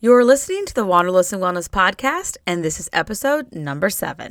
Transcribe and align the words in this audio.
You're 0.00 0.24
listening 0.24 0.64
to 0.66 0.74
the 0.74 0.86
Wanderlust 0.86 1.32
and 1.32 1.42
Wellness 1.42 1.68
Podcast, 1.68 2.36
and 2.46 2.64
this 2.64 2.78
is 2.78 2.88
episode 2.92 3.52
number 3.52 3.90
seven. 3.90 4.30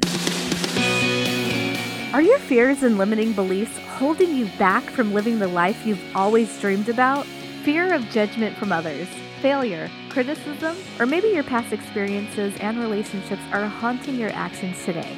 Are 2.13 2.21
your 2.21 2.39
fears 2.39 2.83
and 2.83 2.97
limiting 2.97 3.33
beliefs 3.33 3.77
holding 3.97 4.33
you 4.33 4.45
back 4.57 4.83
from 4.83 5.13
living 5.13 5.39
the 5.39 5.47
life 5.49 5.85
you've 5.85 5.99
always 6.15 6.57
dreamed 6.61 6.87
about? 6.87 7.25
Fear 7.65 7.93
of 7.93 8.09
judgment 8.11 8.55
from 8.55 8.71
others, 8.71 9.09
failure, 9.41 9.91
criticism, 10.07 10.77
or 10.99 11.05
maybe 11.05 11.27
your 11.27 11.43
past 11.43 11.73
experiences 11.73 12.55
and 12.61 12.79
relationships 12.79 13.43
are 13.51 13.67
haunting 13.67 14.15
your 14.15 14.31
actions 14.31 14.85
today. 14.85 15.17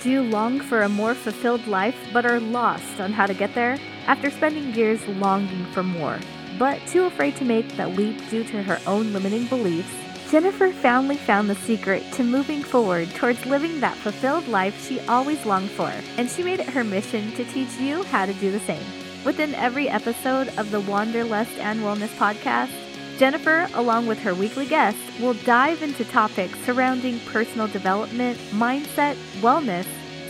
Do 0.00 0.10
you 0.10 0.22
long 0.22 0.60
for 0.60 0.82
a 0.82 0.88
more 0.88 1.16
fulfilled 1.16 1.66
life 1.66 1.96
but 2.12 2.24
are 2.24 2.38
lost 2.38 3.00
on 3.00 3.10
how 3.12 3.26
to 3.26 3.34
get 3.34 3.52
there? 3.56 3.76
After 4.06 4.30
spending 4.30 4.72
years 4.74 5.04
longing 5.08 5.66
for 5.72 5.82
more, 5.82 6.20
but 6.58 6.80
too 6.86 7.04
afraid 7.04 7.36
to 7.36 7.44
make 7.44 7.68
that 7.76 7.96
leap 7.96 8.16
due 8.30 8.44
to 8.44 8.62
her 8.62 8.78
own 8.86 9.12
limiting 9.12 9.46
beliefs, 9.46 9.92
Jennifer 10.30 10.70
finally 10.72 11.16
found 11.16 11.48
the 11.48 11.54
secret 11.54 12.02
to 12.12 12.22
moving 12.22 12.62
forward 12.62 13.08
towards 13.14 13.44
living 13.46 13.80
that 13.80 13.96
fulfilled 13.96 14.46
life 14.46 14.86
she 14.86 15.00
always 15.08 15.44
longed 15.46 15.70
for, 15.70 15.90
and 16.18 16.28
she 16.28 16.42
made 16.42 16.60
it 16.60 16.68
her 16.68 16.84
mission 16.84 17.32
to 17.32 17.44
teach 17.46 17.74
you 17.78 18.02
how 18.04 18.26
to 18.26 18.34
do 18.34 18.50
the 18.50 18.60
same. 18.60 18.84
Within 19.24 19.54
every 19.54 19.88
episode 19.88 20.48
of 20.58 20.70
the 20.70 20.80
Wanderlust 20.80 21.58
and 21.58 21.80
Wellness 21.80 22.14
podcast, 22.16 22.70
Jennifer, 23.18 23.68
along 23.74 24.06
with 24.06 24.18
her 24.20 24.34
weekly 24.34 24.66
guests, 24.66 25.00
will 25.18 25.34
dive 25.34 25.82
into 25.82 26.04
topics 26.04 26.58
surrounding 26.60 27.18
personal 27.20 27.66
development, 27.66 28.38
mindset, 28.52 29.16
wellness, 29.40 29.86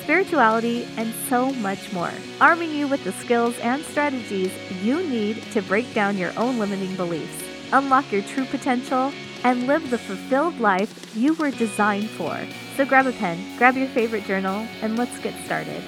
spirituality, 0.08 0.88
and 0.96 1.12
so 1.28 1.52
much 1.56 1.92
more, 1.92 2.10
arming 2.40 2.70
you 2.70 2.88
with 2.88 3.04
the 3.04 3.12
skills 3.12 3.54
and 3.58 3.84
strategies 3.84 4.50
you 4.82 5.06
need 5.06 5.36
to 5.52 5.60
break 5.60 5.92
down 5.92 6.16
your 6.16 6.32
own 6.38 6.58
limiting 6.58 6.96
beliefs, 6.96 7.44
unlock 7.72 8.10
your 8.10 8.22
true 8.22 8.46
potential, 8.46 9.12
and 9.44 9.66
live 9.66 9.90
the 9.90 9.98
fulfilled 9.98 10.58
life 10.60 11.14
you 11.14 11.34
were 11.34 11.50
designed 11.50 12.08
for. 12.08 12.34
So 12.74 12.86
grab 12.86 13.06
a 13.06 13.12
pen, 13.12 13.38
grab 13.58 13.76
your 13.76 13.88
favorite 13.88 14.24
journal, 14.24 14.66
and 14.80 14.96
let's 14.96 15.18
get 15.18 15.34
started. 15.44 15.82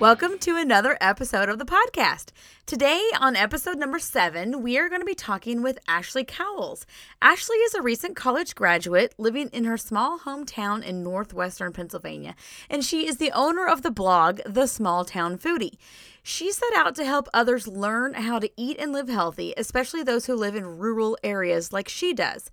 Welcome 0.00 0.38
to 0.38 0.56
another 0.56 0.96
episode 1.02 1.50
of 1.50 1.58
the 1.58 1.66
podcast. 1.66 2.30
Today, 2.64 3.02
on 3.20 3.34
episode 3.34 3.76
number 3.76 3.98
seven, 3.98 4.62
we 4.62 4.78
are 4.78 4.88
going 4.88 5.00
to 5.00 5.06
be 5.06 5.16
talking 5.16 5.62
with 5.62 5.80
Ashley 5.88 6.24
Cowles. 6.24 6.86
Ashley 7.20 7.56
is 7.56 7.74
a 7.74 7.82
recent 7.82 8.14
college 8.14 8.54
graduate 8.54 9.14
living 9.18 9.50
in 9.52 9.64
her 9.64 9.76
small 9.76 10.20
hometown 10.20 10.82
in 10.82 11.02
northwestern 11.02 11.72
Pennsylvania, 11.72 12.36
and 12.70 12.84
she 12.84 13.06
is 13.06 13.16
the 13.16 13.32
owner 13.32 13.66
of 13.66 13.82
the 13.82 13.90
blog, 13.90 14.40
The 14.46 14.68
Small 14.68 15.04
Town 15.04 15.38
Foodie. 15.38 15.76
She 16.22 16.52
set 16.52 16.72
out 16.76 16.94
to 16.94 17.04
help 17.04 17.28
others 17.34 17.66
learn 17.66 18.14
how 18.14 18.38
to 18.38 18.48
eat 18.56 18.78
and 18.78 18.92
live 18.92 19.08
healthy, 19.08 19.52
especially 19.56 20.04
those 20.04 20.26
who 20.26 20.36
live 20.36 20.54
in 20.54 20.78
rural 20.78 21.18
areas 21.24 21.72
like 21.72 21.88
she 21.88 22.14
does. 22.14 22.48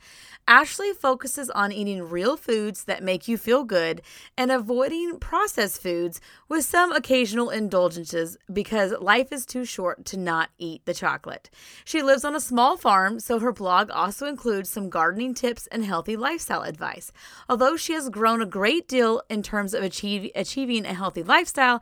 Ashley 0.48 0.92
focuses 0.94 1.52
on 1.52 1.72
eating 1.72 2.10
real 2.10 2.36
foods 2.36 2.86
that 2.86 3.04
make 3.04 3.28
you 3.28 3.38
feel 3.38 3.64
good 3.64 4.02
and 4.36 4.52
avoiding 4.52 5.20
processed 5.20 5.80
foods 5.80 6.20
with 6.48 6.66
some 6.66 6.92
occasional 6.92 7.52
indulgences 7.52 8.36
because 8.52 8.92
life 9.00 9.32
is 9.32 9.46
too 9.46 9.64
short 9.64 9.99
to 10.06 10.18
not 10.18 10.50
eat 10.58 10.86
the 10.86 10.94
chocolate. 10.94 11.50
She 11.86 12.02
lives 12.02 12.24
on 12.24 12.36
a 12.36 12.40
small 12.40 12.78
farm, 12.78 13.20
so 13.20 13.40
her 13.40 13.52
blog 13.52 13.90
also 13.92 14.28
includes 14.28 14.70
some 14.70 14.90
gardening 14.90 15.34
tips 15.34 15.68
and 15.68 15.84
healthy 15.86 16.16
lifestyle 16.16 16.64
advice. 16.64 17.12
Although 17.48 17.78
she 17.78 17.94
has 17.94 18.10
grown 18.10 18.42
a 18.42 18.46
great 18.46 18.88
deal 18.88 19.22
in 19.30 19.44
terms 19.44 19.74
of 19.74 19.84
achieve, 19.84 20.32
achieving 20.36 20.86
a 20.86 20.94
healthy 20.94 21.24
lifestyle, 21.24 21.82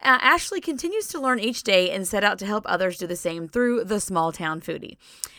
uh, 0.00 0.18
Ashley 0.20 0.60
continues 0.60 1.08
to 1.08 1.20
learn 1.20 1.40
each 1.40 1.62
day 1.62 1.90
and 1.90 2.06
set 2.06 2.24
out 2.24 2.38
to 2.40 2.46
help 2.46 2.64
others 2.66 2.98
do 2.98 3.06
the 3.06 3.16
same 3.16 3.48
through 3.48 3.84
the 3.84 4.00
small 4.00 4.32
town 4.32 4.60
foodie. 4.60 4.96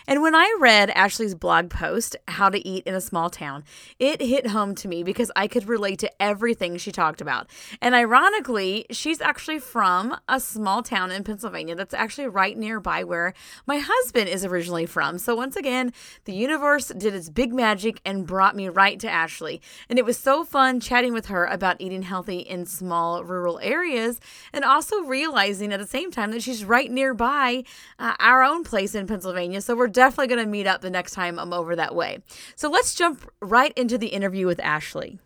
And 0.10 0.22
when 0.22 0.36
I 0.36 0.56
read 0.58 0.90
Ashley's 0.92 1.36
blog 1.36 1.70
post, 1.70 2.16
How 2.30 2.48
to 2.50 2.66
Eat 2.66 2.86
in 2.88 2.96
a 2.96 3.02
Small 3.02 3.30
Town, 3.30 3.66
it 4.00 4.22
hit 4.22 4.48
home 4.48 4.74
to 4.76 4.88
me 4.88 5.04
because 5.04 5.30
I 5.36 5.48
could 5.48 5.68
relate 5.68 6.00
to 6.00 6.22
everything 6.22 6.78
she 6.78 6.94
talked 6.94 7.20
about. 7.20 7.50
And 7.82 7.94
ironically, 7.94 8.86
she's 8.90 9.20
actually 9.20 9.60
from 9.60 10.16
a 10.30 10.40
small 10.40 10.82
town 10.82 11.12
in 11.12 11.26
Pennsylvania 11.26 11.76
that's 11.76 11.94
actually 11.94 12.30
right 12.30 12.58
nearby 12.58 13.04
where 13.04 13.34
my 13.66 13.80
husband 13.80 14.30
is 14.30 14.46
originally 14.46 14.86
from. 14.86 15.18
So 15.18 15.36
once 15.36 15.58
again, 15.58 15.92
the 16.24 16.34
universe 16.34 16.88
did 16.88 17.14
its 17.14 17.30
big 17.30 17.54
magic 17.54 18.00
and 18.06 18.26
brought 18.26 18.56
me 18.56 18.70
right 18.70 19.02
to 19.02 19.10
Ashley. 19.10 19.62
And 19.90 20.00
it 20.00 20.06
was 20.06 20.18
so 20.18 20.46
fun 20.46 20.80
chatting 20.80 21.12
with 21.12 21.26
her 21.26 21.44
about 21.44 21.82
eating 21.82 22.04
healthy 22.04 22.40
in 22.40 22.66
small 22.66 23.26
rural 23.26 23.60
areas 23.62 24.22
and 24.54 24.64
also 24.64 25.02
realizing 25.02 25.74
at 25.74 25.80
the 25.80 25.88
same 25.88 26.12
time 26.12 26.32
that 26.32 26.44
she's 26.44 26.64
right 26.66 26.92
nearby 26.92 27.64
uh, 28.00 28.16
our 28.20 28.44
own 28.44 28.64
place 28.64 28.96
in 28.96 29.08
Pennsylvania. 29.08 29.62
So 29.62 29.76
we're 29.76 29.88
definitely 29.88 30.28
going 30.28 30.46
to 30.46 30.50
meet 30.50 30.68
up 30.68 30.82
the 30.82 30.90
next 30.90 31.14
time 31.14 31.40
I'm 31.40 31.54
over 31.54 31.76
that 31.76 31.96
way. 31.96 32.20
So 32.56 32.70
let's 32.70 32.96
jump 32.96 33.30
right 33.42 33.74
into 33.76 33.98
the 33.98 34.08
interview 34.08 34.46
with 34.46 34.60
Ashley. 34.60 35.20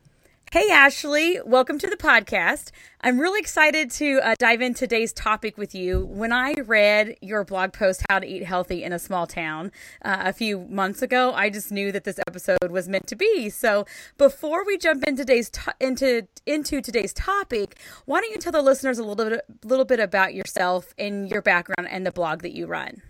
Hey, 0.54 0.70
Ashley, 0.70 1.40
welcome 1.46 1.80
to 1.80 1.88
the 1.88 1.96
podcast. 1.96 2.72
I'm 3.00 3.22
really 3.22 3.40
excited 3.40 3.90
to 3.92 4.20
uh, 4.20 4.36
dive 4.38 4.60
into 4.60 4.80
today's 4.80 5.14
topic 5.14 5.58
with 5.58 5.74
you. 5.74 6.06
When 6.08 6.34
I 6.34 6.56
read 6.66 7.16
your 7.22 7.46
blog 7.46 7.72
post, 7.72 8.04
How 8.10 8.20
to 8.20 8.28
Eat 8.28 8.44
Healthy 8.44 8.84
in 8.84 8.92
a 8.92 9.00
Small 9.00 9.26
Town, 9.28 9.72
uh, 10.04 10.24
a 10.26 10.34
few 10.34 10.68
months 10.68 11.02
ago, 11.02 11.32
I 11.32 11.50
just 11.50 11.72
knew 11.72 11.94
that 11.94 12.04
this 12.04 12.20
episode 12.28 12.70
was 12.70 12.90
meant 12.90 13.08
to 13.08 13.16
be. 13.16 13.50
So 13.50 13.86
before 14.18 14.66
we 14.66 14.78
jump 14.78 15.06
into 15.08 15.24
today's, 15.24 15.50
to- 15.52 15.74
into, 15.80 16.28
into 16.46 16.82
today's 16.82 17.14
topic, 17.14 17.80
why 18.04 18.20
don't 18.20 18.32
you 18.32 18.38
tell 18.38 18.52
the 18.52 18.62
listeners 18.62 19.00
a 19.00 19.06
little 19.06 19.30
bit, 19.30 19.46
little 19.64 19.86
bit 19.86 20.02
about 20.02 20.34
yourself 20.34 20.94
and 20.98 21.32
your 21.32 21.42
background 21.42 21.88
and 21.90 22.06
the 22.06 22.12
blog 22.12 22.42
that 22.42 22.52
you 22.52 22.68
run? 22.68 23.02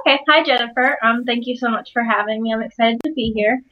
Okay. 0.00 0.18
Hi, 0.28 0.42
Jennifer. 0.42 0.98
Um, 1.00 1.22
thank 1.24 1.46
you 1.46 1.56
so 1.56 1.68
much 1.68 1.92
for 1.92 2.02
having 2.02 2.42
me. 2.42 2.52
I'm 2.52 2.62
excited 2.62 3.00
to 3.04 3.12
be 3.12 3.30
here. 3.36 3.62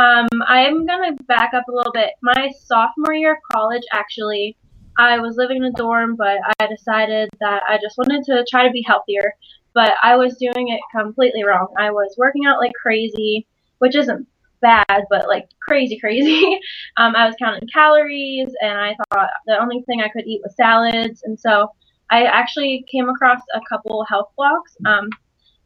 Um, 0.00 0.28
I'm 0.48 0.86
going 0.86 1.14
to 1.14 1.24
back 1.24 1.52
up 1.52 1.64
a 1.68 1.72
little 1.72 1.92
bit. 1.92 2.12
My 2.22 2.50
sophomore 2.64 3.12
year 3.12 3.32
of 3.32 3.38
college, 3.52 3.82
actually, 3.92 4.56
I 4.96 5.18
was 5.18 5.36
living 5.36 5.58
in 5.58 5.64
a 5.64 5.72
dorm, 5.72 6.16
but 6.16 6.38
I 6.58 6.66
decided 6.66 7.28
that 7.40 7.62
I 7.68 7.76
just 7.76 7.98
wanted 7.98 8.24
to 8.24 8.46
try 8.50 8.66
to 8.66 8.72
be 8.72 8.82
healthier. 8.86 9.34
But 9.74 9.92
I 10.02 10.16
was 10.16 10.38
doing 10.38 10.68
it 10.68 10.80
completely 10.90 11.44
wrong. 11.44 11.68
I 11.78 11.90
was 11.90 12.14
working 12.16 12.46
out 12.46 12.58
like 12.58 12.72
crazy, 12.80 13.46
which 13.78 13.94
isn't 13.94 14.26
bad, 14.62 15.04
but 15.10 15.28
like 15.28 15.50
crazy, 15.60 15.98
crazy. 15.98 16.58
um, 16.96 17.14
I 17.14 17.26
was 17.26 17.36
counting 17.38 17.68
calories, 17.70 18.48
and 18.62 18.78
I 18.78 18.96
thought 19.12 19.28
the 19.46 19.60
only 19.60 19.82
thing 19.82 20.00
I 20.00 20.08
could 20.08 20.26
eat 20.26 20.40
was 20.42 20.56
salads. 20.56 21.22
And 21.24 21.38
so 21.38 21.72
I 22.10 22.24
actually 22.24 22.86
came 22.90 23.10
across 23.10 23.40
a 23.54 23.60
couple 23.68 24.02
health 24.08 24.32
blogs. 24.38 24.74
Um, 24.86 25.10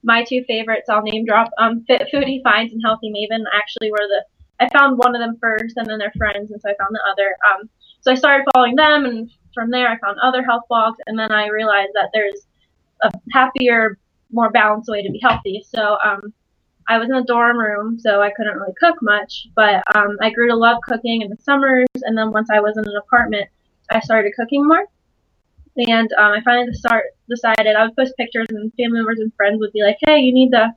my 0.04 0.22
two 0.22 0.44
favorites, 0.46 0.88
I'll 0.88 1.02
name 1.02 1.24
drop, 1.24 1.50
um, 1.58 1.84
Fit 1.86 2.08
Foodie 2.12 2.42
Finds 2.42 2.72
and 2.72 2.82
Healthy 2.84 3.10
Maven 3.10 3.44
actually 3.52 3.90
were 3.90 4.06
the, 4.06 4.24
I 4.60 4.68
found 4.68 4.98
one 4.98 5.16
of 5.16 5.20
them 5.20 5.38
first 5.40 5.76
and 5.76 5.86
then 5.86 5.98
their 5.98 6.12
friends, 6.16 6.50
and 6.50 6.60
so 6.60 6.70
I 6.70 6.74
found 6.78 6.94
the 6.94 7.00
other. 7.10 7.34
Um, 7.50 7.68
so 8.02 8.12
I 8.12 8.14
started 8.14 8.46
following 8.54 8.76
them, 8.76 9.06
and 9.06 9.30
from 9.54 9.70
there 9.70 9.88
I 9.88 9.98
found 9.98 10.18
other 10.20 10.44
health 10.44 10.64
blogs, 10.70 10.96
and 11.06 11.18
then 11.18 11.32
I 11.32 11.48
realized 11.48 11.92
that 11.94 12.10
there's 12.12 12.46
a 13.02 13.10
happier, 13.32 13.98
more 14.30 14.50
balanced 14.50 14.90
way 14.90 15.02
to 15.02 15.10
be 15.10 15.20
healthy. 15.20 15.64
So 15.66 15.96
um, 16.04 16.32
I 16.88 16.98
was 16.98 17.08
in 17.08 17.16
a 17.16 17.24
dorm 17.24 17.58
room, 17.58 17.98
so 17.98 18.20
I 18.20 18.30
couldn't 18.36 18.56
really 18.56 18.74
cook 18.78 18.96
much, 19.00 19.46
but 19.56 19.82
um, 19.96 20.18
I 20.20 20.30
grew 20.30 20.48
to 20.48 20.56
love 20.56 20.78
cooking 20.86 21.22
in 21.22 21.30
the 21.30 21.36
summers, 21.42 21.88
and 22.02 22.16
then 22.16 22.30
once 22.30 22.50
I 22.52 22.60
was 22.60 22.76
in 22.76 22.84
an 22.86 22.96
apartment, 22.96 23.48
I 23.90 24.00
started 24.00 24.32
cooking 24.36 24.66
more. 24.66 24.86
And 25.76 26.12
um, 26.12 26.32
I 26.32 26.40
finally 26.44 26.72
start 26.72 27.06
decided 27.28 27.74
I 27.74 27.84
would 27.84 27.96
post 27.96 28.14
pictures, 28.16 28.46
and 28.50 28.72
family 28.74 28.98
members 28.98 29.18
and 29.20 29.32
friends 29.36 29.58
would 29.58 29.72
be 29.72 29.82
like, 29.82 29.96
"Hey, 30.06 30.18
you 30.20 30.32
need 30.32 30.50
to, 30.50 30.72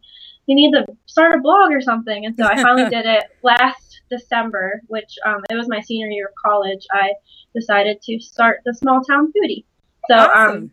you 0.47 0.55
need 0.55 0.71
to 0.71 0.85
start 1.05 1.35
a 1.37 1.41
blog 1.41 1.71
or 1.71 1.81
something." 1.81 2.25
And 2.25 2.35
so 2.37 2.45
I 2.45 2.61
finally 2.61 2.89
did 2.89 3.05
it 3.05 3.25
last 3.43 4.01
December, 4.09 4.81
which 4.87 5.17
um, 5.25 5.43
it 5.49 5.55
was 5.55 5.67
my 5.67 5.81
senior 5.81 6.07
year 6.07 6.27
of 6.27 6.33
college. 6.43 6.85
I 6.91 7.13
decided 7.53 8.01
to 8.03 8.19
start 8.19 8.61
the 8.65 8.73
small 8.73 9.01
town 9.03 9.31
foodie. 9.31 9.65
So 10.09 10.15
um, 10.15 10.29
awesome. 10.33 10.55
um, 10.55 10.71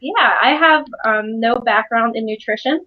yeah, 0.00 0.36
I 0.40 0.50
have 0.50 0.86
um, 1.04 1.40
no 1.40 1.56
background 1.56 2.16
in 2.16 2.24
nutrition. 2.24 2.86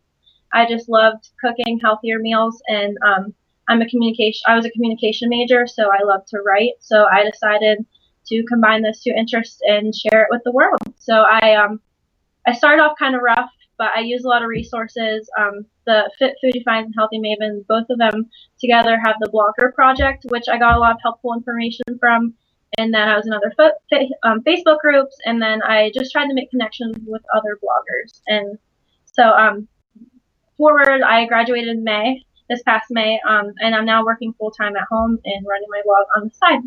I 0.54 0.68
just 0.68 0.89
loved 0.89 1.30
cooking 1.39 1.80
healthier 1.80 2.19
meals, 2.19 2.62
and 2.68 2.98
um, 3.06 3.34
I'm 3.68 3.81
a 3.81 3.89
communication. 3.89 4.42
I 4.48 4.56
was 4.56 4.66
a 4.66 4.72
communication 4.72 5.30
major, 5.30 5.68
so 5.68 5.89
I 5.92 6.04
love 6.04 6.25
to 6.27 6.39
write. 6.39 6.74
So 6.80 7.06
I 7.06 7.24
decided 7.24 7.86
to 8.31 8.44
combine 8.45 8.81
those 8.81 9.01
two 9.01 9.13
interests 9.16 9.60
and 9.63 9.94
share 9.94 10.24
it 10.24 10.28
with 10.31 10.42
the 10.45 10.51
world. 10.51 10.80
So 10.98 11.22
I 11.22 11.56
um 11.56 11.80
I 12.48 12.54
started 12.54 12.81
off 12.81 12.98
kind 12.98 13.16
of 13.16 13.22
rough, 13.22 13.51
but 13.78 13.89
I 13.95 14.01
use 14.01 14.24
a 14.24 14.28
lot 14.28 14.42
of 14.42 14.50
resources. 14.50 15.30
Um, 15.38 15.66
the 15.86 16.10
Fit 16.18 16.36
Foodie 16.44 16.63
Finds 16.63 16.88
and 16.88 16.95
Healthy 16.98 17.19
Maven, 17.19 17.66
both 17.68 17.86
of 17.89 18.00
them 18.00 18.30
together 18.60 19.00
have 19.04 19.16
the 19.19 19.30
Blogger 19.30 19.74
Project, 19.74 20.25
which 20.30 20.45
I 20.50 20.57
got 20.57 20.75
a 20.75 20.80
lot 20.80 20.92
of 20.92 20.98
helpful 21.04 21.33
information 21.33 21.83
from. 22.00 22.33
And 22.78 22.94
then 22.94 23.10
I 23.10 23.18
was 23.18 23.28
in 23.28 23.33
other 23.33 23.54
um, 24.24 24.42
Facebook 24.44 24.80
groups, 24.80 25.18
and 25.25 25.42
then 25.42 25.62
I 25.62 25.92
just 25.94 26.12
tried 26.12 26.27
to 26.27 26.34
make 26.34 26.50
connections 26.50 26.95
with 27.06 27.22
other 27.36 27.60
bloggers. 27.62 28.22
And 28.27 28.57
so, 29.06 29.24
um, 29.24 29.68
forward, 30.57 31.01
I 31.01 31.25
graduated 31.25 31.68
in 31.68 31.84
May, 31.84 32.24
this 32.50 32.63
past 32.63 32.86
May, 32.89 33.19
um, 33.27 33.54
and 33.60 33.75
I'm 33.75 33.86
now 33.86 34.06
working 34.06 34.34
full 34.34 34.51
time 34.51 34.77
at 34.77 34.88
home 34.89 35.19
and 35.25 35.45
running 35.45 35.68
my 35.69 35.81
blog 35.84 36.06
on 36.16 36.30
the 36.30 36.34
side. 36.34 36.62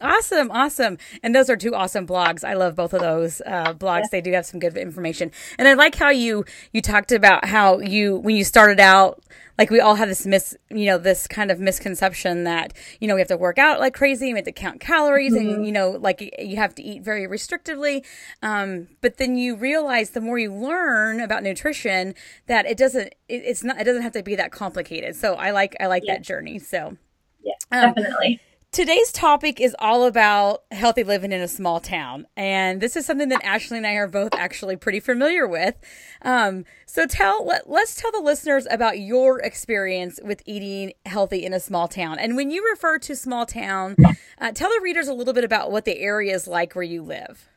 Awesome, 0.00 0.50
awesome. 0.50 0.98
And 1.22 1.34
those 1.34 1.48
are 1.48 1.56
two 1.56 1.74
awesome 1.74 2.06
blogs. 2.06 2.44
I 2.44 2.54
love 2.54 2.74
both 2.74 2.92
of 2.92 3.00
those 3.00 3.40
uh, 3.46 3.74
blogs. 3.74 4.10
They 4.10 4.20
do 4.20 4.32
have 4.32 4.44
some 4.44 4.60
good 4.60 4.76
information. 4.76 5.30
And 5.58 5.68
I 5.68 5.74
like 5.74 5.94
how 5.94 6.10
you 6.10 6.44
you 6.72 6.82
talked 6.82 7.12
about 7.12 7.44
how 7.44 7.78
you 7.78 8.16
when 8.16 8.36
you 8.36 8.44
started 8.44 8.80
out 8.80 9.22
like 9.58 9.70
we 9.70 9.80
all 9.80 9.94
have 9.94 10.08
this 10.08 10.26
mis 10.26 10.56
you 10.70 10.86
know 10.86 10.98
this 10.98 11.26
kind 11.26 11.50
of 11.50 11.60
misconception 11.60 12.44
that 12.44 12.72
you 13.00 13.08
know 13.08 13.14
we 13.14 13.20
have 13.20 13.28
to 13.28 13.36
work 13.36 13.58
out 13.58 13.80
like 13.80 13.94
crazy 13.94 14.32
we 14.32 14.38
have 14.38 14.44
to 14.44 14.52
count 14.52 14.80
calories 14.80 15.32
mm-hmm. 15.32 15.54
and 15.54 15.66
you 15.66 15.72
know 15.72 15.90
like 15.90 16.32
you 16.38 16.56
have 16.56 16.74
to 16.74 16.82
eat 16.82 17.02
very 17.02 17.26
restrictively 17.26 18.04
um, 18.42 18.88
but 19.00 19.16
then 19.16 19.36
you 19.36 19.56
realize 19.56 20.10
the 20.10 20.20
more 20.20 20.38
you 20.38 20.52
learn 20.52 21.20
about 21.20 21.42
nutrition 21.42 22.14
that 22.46 22.66
it 22.66 22.76
doesn't 22.76 23.08
it, 23.28 23.42
it's 23.44 23.62
not 23.62 23.80
it 23.80 23.84
doesn't 23.84 24.02
have 24.02 24.12
to 24.12 24.22
be 24.22 24.34
that 24.34 24.50
complicated 24.50 25.14
so 25.14 25.34
i 25.34 25.50
like 25.50 25.76
i 25.80 25.86
like 25.86 26.02
yeah. 26.04 26.14
that 26.14 26.22
journey 26.22 26.58
so 26.58 26.96
yeah 27.42 27.52
um, 27.70 27.94
definitely 27.94 28.40
Today's 28.74 29.12
topic 29.12 29.60
is 29.60 29.76
all 29.78 30.04
about 30.04 30.64
healthy 30.72 31.04
living 31.04 31.30
in 31.30 31.40
a 31.40 31.46
small 31.46 31.78
town. 31.78 32.26
And 32.36 32.80
this 32.80 32.96
is 32.96 33.06
something 33.06 33.28
that 33.28 33.44
Ashley 33.44 33.76
and 33.76 33.86
I 33.86 33.92
are 33.92 34.08
both 34.08 34.34
actually 34.34 34.74
pretty 34.74 34.98
familiar 34.98 35.46
with. 35.46 35.76
Um, 36.22 36.64
so 36.84 37.06
tell, 37.06 37.46
let, 37.46 37.68
us 37.68 37.94
tell 37.94 38.10
the 38.10 38.18
listeners 38.18 38.66
about 38.68 38.98
your 38.98 39.38
experience 39.38 40.18
with 40.24 40.42
eating 40.44 40.92
healthy 41.06 41.44
in 41.44 41.52
a 41.52 41.60
small 41.60 41.86
town. 41.86 42.18
And 42.18 42.34
when 42.34 42.50
you 42.50 42.68
refer 42.68 42.98
to 42.98 43.14
small 43.14 43.46
town, 43.46 43.94
uh, 44.40 44.50
tell 44.50 44.70
the 44.70 44.80
readers 44.82 45.06
a 45.06 45.14
little 45.14 45.34
bit 45.34 45.44
about 45.44 45.70
what 45.70 45.84
the 45.84 46.00
area 46.00 46.34
is 46.34 46.48
like 46.48 46.74
where 46.74 46.82
you 46.82 47.04
live. 47.04 47.48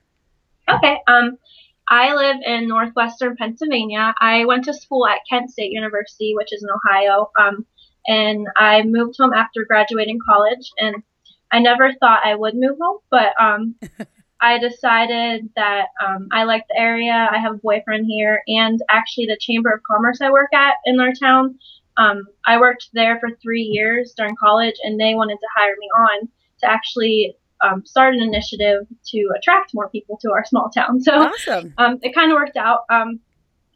Okay. 0.69 0.99
Um, 1.07 1.39
I 1.89 2.13
live 2.13 2.37
in 2.45 2.67
northwestern 2.67 3.35
Pennsylvania. 3.37 4.13
I 4.21 4.45
went 4.45 4.65
to 4.65 4.73
school 4.75 5.07
at 5.07 5.17
Kent 5.27 5.49
State 5.49 5.71
University, 5.71 6.35
which 6.35 6.53
is 6.53 6.61
in 6.61 6.69
Ohio. 6.69 7.31
Um, 7.39 7.65
and 8.07 8.47
I 8.55 8.83
moved 8.83 9.15
home 9.19 9.33
after 9.33 9.65
graduating 9.65 10.19
college. 10.27 10.71
And 10.79 11.03
I 11.51 11.59
never 11.59 11.93
thought 11.93 12.25
I 12.25 12.35
would 12.35 12.55
move 12.55 12.77
home, 12.81 12.99
but 13.09 13.33
um, 13.39 13.75
I 14.41 14.59
decided 14.59 15.49
that 15.55 15.87
um, 16.05 16.27
I 16.31 16.43
like 16.43 16.65
the 16.69 16.79
area. 16.79 17.27
I 17.31 17.37
have 17.37 17.55
a 17.55 17.57
boyfriend 17.57 18.05
here, 18.07 18.43
and 18.47 18.79
actually, 18.89 19.27
the 19.27 19.37
Chamber 19.39 19.73
of 19.73 19.81
Commerce 19.83 20.21
I 20.21 20.29
work 20.29 20.53
at 20.53 20.75
in 20.85 20.99
our 20.99 21.13
town. 21.13 21.57
Um, 21.97 22.23
I 22.45 22.59
worked 22.59 22.89
there 22.93 23.19
for 23.19 23.29
three 23.41 23.63
years 23.63 24.13
during 24.15 24.35
college, 24.35 24.75
and 24.83 24.99
they 24.99 25.15
wanted 25.15 25.37
to 25.37 25.47
hire 25.55 25.75
me 25.79 25.89
on 25.97 26.29
to 26.59 26.69
actually 26.69 27.35
um, 27.61 27.83
start 27.85 28.13
an 28.13 28.21
initiative 28.21 28.85
to 29.07 29.29
attract 29.35 29.73
more 29.73 29.89
people 29.89 30.17
to 30.21 30.31
our 30.31 30.45
small 30.49 30.69
town. 30.69 31.01
So 31.01 31.13
awesome. 31.13 31.73
um, 31.77 31.99
it 32.03 32.13
kind 32.13 32.31
of 32.31 32.35
worked 32.35 32.57
out. 32.57 32.81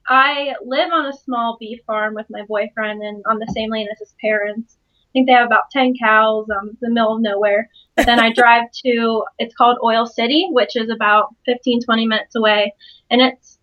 I 0.07 0.56
live 0.65 0.92
on 0.92 1.06
a 1.06 1.13
small 1.13 1.57
beef 1.59 1.80
farm 1.86 2.15
with 2.15 2.27
my 2.30 2.44
boyfriend 2.48 3.01
and 3.01 3.24
on 3.30 3.39
the 3.39 3.51
same 3.53 3.71
lane 3.71 3.88
as 3.92 4.00
his 4.00 4.13
parents. 4.19 4.77
I 4.77 5.12
think 5.13 5.27
they 5.27 5.33
have 5.33 5.45
about 5.45 5.69
10 5.71 5.95
cows, 6.01 6.48
um, 6.50 6.77
the 6.80 6.89
middle 6.89 7.15
of 7.15 7.21
nowhere. 7.21 7.69
But 7.95 8.06
then 8.06 8.19
I 8.19 8.31
drive 8.36 8.65
to, 8.86 9.24
it's 9.39 9.56
called 9.56 9.77
Oil 9.83 10.06
City, 10.06 10.48
which 10.51 10.75
is 10.75 10.89
about 10.89 11.36
15, 11.45 11.83
20 11.83 12.07
minutes 12.07 12.36
away. 12.36 12.74
And 13.09 13.21
it's 13.21 13.59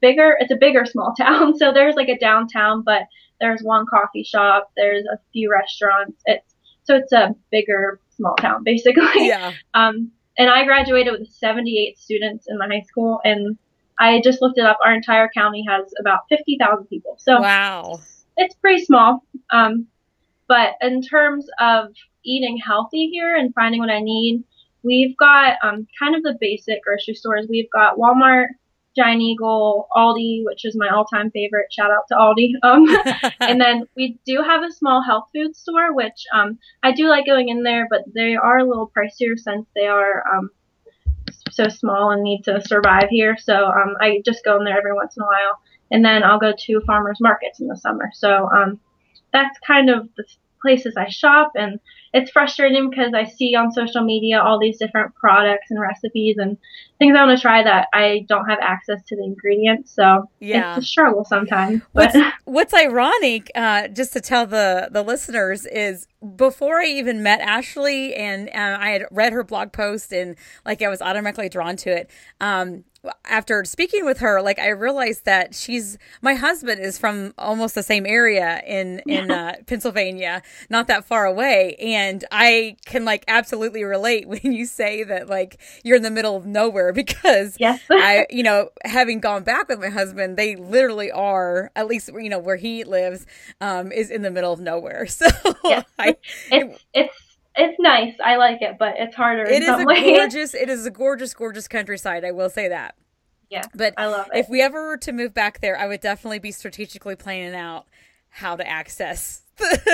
bigger, 0.00 0.36
it's 0.40 0.52
a 0.52 0.56
bigger 0.56 0.84
small 0.86 1.14
town. 1.18 1.56
So 1.58 1.72
there's 1.72 1.94
like 1.94 2.08
a 2.08 2.18
downtown, 2.18 2.82
but 2.82 3.02
there's 3.40 3.60
one 3.62 3.86
coffee 3.86 4.22
shop, 4.22 4.70
there's 4.76 5.04
a 5.04 5.18
few 5.32 5.50
restaurants. 5.50 6.22
It's, 6.26 6.54
so 6.84 6.96
it's 6.96 7.12
a 7.12 7.34
bigger 7.50 8.00
small 8.16 8.34
town, 8.36 8.62
basically. 8.64 9.28
Yeah. 9.28 9.52
Um, 9.74 10.10
and 10.38 10.48
I 10.48 10.64
graduated 10.64 11.12
with 11.12 11.28
78 11.28 11.98
students 11.98 12.46
in 12.48 12.56
my 12.56 12.66
high 12.66 12.84
school, 12.88 13.20
and 13.24 13.58
I 13.98 14.20
just 14.22 14.42
looked 14.42 14.58
it 14.58 14.64
up. 14.64 14.78
Our 14.84 14.94
entire 14.94 15.30
county 15.34 15.64
has 15.68 15.92
about 16.00 16.20
50,000 16.28 16.86
people. 16.86 17.16
So 17.18 17.40
wow, 17.40 18.00
it's 18.36 18.54
pretty 18.56 18.84
small. 18.84 19.24
Um, 19.50 19.86
but 20.48 20.74
in 20.80 21.02
terms 21.02 21.46
of 21.60 21.88
eating 22.24 22.58
healthy 22.58 23.08
here 23.08 23.36
and 23.36 23.54
finding 23.54 23.80
what 23.80 23.90
I 23.90 24.00
need, 24.00 24.44
we've 24.82 25.16
got 25.16 25.56
um, 25.62 25.86
kind 25.98 26.14
of 26.14 26.22
the 26.22 26.36
basic 26.40 26.82
grocery 26.82 27.14
stores. 27.14 27.46
We've 27.48 27.70
got 27.70 27.96
Walmart, 27.96 28.48
Giant 28.94 29.22
Eagle, 29.22 29.88
Aldi, 29.96 30.42
which 30.44 30.64
is 30.64 30.76
my 30.76 30.88
all-time 30.88 31.30
favorite. 31.30 31.72
Shout 31.72 31.90
out 31.90 32.06
to 32.08 32.14
Aldi. 32.14 32.52
Um, 32.62 32.86
and 33.40 33.60
then 33.60 33.84
we 33.96 34.18
do 34.26 34.42
have 34.42 34.62
a 34.62 34.72
small 34.72 35.02
health 35.02 35.28
food 35.34 35.56
store, 35.56 35.94
which 35.94 36.24
um, 36.34 36.58
I 36.82 36.92
do 36.92 37.08
like 37.08 37.26
going 37.26 37.48
in 37.48 37.62
there, 37.62 37.86
but 37.90 38.02
they 38.14 38.34
are 38.36 38.58
a 38.58 38.68
little 38.68 38.90
pricier 38.96 39.38
since 39.38 39.66
they 39.74 39.86
are 39.86 40.24
um, 40.36 40.50
so 41.52 41.68
small 41.68 42.10
and 42.10 42.22
need 42.22 42.42
to 42.44 42.60
survive 42.66 43.08
here. 43.10 43.36
So 43.36 43.66
um, 43.66 43.94
I 44.00 44.22
just 44.24 44.44
go 44.44 44.58
in 44.58 44.64
there 44.64 44.78
every 44.78 44.94
once 44.94 45.16
in 45.16 45.22
a 45.22 45.26
while, 45.26 45.58
and 45.90 46.04
then 46.04 46.22
I'll 46.22 46.38
go 46.38 46.52
to 46.56 46.80
farmers 46.86 47.18
markets 47.20 47.60
in 47.60 47.68
the 47.68 47.76
summer. 47.76 48.10
So 48.14 48.48
um, 48.50 48.80
that's 49.32 49.58
kind 49.66 49.90
of 49.90 50.08
the 50.16 50.24
places 50.60 50.94
I 50.96 51.08
shop, 51.08 51.52
and 51.54 51.80
it's 52.12 52.30
frustrating 52.30 52.90
because 52.90 53.14
I 53.14 53.24
see 53.24 53.54
on 53.54 53.72
social 53.72 54.02
media 54.02 54.40
all 54.40 54.58
these 54.58 54.78
different 54.78 55.14
products 55.14 55.70
and 55.70 55.80
recipes 55.80 56.36
and 56.38 56.58
things 56.98 57.16
I 57.16 57.24
want 57.24 57.38
to 57.38 57.40
try 57.40 57.62
that 57.62 57.88
I 57.94 58.26
don't 58.28 58.48
have 58.48 58.58
access 58.60 59.02
to 59.06 59.16
the 59.16 59.24
ingredients. 59.24 59.92
So 59.94 60.28
yeah. 60.38 60.76
it's 60.76 60.84
a 60.84 60.88
struggle 60.88 61.24
sometimes. 61.24 61.82
But 61.94 62.14
what's, 62.14 62.36
what's 62.44 62.74
ironic, 62.74 63.50
uh, 63.54 63.88
just 63.88 64.12
to 64.12 64.20
tell 64.20 64.46
the 64.46 64.88
the 64.90 65.02
listeners, 65.02 65.64
is 65.66 66.06
before 66.36 66.80
I 66.80 66.86
even 66.86 67.22
met 67.22 67.40
Ashley 67.40 68.14
and 68.14 68.48
uh, 68.50 68.78
I 68.80 68.90
had 68.90 69.06
read 69.10 69.32
her 69.32 69.42
blog 69.42 69.72
post 69.72 70.12
and 70.12 70.36
like 70.66 70.82
I 70.82 70.88
was 70.88 71.00
automatically 71.00 71.48
drawn 71.48 71.76
to 71.76 71.90
it. 71.90 72.10
Um, 72.40 72.84
after 73.24 73.64
speaking 73.64 74.04
with 74.04 74.18
her, 74.18 74.40
like 74.40 74.58
I 74.58 74.68
realized 74.68 75.24
that 75.24 75.54
she's 75.54 75.98
my 76.20 76.34
husband 76.34 76.80
is 76.80 76.98
from 76.98 77.34
almost 77.36 77.74
the 77.74 77.82
same 77.82 78.06
area 78.06 78.62
in 78.66 79.00
in 79.06 79.30
uh, 79.30 79.54
Pennsylvania, 79.66 80.42
not 80.70 80.86
that 80.86 81.04
far 81.04 81.26
away, 81.26 81.74
and 81.80 82.24
I 82.30 82.76
can 82.84 83.04
like 83.04 83.24
absolutely 83.26 83.84
relate 83.84 84.28
when 84.32 84.52
you 84.52 84.66
say 84.66 85.02
that 85.04 85.28
like 85.28 85.60
you're 85.82 85.96
in 85.96 86.02
the 86.02 86.10
middle 86.10 86.36
of 86.36 86.46
nowhere 86.46 86.92
because 87.02 87.56
yes. 87.58 87.80
I 87.90 88.26
you 88.30 88.42
know 88.42 88.70
having 88.84 89.20
gone 89.20 89.42
back 89.42 89.68
with 89.68 89.80
my 89.80 89.88
husband, 89.88 90.36
they 90.36 90.56
literally 90.56 91.10
are 91.10 91.70
at 91.74 91.86
least 91.86 92.10
you 92.14 92.28
know 92.28 92.38
where 92.38 92.56
he 92.56 92.84
lives 92.84 93.26
um, 93.60 93.90
is 93.90 94.10
in 94.10 94.22
the 94.22 94.30
middle 94.30 94.52
of 94.52 94.60
nowhere. 94.60 95.06
So 95.22 95.26
yes. 95.62 95.84
I, 95.98 96.16
it's 96.50 96.84
it's 96.92 97.31
it's 97.56 97.78
nice. 97.78 98.14
I 98.24 98.36
like 98.36 98.62
it, 98.62 98.76
but 98.78 98.94
it's 98.98 99.14
harder. 99.14 99.44
It 99.44 99.62
is 99.62 99.68
a 99.68 99.84
ways. 99.84 100.16
gorgeous. 100.18 100.54
It 100.54 100.68
is 100.68 100.86
a 100.86 100.90
gorgeous, 100.90 101.34
gorgeous 101.34 101.68
countryside. 101.68 102.24
I 102.24 102.32
will 102.32 102.50
say 102.50 102.68
that. 102.68 102.94
Yeah, 103.50 103.64
but 103.74 103.94
I 103.98 104.06
love 104.06 104.28
it. 104.32 104.38
If 104.38 104.48
we 104.48 104.62
ever 104.62 104.88
were 104.88 104.96
to 104.98 105.12
move 105.12 105.34
back 105.34 105.60
there, 105.60 105.78
I 105.78 105.86
would 105.86 106.00
definitely 106.00 106.38
be 106.38 106.52
strategically 106.52 107.16
planning 107.16 107.54
out 107.54 107.86
how 108.30 108.56
to 108.56 108.66
access. 108.66 109.42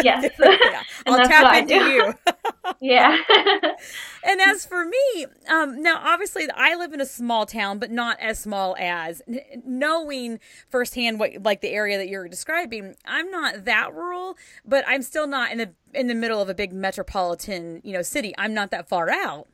Yes, 0.02 0.30
yeah. 0.38 0.82
I'll 1.06 1.26
tap 1.26 1.62
into 1.62 1.74
you. 1.74 2.14
yeah. 2.80 3.16
and 4.24 4.40
as 4.40 4.66
for 4.66 4.84
me, 4.84 5.26
um, 5.48 5.82
now 5.82 6.00
obviously 6.02 6.48
I 6.54 6.74
live 6.76 6.92
in 6.92 7.00
a 7.00 7.06
small 7.06 7.46
town, 7.46 7.78
but 7.78 7.90
not 7.90 8.18
as 8.20 8.38
small 8.38 8.76
as 8.78 9.22
knowing 9.64 10.40
firsthand 10.68 11.18
what 11.18 11.42
like 11.42 11.60
the 11.60 11.70
area 11.70 11.98
that 11.98 12.08
you're 12.08 12.28
describing. 12.28 12.94
I'm 13.04 13.30
not 13.30 13.64
that 13.64 13.94
rural, 13.94 14.36
but 14.64 14.84
I'm 14.86 15.02
still 15.02 15.26
not 15.26 15.52
in 15.52 15.58
the 15.58 15.70
in 15.94 16.06
the 16.06 16.14
middle 16.14 16.40
of 16.40 16.48
a 16.48 16.54
big 16.54 16.72
metropolitan 16.72 17.80
you 17.84 17.92
know 17.92 18.02
city. 18.02 18.34
I'm 18.38 18.54
not 18.54 18.70
that 18.70 18.88
far 18.88 19.10
out 19.10 19.48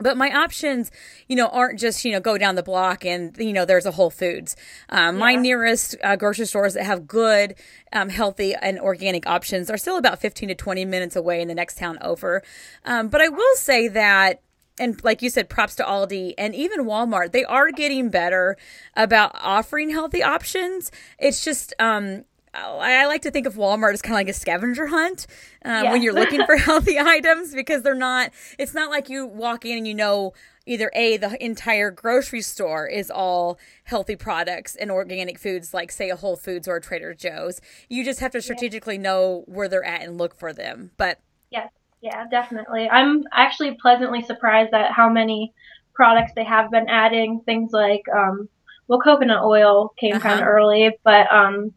but 0.00 0.16
my 0.16 0.30
options 0.30 0.90
you 1.28 1.36
know 1.36 1.48
aren't 1.48 1.78
just 1.78 2.04
you 2.04 2.12
know 2.12 2.20
go 2.20 2.36
down 2.38 2.54
the 2.54 2.62
block 2.62 3.04
and 3.04 3.36
you 3.38 3.52
know 3.52 3.64
there's 3.64 3.86
a 3.86 3.92
whole 3.92 4.10
foods 4.10 4.56
um, 4.88 5.16
yeah. 5.16 5.20
my 5.20 5.34
nearest 5.34 5.96
uh, 6.02 6.16
grocery 6.16 6.46
stores 6.46 6.74
that 6.74 6.84
have 6.84 7.06
good 7.06 7.54
um, 7.92 8.08
healthy 8.08 8.54
and 8.54 8.78
organic 8.78 9.26
options 9.26 9.70
are 9.70 9.78
still 9.78 9.96
about 9.96 10.20
15 10.20 10.48
to 10.50 10.54
20 10.54 10.84
minutes 10.84 11.16
away 11.16 11.40
in 11.40 11.48
the 11.48 11.54
next 11.54 11.78
town 11.78 11.98
over 12.00 12.42
um, 12.84 13.08
but 13.08 13.20
i 13.20 13.28
will 13.28 13.56
say 13.56 13.88
that 13.88 14.42
and 14.78 15.02
like 15.04 15.22
you 15.22 15.30
said, 15.30 15.48
props 15.48 15.74
to 15.76 15.82
Aldi 15.82 16.34
and 16.36 16.54
even 16.54 16.84
Walmart. 16.84 17.32
They 17.32 17.44
are 17.44 17.70
getting 17.70 18.10
better 18.10 18.56
about 18.94 19.32
offering 19.34 19.90
healthy 19.90 20.22
options. 20.22 20.90
It's 21.18 21.42
just 21.44 21.72
um, 21.78 22.24
I 22.58 23.06
like 23.06 23.22
to 23.22 23.30
think 23.30 23.46
of 23.46 23.54
Walmart 23.54 23.92
as 23.92 24.02
kind 24.02 24.14
of 24.14 24.18
like 24.18 24.28
a 24.28 24.32
scavenger 24.32 24.86
hunt 24.86 25.26
uh, 25.64 25.80
yes. 25.84 25.92
when 25.92 26.02
you're 26.02 26.14
looking 26.14 26.44
for 26.44 26.56
healthy 26.56 26.98
items 26.98 27.54
because 27.54 27.82
they're 27.82 27.94
not. 27.94 28.30
It's 28.58 28.74
not 28.74 28.90
like 28.90 29.08
you 29.08 29.26
walk 29.26 29.64
in 29.64 29.78
and 29.78 29.86
you 29.86 29.94
know 29.94 30.32
either 30.66 30.90
a 30.94 31.16
the 31.16 31.42
entire 31.44 31.90
grocery 31.90 32.42
store 32.42 32.86
is 32.86 33.10
all 33.10 33.58
healthy 33.84 34.16
products 34.16 34.74
and 34.74 34.90
organic 34.90 35.38
foods 35.38 35.72
like 35.72 35.92
say 35.92 36.10
a 36.10 36.16
Whole 36.16 36.36
Foods 36.36 36.66
or 36.66 36.76
a 36.76 36.80
Trader 36.80 37.14
Joe's. 37.14 37.60
You 37.88 38.04
just 38.04 38.20
have 38.20 38.32
to 38.32 38.42
strategically 38.42 38.98
know 38.98 39.44
where 39.46 39.68
they're 39.68 39.84
at 39.84 40.02
and 40.02 40.18
look 40.18 40.34
for 40.34 40.52
them. 40.52 40.90
But 40.96 41.20
yes, 41.50 41.70
yeah, 42.00 42.26
definitely. 42.30 42.88
I'm 42.88 43.24
actually 43.32 43.76
pleasantly 43.80 44.22
surprised 44.22 44.74
at 44.74 44.92
how 44.92 45.08
many 45.08 45.52
products 45.94 46.32
they 46.34 46.44
have 46.44 46.70
been 46.70 46.88
adding. 46.88 47.40
Things 47.46 47.70
like 47.72 48.02
um, 48.14 48.48
well, 48.88 49.00
coconut 49.00 49.42
oil 49.42 49.94
came 49.98 50.16
uh-huh. 50.16 50.28
kind 50.28 50.40
of 50.40 50.46
early, 50.46 50.96
but 51.04 51.32
um, 51.32 51.72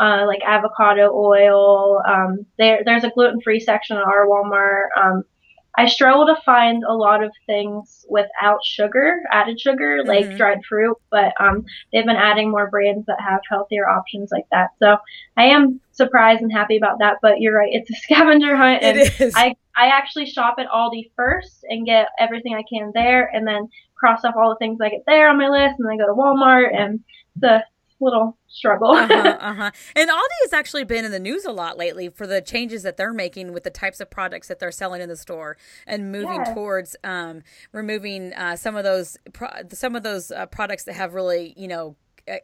uh, 0.00 0.24
like 0.26 0.42
avocado 0.44 1.12
oil. 1.14 2.02
Um, 2.06 2.46
there, 2.58 2.82
there's 2.84 3.04
a 3.04 3.10
gluten 3.10 3.40
free 3.40 3.60
section 3.60 3.96
at 3.96 4.04
our 4.04 4.26
Walmart. 4.26 4.88
Um, 4.96 5.24
I 5.76 5.86
struggle 5.86 6.26
to 6.26 6.40
find 6.42 6.84
a 6.84 6.94
lot 6.94 7.24
of 7.24 7.32
things 7.46 8.06
without 8.08 8.64
sugar, 8.64 9.20
added 9.32 9.60
sugar, 9.60 9.98
mm-hmm. 9.98 10.08
like 10.08 10.36
dried 10.36 10.64
fruit, 10.64 10.96
but 11.10 11.32
um, 11.40 11.64
they've 11.92 12.06
been 12.06 12.16
adding 12.16 12.50
more 12.50 12.70
brands 12.70 13.06
that 13.06 13.20
have 13.20 13.40
healthier 13.50 13.88
options 13.88 14.30
like 14.30 14.46
that. 14.52 14.70
So 14.78 14.96
I 15.36 15.46
am 15.46 15.80
surprised 15.90 16.42
and 16.42 16.52
happy 16.52 16.76
about 16.76 17.00
that. 17.00 17.16
But 17.22 17.40
you're 17.40 17.56
right, 17.56 17.72
it's 17.72 17.90
a 17.90 17.94
scavenger 18.02 18.56
hunt, 18.56 18.82
and 18.84 19.32
I 19.34 19.56
I 19.76 19.88
actually 19.88 20.26
shop 20.26 20.56
at 20.58 20.68
Aldi 20.68 21.10
first 21.16 21.64
and 21.68 21.84
get 21.84 22.08
everything 22.20 22.54
I 22.54 22.62
can 22.68 22.92
there, 22.94 23.26
and 23.34 23.46
then 23.46 23.68
cross 23.96 24.24
off 24.24 24.36
all 24.36 24.50
the 24.50 24.56
things 24.64 24.80
I 24.80 24.90
get 24.90 25.02
there 25.06 25.28
on 25.28 25.38
my 25.38 25.48
list, 25.48 25.80
and 25.80 25.88
then 25.88 25.98
go 25.98 26.06
to 26.06 26.14
Walmart 26.14 26.72
and 26.72 27.00
the 27.36 27.64
little 28.00 28.36
struggle. 28.48 28.90
uh-huh, 28.90 29.12
uh-huh. 29.40 29.70
And 29.96 30.10
Aldi 30.10 30.38
has 30.42 30.52
actually 30.52 30.84
been 30.84 31.04
in 31.04 31.10
the 31.10 31.18
news 31.18 31.44
a 31.44 31.52
lot 31.52 31.78
lately 31.78 32.08
for 32.08 32.26
the 32.26 32.40
changes 32.40 32.82
that 32.82 32.96
they're 32.96 33.12
making 33.12 33.52
with 33.52 33.64
the 33.64 33.70
types 33.70 34.00
of 34.00 34.10
products 34.10 34.48
that 34.48 34.58
they're 34.58 34.72
selling 34.72 35.00
in 35.00 35.08
the 35.08 35.16
store 35.16 35.56
and 35.86 36.12
moving 36.12 36.44
towards 36.54 36.96
um, 37.04 37.42
removing 37.72 38.32
uh, 38.34 38.56
some 38.56 38.76
of 38.76 38.84
those 38.84 39.16
pro- 39.32 39.48
some 39.70 39.96
of 39.96 40.02
those 40.02 40.30
uh, 40.30 40.46
products 40.46 40.84
that 40.84 40.94
have 40.94 41.14
really 41.14 41.54
you 41.56 41.68
know 41.68 41.96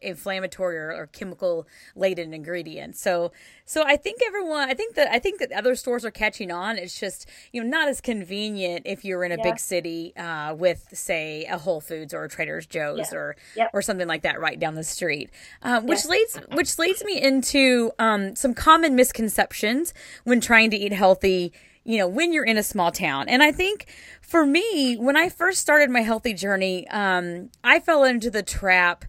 inflammatory 0.03 0.77
or, 0.77 0.93
or, 0.93 1.07
chemical 1.07 1.67
laden 1.97 2.35
ingredients. 2.35 3.01
So 3.01 3.33
so 3.65 3.83
I 3.85 3.97
think 3.97 4.21
everyone 4.27 4.69
I 4.69 4.75
think 4.75 4.95
that 4.97 5.09
I 5.11 5.19
think 5.19 5.41
that 5.41 5.53
other 5.53 5.75
stores 5.75 6.05
are 6.05 6.11
catching 6.11 6.51
on. 6.51 6.79
It's 6.79 6.99
just 6.99 7.27
you 7.53 7.63
know 7.63 7.69
not 7.69 7.89
as 7.89 8.01
convenient 8.01 8.83
if 8.87 9.05
you're 9.05 9.25
in 9.25 9.33
a 9.33 9.37
yeah. 9.37 9.43
big 9.43 9.59
city 9.59 10.15
uh, 10.17 10.55
with 10.55 10.89
say 10.93 11.47
a 11.47 11.59
Whole 11.59 11.81
Foods 11.81 12.13
or 12.13 12.25
a 12.25 12.29
Trader 12.29 12.61
Joe's 12.61 13.11
yeah. 13.13 13.19
or 13.19 13.37
or 13.73 13.83
something 13.83 14.09
like 14.09 14.23
that 14.23 14.41
right 14.41 14.59
down 14.59 14.75
the 14.75 14.85
street. 14.85 15.31
Um, 15.63 15.87
which 15.87 16.05
leads 16.05 16.39
which 16.53 16.79
leads 16.79 17.03
me 17.05 17.21
into 17.21 17.93
um, 17.99 18.37
some 18.37 18.55
common 18.55 18.95
misconceptions 18.95 19.95
when 20.25 20.41
trying 20.41 20.71
to 20.71 20.77
eat 20.77 20.93
healthy 20.93 21.53
you 21.85 21.99
know, 21.99 22.07
when 22.07 22.33
you're 22.33 22.45
in 22.45 22.59
a 22.59 22.63
small 22.63 22.93
town. 22.93 23.29
And 23.29 23.43
I 23.43 23.53
think 23.53 23.87
for 24.21 24.45
me, 24.45 24.97
when 24.97 25.17
I 25.17 25.29
first 25.29 25.61
started 25.61 25.91
my 25.91 26.03
healthy 26.03 26.35
journey, 26.35 26.87
um, 26.89 27.51
I 27.65 27.81
fell 27.81 28.05
into 28.05 28.31
the 28.31 28.43
trap 28.43 29.05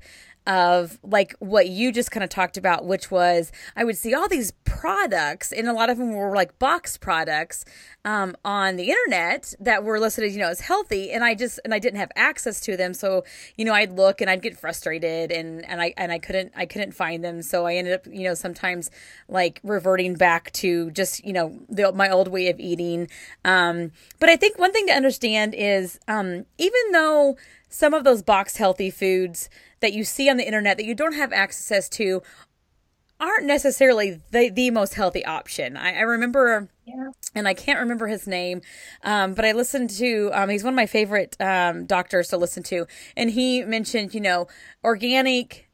of 0.47 0.99
like 1.03 1.35
what 1.39 1.69
you 1.69 1.91
just 1.91 2.09
kind 2.09 2.23
of 2.23 2.29
talked 2.29 2.57
about, 2.57 2.85
which 2.85 3.11
was 3.11 3.51
I 3.75 3.83
would 3.83 3.97
see 3.97 4.13
all 4.13 4.27
these 4.27 4.51
products, 4.65 5.51
and 5.51 5.67
a 5.67 5.73
lot 5.73 5.89
of 5.89 5.97
them 5.97 6.13
were 6.13 6.35
like 6.35 6.57
box 6.57 6.97
products 6.97 7.63
um, 8.05 8.35
on 8.43 8.75
the 8.75 8.89
internet 8.89 9.53
that 9.59 9.83
were 9.83 9.99
listed, 9.99 10.31
you 10.31 10.39
know, 10.39 10.49
as 10.49 10.61
healthy, 10.61 11.11
and 11.11 11.23
I 11.23 11.35
just 11.35 11.59
and 11.63 11.73
I 11.73 11.79
didn't 11.79 11.99
have 11.99 12.11
access 12.15 12.59
to 12.61 12.75
them, 12.75 12.93
so 12.93 13.23
you 13.55 13.65
know 13.65 13.73
I'd 13.73 13.91
look 13.91 14.21
and 14.21 14.29
I'd 14.29 14.41
get 14.41 14.57
frustrated, 14.57 15.31
and 15.31 15.63
and 15.65 15.79
I 15.79 15.93
and 15.95 16.11
I 16.11 16.17
couldn't 16.17 16.53
I 16.55 16.65
couldn't 16.65 16.93
find 16.93 17.23
them, 17.23 17.43
so 17.43 17.67
I 17.67 17.75
ended 17.75 17.93
up 17.93 18.07
you 18.07 18.23
know 18.23 18.33
sometimes 18.33 18.89
like 19.27 19.59
reverting 19.63 20.15
back 20.15 20.51
to 20.53 20.89
just 20.91 21.23
you 21.23 21.33
know 21.33 21.59
the, 21.69 21.91
my 21.91 22.09
old 22.09 22.27
way 22.27 22.49
of 22.49 22.59
eating. 22.59 23.09
Um, 23.45 23.91
but 24.19 24.29
I 24.29 24.37
think 24.37 24.57
one 24.57 24.73
thing 24.73 24.87
to 24.87 24.93
understand 24.93 25.53
is 25.55 25.99
um, 26.07 26.45
even 26.57 26.91
though 26.91 27.37
some 27.69 27.93
of 27.93 28.03
those 28.03 28.21
box 28.21 28.57
healthy 28.57 28.91
foods 28.91 29.49
that 29.81 29.93
you 29.93 30.03
see 30.03 30.29
on 30.29 30.37
the 30.37 30.45
internet 30.45 30.77
that 30.77 30.85
you 30.85 30.95
don't 30.95 31.13
have 31.13 31.33
access 31.33 31.89
to 31.89 32.21
aren't 33.19 33.45
necessarily 33.45 34.19
the, 34.31 34.49
the 34.49 34.71
most 34.71 34.95
healthy 34.95 35.23
option. 35.23 35.77
I, 35.77 35.97
I 35.97 36.01
remember, 36.01 36.69
yeah. 36.85 37.11
and 37.35 37.47
I 37.47 37.53
can't 37.53 37.79
remember 37.79 38.07
his 38.07 38.25
name, 38.25 38.61
um, 39.03 39.35
but 39.35 39.45
I 39.45 39.51
listened 39.51 39.91
to, 39.91 40.31
um, 40.33 40.49
he's 40.49 40.63
one 40.63 40.73
of 40.73 40.75
my 40.75 40.87
favorite 40.87 41.37
um, 41.39 41.85
doctors 41.85 42.29
to 42.29 42.37
listen 42.37 42.63
to, 42.63 42.87
and 43.15 43.29
he 43.29 43.63
mentioned, 43.63 44.15
you 44.15 44.21
know, 44.21 44.47
organic 44.83 45.69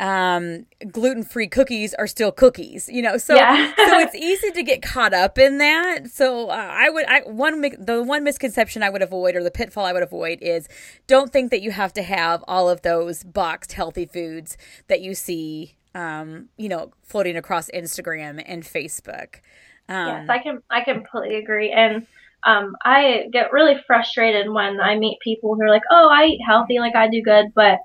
um, 0.00 0.66
gluten 0.90 1.22
free 1.22 1.46
cookies 1.46 1.92
are 1.94 2.06
still 2.06 2.32
cookies, 2.32 2.88
you 2.88 3.02
know. 3.02 3.18
So 3.18 3.36
yeah. 3.36 3.72
so 3.76 3.98
it's 3.98 4.14
easy 4.14 4.50
to 4.50 4.62
get 4.62 4.80
caught 4.80 5.12
up 5.12 5.38
in 5.38 5.58
that. 5.58 6.10
So 6.10 6.48
uh, 6.48 6.54
I 6.54 6.88
would 6.88 7.04
I 7.04 7.20
one 7.26 7.60
the 7.60 8.02
one 8.02 8.24
misconception 8.24 8.82
I 8.82 8.88
would 8.88 9.02
avoid 9.02 9.36
or 9.36 9.44
the 9.44 9.50
pitfall 9.50 9.84
I 9.84 9.92
would 9.92 10.02
avoid 10.02 10.38
is 10.40 10.68
don't 11.06 11.30
think 11.30 11.50
that 11.50 11.60
you 11.60 11.70
have 11.70 11.92
to 11.92 12.02
have 12.02 12.42
all 12.48 12.70
of 12.70 12.80
those 12.80 13.22
boxed 13.22 13.72
healthy 13.72 14.06
foods 14.06 14.56
that 14.88 15.02
you 15.02 15.14
see 15.14 15.76
um, 15.94 16.48
you 16.56 16.68
know, 16.68 16.92
floating 17.02 17.36
across 17.36 17.68
Instagram 17.70 18.42
and 18.46 18.62
Facebook. 18.62 19.40
Um, 19.88 20.06
yes, 20.06 20.26
I 20.30 20.38
can 20.38 20.62
I 20.70 20.82
completely 20.82 21.36
agree. 21.36 21.72
And 21.72 22.06
um, 22.44 22.74
I 22.82 23.28
get 23.30 23.52
really 23.52 23.76
frustrated 23.86 24.48
when 24.48 24.80
I 24.80 24.96
meet 24.96 25.18
people 25.20 25.56
who 25.56 25.62
are 25.62 25.68
like, 25.68 25.82
"Oh, 25.90 26.08
I 26.10 26.26
eat 26.26 26.40
healthy, 26.46 26.78
like 26.78 26.96
I 26.96 27.08
do 27.08 27.20
good," 27.20 27.52
but 27.54 27.80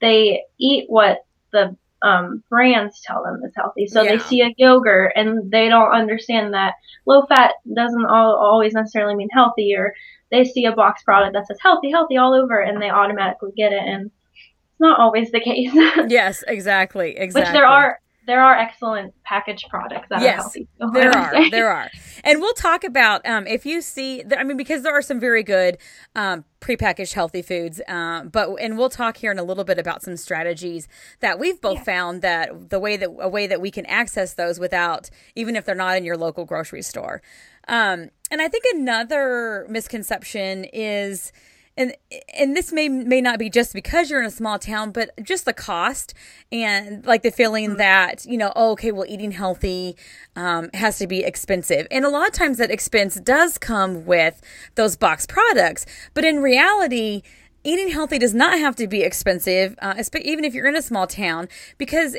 they 0.00 0.42
eat 0.58 0.86
what 0.88 1.18
the 1.54 1.76
um, 2.06 2.42
brands 2.50 3.00
tell 3.00 3.22
them 3.24 3.40
it's 3.42 3.56
healthy. 3.56 3.86
So 3.86 4.02
yeah. 4.02 4.12
they 4.12 4.18
see 4.18 4.42
a 4.42 4.54
yogurt 4.58 5.12
and 5.16 5.50
they 5.50 5.68
don't 5.68 5.92
understand 5.92 6.52
that 6.52 6.74
low 7.06 7.24
fat 7.26 7.52
doesn't 7.74 8.04
all, 8.04 8.36
always 8.36 8.74
necessarily 8.74 9.14
mean 9.14 9.30
healthy, 9.32 9.74
or 9.74 9.94
they 10.30 10.44
see 10.44 10.66
a 10.66 10.72
box 10.72 11.02
product 11.02 11.32
that 11.32 11.46
says 11.46 11.58
healthy, 11.62 11.90
healthy 11.90 12.18
all 12.18 12.34
over, 12.34 12.60
and 12.60 12.80
they 12.82 12.90
automatically 12.90 13.52
get 13.56 13.72
it. 13.72 13.82
And 13.82 14.06
it's 14.06 14.80
not 14.80 15.00
always 15.00 15.30
the 15.30 15.40
case. 15.40 15.70
yes, 16.08 16.44
exactly, 16.46 17.16
exactly. 17.16 17.40
Which 17.40 17.52
there 17.52 17.66
are 17.66 17.98
there 18.26 18.42
are 18.42 18.56
excellent 18.56 19.14
packaged 19.24 19.68
products 19.68 20.08
that 20.10 20.22
yes, 20.22 20.38
are 20.38 20.42
healthy. 20.42 20.68
there 20.92 21.10
are, 21.10 21.50
there 21.50 21.68
are, 21.68 21.90
and 22.22 22.40
we'll 22.40 22.54
talk 22.54 22.84
about 22.84 23.26
um, 23.26 23.46
if 23.46 23.66
you 23.66 23.80
see. 23.80 24.22
I 24.36 24.44
mean, 24.44 24.56
because 24.56 24.82
there 24.82 24.92
are 24.92 25.02
some 25.02 25.20
very 25.20 25.42
good 25.42 25.78
um, 26.14 26.44
prepackaged 26.60 27.12
healthy 27.12 27.42
foods, 27.42 27.80
um, 27.88 28.28
but 28.28 28.50
and 28.60 28.78
we'll 28.78 28.90
talk 28.90 29.18
here 29.18 29.30
in 29.30 29.38
a 29.38 29.44
little 29.44 29.64
bit 29.64 29.78
about 29.78 30.02
some 30.02 30.16
strategies 30.16 30.88
that 31.20 31.38
we've 31.38 31.60
both 31.60 31.78
yeah. 31.78 31.84
found 31.84 32.22
that 32.22 32.70
the 32.70 32.78
way 32.78 32.96
that 32.96 33.10
a 33.20 33.28
way 33.28 33.46
that 33.46 33.60
we 33.60 33.70
can 33.70 33.86
access 33.86 34.34
those 34.34 34.58
without 34.58 35.10
even 35.34 35.56
if 35.56 35.64
they're 35.64 35.74
not 35.74 35.96
in 35.96 36.04
your 36.04 36.16
local 36.16 36.44
grocery 36.44 36.82
store. 36.82 37.22
Um, 37.68 38.10
and 38.30 38.42
I 38.42 38.48
think 38.48 38.64
another 38.74 39.66
misconception 39.68 40.64
is 40.72 41.32
and 41.76 41.94
and 42.36 42.56
this 42.56 42.72
may 42.72 42.88
may 42.88 43.20
not 43.20 43.38
be 43.38 43.50
just 43.50 43.72
because 43.72 44.10
you're 44.10 44.20
in 44.20 44.26
a 44.26 44.30
small 44.30 44.58
town 44.58 44.90
but 44.90 45.10
just 45.22 45.44
the 45.44 45.52
cost 45.52 46.14
and 46.52 47.04
like 47.06 47.22
the 47.22 47.30
feeling 47.30 47.70
mm-hmm. 47.70 47.78
that 47.78 48.24
you 48.24 48.36
know 48.36 48.52
oh, 48.54 48.72
okay 48.72 48.92
well 48.92 49.06
eating 49.08 49.32
healthy 49.32 49.96
um, 50.36 50.70
has 50.74 50.98
to 50.98 51.06
be 51.06 51.24
expensive 51.24 51.86
and 51.90 52.04
a 52.04 52.08
lot 52.08 52.26
of 52.26 52.32
times 52.32 52.58
that 52.58 52.70
expense 52.70 53.16
does 53.16 53.58
come 53.58 54.04
with 54.04 54.40
those 54.74 54.96
box 54.96 55.26
products 55.26 55.84
but 56.14 56.24
in 56.24 56.40
reality 56.40 57.22
eating 57.64 57.88
healthy 57.88 58.18
does 58.18 58.34
not 58.34 58.58
have 58.58 58.76
to 58.76 58.86
be 58.86 59.02
expensive 59.02 59.74
uh, 59.80 59.94
even 60.22 60.44
if 60.44 60.54
you're 60.54 60.68
in 60.68 60.76
a 60.76 60.82
small 60.82 61.06
town 61.06 61.48
because 61.78 62.16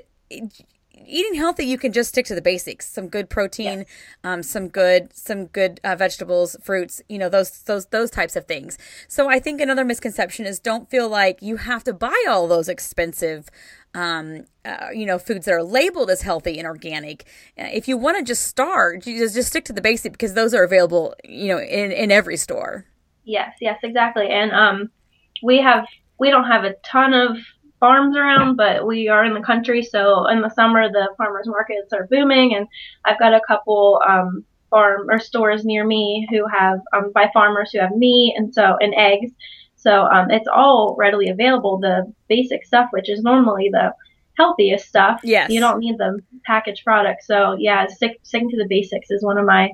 eating 1.07 1.35
healthy, 1.35 1.65
you 1.65 1.77
can 1.77 1.91
just 1.91 2.09
stick 2.09 2.25
to 2.27 2.35
the 2.35 2.41
basics: 2.41 2.87
some 2.87 3.07
good 3.07 3.29
protein, 3.29 3.79
yes. 3.79 3.87
um, 4.23 4.43
some 4.43 4.67
good 4.67 5.15
some 5.15 5.45
good 5.47 5.79
uh, 5.83 5.95
vegetables, 5.95 6.55
fruits. 6.61 7.01
You 7.09 7.17
know 7.17 7.29
those 7.29 7.63
those 7.63 7.87
those 7.87 8.11
types 8.11 8.35
of 8.35 8.45
things. 8.45 8.77
So 9.07 9.29
I 9.29 9.39
think 9.39 9.61
another 9.61 9.85
misconception 9.85 10.45
is 10.45 10.59
don't 10.59 10.89
feel 10.89 11.09
like 11.09 11.41
you 11.41 11.57
have 11.57 11.83
to 11.85 11.93
buy 11.93 12.25
all 12.27 12.47
those 12.47 12.69
expensive. 12.69 13.49
Um, 13.93 14.43
uh, 14.65 14.87
you 14.93 15.05
know, 15.05 15.17
foods 15.17 15.45
that 15.45 15.53
are 15.53 15.63
labeled 15.63 16.09
as 16.09 16.21
healthy 16.21 16.57
and 16.59 16.67
organic. 16.67 17.23
Uh, 17.57 17.69
if 17.71 17.87
you 17.87 17.95
want 17.95 18.17
to 18.17 18.23
just 18.25 18.43
start, 18.43 19.07
you 19.07 19.17
just 19.17 19.33
just 19.33 19.47
stick 19.47 19.63
to 19.65 19.73
the 19.73 19.81
basic 19.81 20.11
because 20.11 20.33
those 20.33 20.53
are 20.53 20.63
available, 20.63 21.15
you 21.23 21.47
know, 21.47 21.59
in 21.59 21.93
in 21.93 22.11
every 22.11 22.35
store. 22.35 22.85
Yes, 23.23 23.55
yes, 23.61 23.79
exactly. 23.83 24.27
And 24.29 24.51
um, 24.51 24.91
we 25.41 25.59
have 25.59 25.85
we 26.19 26.29
don't 26.29 26.45
have 26.45 26.63
a 26.63 26.73
ton 26.83 27.13
of 27.13 27.37
farms 27.79 28.15
around, 28.15 28.55
but 28.55 28.85
we 28.85 29.07
are 29.07 29.25
in 29.25 29.33
the 29.33 29.41
country, 29.41 29.83
so 29.83 30.27
in 30.27 30.41
the 30.41 30.49
summer 30.49 30.89
the 30.89 31.09
farmers 31.17 31.47
markets 31.47 31.93
are 31.93 32.07
booming, 32.07 32.55
and 32.55 32.67
I've 33.03 33.19
got 33.19 33.33
a 33.33 33.41
couple 33.47 34.01
um, 34.07 34.43
farm 34.69 35.09
or 35.09 35.19
stores 35.19 35.65
near 35.65 35.85
me 35.85 36.27
who 36.29 36.45
have 36.47 36.79
um, 36.93 37.11
by 37.13 37.29
farmers 37.33 37.71
who 37.71 37.79
have 37.79 37.95
meat 37.95 38.35
and 38.37 38.53
so 38.53 38.77
and 38.79 38.93
eggs. 38.95 39.31
So 39.75 40.03
um, 40.05 40.31
it's 40.31 40.47
all 40.47 40.95
readily 40.97 41.29
available. 41.29 41.79
The 41.79 42.11
basic 42.27 42.65
stuff, 42.65 42.87
which 42.91 43.09
is 43.09 43.21
normally 43.21 43.69
the 43.71 43.93
healthiest 44.37 44.87
stuff. 44.87 45.21
Yes. 45.23 45.49
You 45.49 45.59
don't 45.59 45.79
need 45.79 45.97
the 45.97 46.19
packaged 46.45 46.83
product. 46.83 47.23
So 47.23 47.55
yeah, 47.59 47.87
stick, 47.87 48.19
sticking 48.23 48.49
to 48.49 48.57
the 48.57 48.67
basics 48.67 49.11
is 49.11 49.23
one 49.23 49.37
of 49.37 49.45
my 49.45 49.71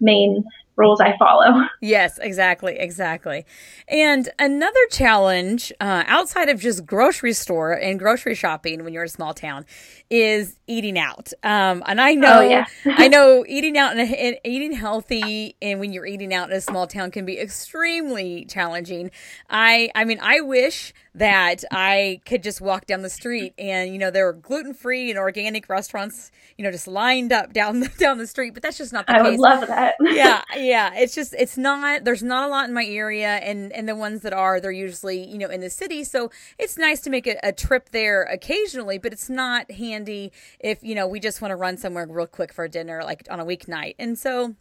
main 0.00 0.44
rules 0.80 1.00
I 1.00 1.16
follow. 1.18 1.66
Yes, 1.82 2.18
exactly, 2.18 2.76
exactly. 2.78 3.44
And 3.86 4.28
another 4.38 4.80
challenge 4.90 5.72
uh, 5.80 6.04
outside 6.06 6.48
of 6.48 6.60
just 6.60 6.86
grocery 6.86 7.32
store 7.32 7.72
and 7.72 7.98
grocery 7.98 8.34
shopping 8.34 8.82
when 8.82 8.92
you're 8.92 9.04
in 9.04 9.08
a 9.08 9.10
small 9.10 9.34
town 9.34 9.66
is 10.08 10.56
eating 10.66 10.98
out. 10.98 11.32
Um, 11.42 11.82
and 11.86 12.00
I 12.00 12.14
know, 12.14 12.40
oh, 12.40 12.48
yeah. 12.48 12.66
I 12.86 13.08
know 13.14 13.44
eating 13.46 13.76
out 13.76 13.96
and, 13.96 14.12
and, 14.12 14.36
eating 14.44 14.72
healthy 14.72 15.56
and 15.60 15.80
when 15.80 15.92
you're 15.92 16.06
eating 16.06 16.32
out 16.34 16.50
in 16.50 16.56
a 16.56 16.60
small 16.60 16.86
town 16.86 17.10
can 17.10 17.24
be 17.24 17.38
extremely 17.38 18.46
challenging. 18.46 19.10
I, 19.48 19.90
I 19.94 20.04
mean, 20.04 20.18
I 20.22 20.40
wish 20.40 20.92
that 21.14 21.64
I 21.70 22.20
could 22.24 22.42
just 22.42 22.60
walk 22.60 22.86
down 22.86 23.02
the 23.02 23.10
street 23.10 23.52
and 23.58 23.92
you 23.92 23.98
know 23.98 24.12
there 24.12 24.26
were 24.26 24.32
gluten 24.32 24.74
free 24.74 25.10
and 25.10 25.18
organic 25.18 25.68
restaurants 25.68 26.30
you 26.56 26.64
know 26.64 26.70
just 26.70 26.86
lined 26.86 27.32
up 27.32 27.52
down 27.52 27.80
the, 27.80 27.88
down 27.98 28.18
the 28.18 28.28
street 28.28 28.54
but 28.54 28.62
that's 28.62 28.78
just 28.78 28.92
not 28.92 29.06
the 29.06 29.14
I 29.14 29.18
case. 29.18 29.26
I 29.26 29.30
would 29.30 29.40
love 29.40 29.66
that. 29.66 29.96
yeah, 30.00 30.42
yeah, 30.56 30.60
it's 30.94 31.14
just 31.14 31.34
it's 31.38 31.56
not 31.56 32.04
there's 32.04 32.22
not 32.22 32.46
a 32.46 32.48
lot 32.48 32.68
in 32.68 32.74
my 32.74 32.84
area 32.84 33.36
and 33.36 33.72
and 33.72 33.88
the 33.88 33.94
ones 33.96 34.22
that 34.22 34.32
are 34.32 34.60
they're 34.60 34.70
usually 34.70 35.24
you 35.26 35.38
know 35.38 35.48
in 35.48 35.60
the 35.60 35.70
city 35.70 36.04
so 36.04 36.30
it's 36.58 36.76
nice 36.76 37.00
to 37.00 37.10
make 37.10 37.26
a, 37.26 37.36
a 37.42 37.52
trip 37.52 37.90
there 37.90 38.22
occasionally 38.22 38.98
but 38.98 39.12
it's 39.12 39.28
not 39.30 39.70
handy 39.70 40.32
if 40.60 40.82
you 40.82 40.94
know 40.94 41.06
we 41.06 41.18
just 41.18 41.40
want 41.40 41.50
to 41.50 41.56
run 41.56 41.76
somewhere 41.76 42.06
real 42.08 42.26
quick 42.26 42.52
for 42.52 42.68
dinner 42.68 43.02
like 43.04 43.26
on 43.30 43.40
a 43.40 43.44
weeknight 43.44 43.94
and 43.98 44.18
so 44.18 44.54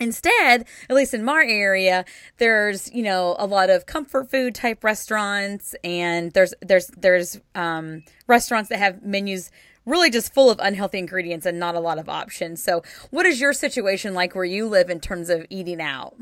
Instead, 0.00 0.66
at 0.90 0.96
least 0.96 1.14
in 1.14 1.24
my 1.24 1.44
area, 1.46 2.04
there's 2.38 2.92
you 2.92 3.02
know 3.02 3.36
a 3.38 3.46
lot 3.46 3.70
of 3.70 3.86
comfort 3.86 4.30
food 4.30 4.54
type 4.54 4.82
restaurants, 4.82 5.74
and 5.84 6.32
there's 6.32 6.52
there's 6.60 6.88
there's 6.96 7.40
um, 7.54 8.02
restaurants 8.26 8.68
that 8.70 8.78
have 8.78 9.02
menus 9.02 9.50
really 9.86 10.10
just 10.10 10.32
full 10.32 10.50
of 10.50 10.58
unhealthy 10.60 10.98
ingredients 10.98 11.46
and 11.46 11.58
not 11.58 11.74
a 11.74 11.80
lot 11.80 11.98
of 11.98 12.08
options. 12.08 12.62
So, 12.62 12.82
what 13.10 13.26
is 13.26 13.40
your 13.40 13.52
situation 13.52 14.14
like 14.14 14.34
where 14.34 14.44
you 14.44 14.66
live 14.66 14.90
in 14.90 15.00
terms 15.00 15.30
of 15.30 15.46
eating 15.50 15.80
out? 15.80 16.16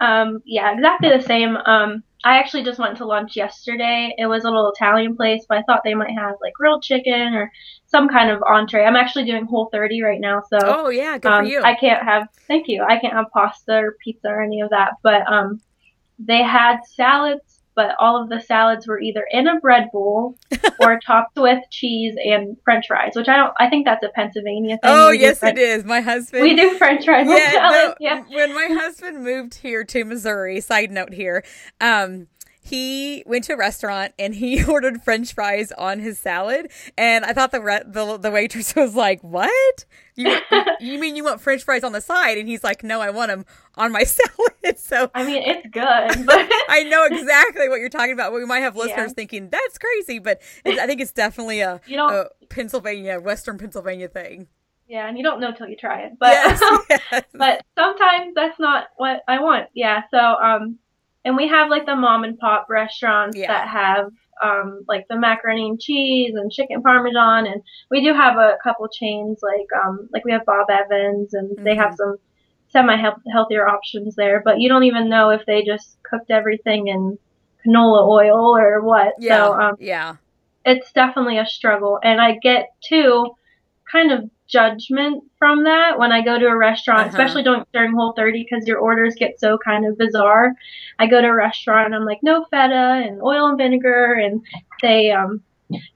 Um, 0.00 0.42
yeah, 0.44 0.72
exactly 0.72 1.10
the 1.10 1.22
same. 1.22 1.56
Um, 1.56 2.02
I 2.26 2.38
actually 2.38 2.64
just 2.64 2.80
went 2.80 2.96
to 2.96 3.06
lunch 3.06 3.36
yesterday. 3.36 4.12
It 4.18 4.26
was 4.26 4.42
a 4.42 4.50
little 4.50 4.72
Italian 4.72 5.14
place, 5.14 5.46
but 5.48 5.58
I 5.58 5.62
thought 5.62 5.82
they 5.84 5.94
might 5.94 6.10
have 6.10 6.34
like 6.42 6.54
grilled 6.54 6.82
chicken 6.82 7.34
or 7.34 7.52
some 7.86 8.08
kind 8.08 8.30
of 8.30 8.42
entree. 8.42 8.84
I'm 8.84 8.96
actually 8.96 9.26
doing 9.26 9.46
Whole 9.46 9.68
30 9.70 10.02
right 10.02 10.20
now, 10.20 10.42
so 10.50 10.58
oh 10.60 10.88
yeah, 10.88 11.18
good 11.18 11.30
um, 11.30 11.44
for 11.44 11.48
you. 11.48 11.62
I 11.62 11.76
can't 11.76 12.02
have 12.02 12.26
thank 12.48 12.66
you. 12.66 12.82
I 12.82 12.98
can't 12.98 13.12
have 13.12 13.26
pasta 13.32 13.76
or 13.76 13.96
pizza 14.02 14.26
or 14.26 14.42
any 14.42 14.60
of 14.60 14.70
that. 14.70 14.94
But 15.04 15.22
um, 15.32 15.60
they 16.18 16.42
had 16.42 16.78
salads 16.96 17.55
but 17.76 17.94
all 18.00 18.20
of 18.20 18.30
the 18.30 18.40
salads 18.40 18.88
were 18.88 18.98
either 18.98 19.24
in 19.30 19.46
a 19.46 19.60
bread 19.60 19.90
bowl 19.92 20.36
or 20.80 20.98
topped 21.06 21.36
with 21.36 21.62
cheese 21.70 22.16
and 22.16 22.56
French 22.64 22.86
fries, 22.88 23.12
which 23.14 23.28
I 23.28 23.36
don't. 23.36 23.52
I 23.60 23.68
think 23.68 23.86
that's 23.86 24.02
a 24.02 24.08
Pennsylvania 24.08 24.78
thing. 24.82 24.90
Oh 24.90 25.10
yes, 25.10 25.38
French, 25.38 25.58
it 25.58 25.62
is. 25.62 25.84
My 25.84 26.00
husband. 26.00 26.42
We 26.42 26.56
do 26.56 26.76
French 26.78 27.04
fries 27.04 27.28
yeah. 27.28 27.52
No, 27.70 27.94
yeah. 28.00 28.24
When 28.28 28.54
my 28.54 28.68
husband 28.80 29.22
moved 29.22 29.54
here 29.54 29.84
to 29.84 30.04
Missouri, 30.04 30.60
side 30.60 30.90
note 30.90 31.12
here, 31.12 31.44
um, 31.80 32.26
he 32.66 33.22
went 33.26 33.44
to 33.44 33.52
a 33.52 33.56
restaurant 33.56 34.12
and 34.18 34.34
he 34.34 34.62
ordered 34.68 35.02
french 35.02 35.32
fries 35.34 35.72
on 35.72 36.00
his 36.00 36.18
salad 36.18 36.70
and 36.98 37.24
i 37.24 37.32
thought 37.32 37.52
the 37.52 37.60
re- 37.60 37.82
the, 37.86 38.16
the 38.18 38.30
waitress 38.30 38.74
was 38.76 38.94
like 38.94 39.22
what 39.22 39.84
you, 40.14 40.38
you 40.80 40.98
mean 40.98 41.14
you 41.14 41.24
want 41.24 41.40
french 41.40 41.62
fries 41.62 41.84
on 41.84 41.92
the 41.92 42.00
side 42.00 42.38
and 42.38 42.48
he's 42.48 42.64
like 42.64 42.82
no 42.82 43.00
i 43.00 43.10
want 43.10 43.30
them 43.30 43.44
on 43.76 43.92
my 43.92 44.02
salad 44.04 44.78
so 44.78 45.10
i 45.14 45.24
mean 45.24 45.42
it's 45.44 45.66
good 45.68 46.26
but 46.26 46.48
i 46.68 46.84
know 46.88 47.04
exactly 47.04 47.68
what 47.68 47.80
you're 47.80 47.88
talking 47.88 48.12
about 48.12 48.32
we 48.32 48.44
might 48.44 48.60
have 48.60 48.76
listeners 48.76 49.10
yeah. 49.10 49.14
thinking 49.14 49.48
that's 49.48 49.78
crazy 49.78 50.18
but 50.18 50.40
i 50.66 50.86
think 50.86 51.00
it's 51.00 51.12
definitely 51.12 51.60
a, 51.60 51.80
you 51.86 51.96
know, 51.96 52.08
a 52.08 52.46
pennsylvania 52.46 53.20
western 53.20 53.58
pennsylvania 53.58 54.08
thing 54.08 54.48
yeah, 54.88 55.08
and 55.08 55.18
you 55.18 55.24
don't 55.24 55.40
know 55.40 55.52
till 55.52 55.68
you 55.68 55.76
try 55.76 56.02
it. 56.02 56.12
But 56.18 56.28
yes, 56.28 56.60
yes. 56.88 57.24
but 57.34 57.64
sometimes 57.76 58.34
that's 58.36 58.58
not 58.60 58.86
what 58.96 59.22
I 59.26 59.40
want. 59.40 59.68
Yeah. 59.74 60.02
So 60.12 60.18
um 60.18 60.78
and 61.26 61.36
we 61.36 61.48
have 61.48 61.68
like 61.68 61.84
the 61.86 61.96
mom 61.96 62.22
and 62.22 62.38
pop 62.38 62.68
restaurants 62.70 63.36
yeah. 63.36 63.48
that 63.48 63.68
have 63.68 64.12
um, 64.42 64.84
like 64.86 65.06
the 65.08 65.18
macaroni 65.18 65.68
and 65.68 65.80
cheese 65.80 66.34
and 66.36 66.52
chicken 66.52 66.82
parmesan, 66.82 67.46
and 67.46 67.62
we 67.90 68.02
do 68.02 68.14
have 68.14 68.36
a 68.36 68.56
couple 68.62 68.86
chains 68.88 69.40
like 69.42 69.66
um, 69.84 70.08
like 70.12 70.24
we 70.24 70.30
have 70.32 70.46
Bob 70.46 70.70
Evans, 70.70 71.34
and 71.34 71.50
mm-hmm. 71.50 71.64
they 71.64 71.74
have 71.74 71.90
mm-hmm. 71.90 71.96
some 71.96 72.16
semi 72.68 72.96
healthier 73.32 73.68
options 73.68 74.14
there. 74.14 74.40
But 74.44 74.60
you 74.60 74.68
don't 74.68 74.84
even 74.84 75.08
know 75.08 75.30
if 75.30 75.44
they 75.46 75.64
just 75.64 76.00
cooked 76.04 76.30
everything 76.30 76.86
in 76.86 77.18
canola 77.66 78.06
oil 78.06 78.56
or 78.56 78.82
what. 78.82 79.14
Yeah, 79.18 79.36
so 79.36 79.60
um, 79.60 79.74
yeah, 79.80 80.16
it's 80.64 80.92
definitely 80.92 81.38
a 81.38 81.46
struggle, 81.46 81.98
and 82.04 82.20
I 82.20 82.38
get 82.40 82.68
too 82.84 83.34
kind 83.90 84.12
of 84.12 84.30
judgment 84.48 85.24
from 85.38 85.64
that 85.64 85.98
when 85.98 86.12
I 86.12 86.22
go 86.22 86.38
to 86.38 86.46
a 86.46 86.56
restaurant, 86.56 87.00
uh-huh. 87.00 87.10
especially 87.10 87.42
during, 87.42 87.64
during 87.72 87.92
Whole 87.92 88.12
30 88.12 88.46
because 88.48 88.66
your 88.66 88.78
orders 88.78 89.14
get 89.18 89.40
so 89.40 89.58
kind 89.58 89.86
of 89.86 89.98
bizarre. 89.98 90.52
I 90.98 91.06
go 91.06 91.20
to 91.20 91.28
a 91.28 91.34
restaurant 91.34 91.86
and 91.86 91.94
I'm 91.94 92.04
like, 92.04 92.20
no 92.22 92.44
feta 92.50 93.04
and 93.06 93.20
oil 93.22 93.48
and 93.48 93.58
vinegar, 93.58 94.14
and 94.14 94.42
they 94.82 95.10
um 95.10 95.42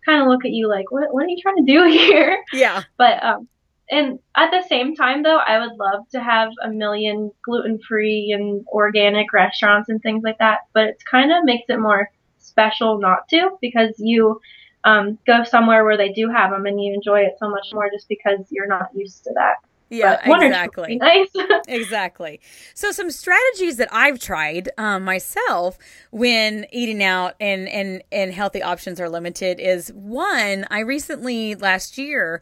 kind 0.04 0.21
of 0.21 0.28
look 0.28 0.45
at 0.45 0.50
you 0.50 0.69
like, 0.69 0.90
what 0.90 1.12
what 1.12 1.25
are 1.25 1.28
you 1.28 1.40
trying 1.40 1.64
to 1.64 1.73
do 1.73 1.85
here? 1.90 2.42
Yeah. 2.52 2.83
But 2.97 3.23
um 3.23 3.49
and 3.90 4.21
at 4.37 4.50
the 4.50 4.62
same 4.69 4.95
time 4.95 5.23
though, 5.23 5.38
I 5.38 5.59
would 5.59 5.76
love 5.76 6.09
to 6.11 6.23
have 6.23 6.52
a 6.62 6.71
million 6.71 7.33
gluten-free 7.45 8.33
and 8.33 8.64
organic 8.69 9.33
restaurants 9.33 9.88
and 9.88 10.00
things 10.00 10.23
like 10.23 10.38
that, 10.38 10.61
but 10.73 10.85
it 10.85 11.02
kind 11.11 11.33
of 11.33 11.45
makes 11.45 11.64
it 11.69 11.80
more 11.80 12.09
special 12.38 12.99
not 12.99 13.28
to 13.28 13.50
because 13.61 13.95
you 13.99 14.40
um, 14.84 15.18
go 15.26 15.44
somewhere 15.44 15.84
where 15.84 15.96
they 15.96 16.10
do 16.10 16.30
have 16.30 16.50
them 16.50 16.66
and 16.66 16.82
you 16.82 16.94
enjoy 16.94 17.20
it 17.20 17.34
so 17.38 17.50
much 17.50 17.68
more 17.72 17.90
just 17.90 18.08
because 18.08 18.40
you're 18.50 18.66
not 18.66 18.88
used 18.94 19.25
to 19.25 19.30
that. 19.34 19.56
Yeah, 19.90 20.20
exactly. 20.25 20.96
Nice. 20.96 21.28
exactly. 21.68 22.40
So 22.75 22.92
some 22.92 23.10
strategies 23.10 23.76
that 23.78 23.88
I've 23.90 24.20
tried 24.20 24.70
um, 24.78 25.04
myself 25.04 25.78
when 26.12 26.66
eating 26.70 27.02
out 27.02 27.34
and, 27.40 27.68
and 27.68 28.02
and 28.12 28.32
healthy 28.32 28.62
options 28.62 29.00
are 29.00 29.08
limited 29.08 29.58
is 29.58 29.92
one. 29.92 30.64
I 30.70 30.80
recently 30.80 31.56
last 31.56 31.99
year 31.99 32.40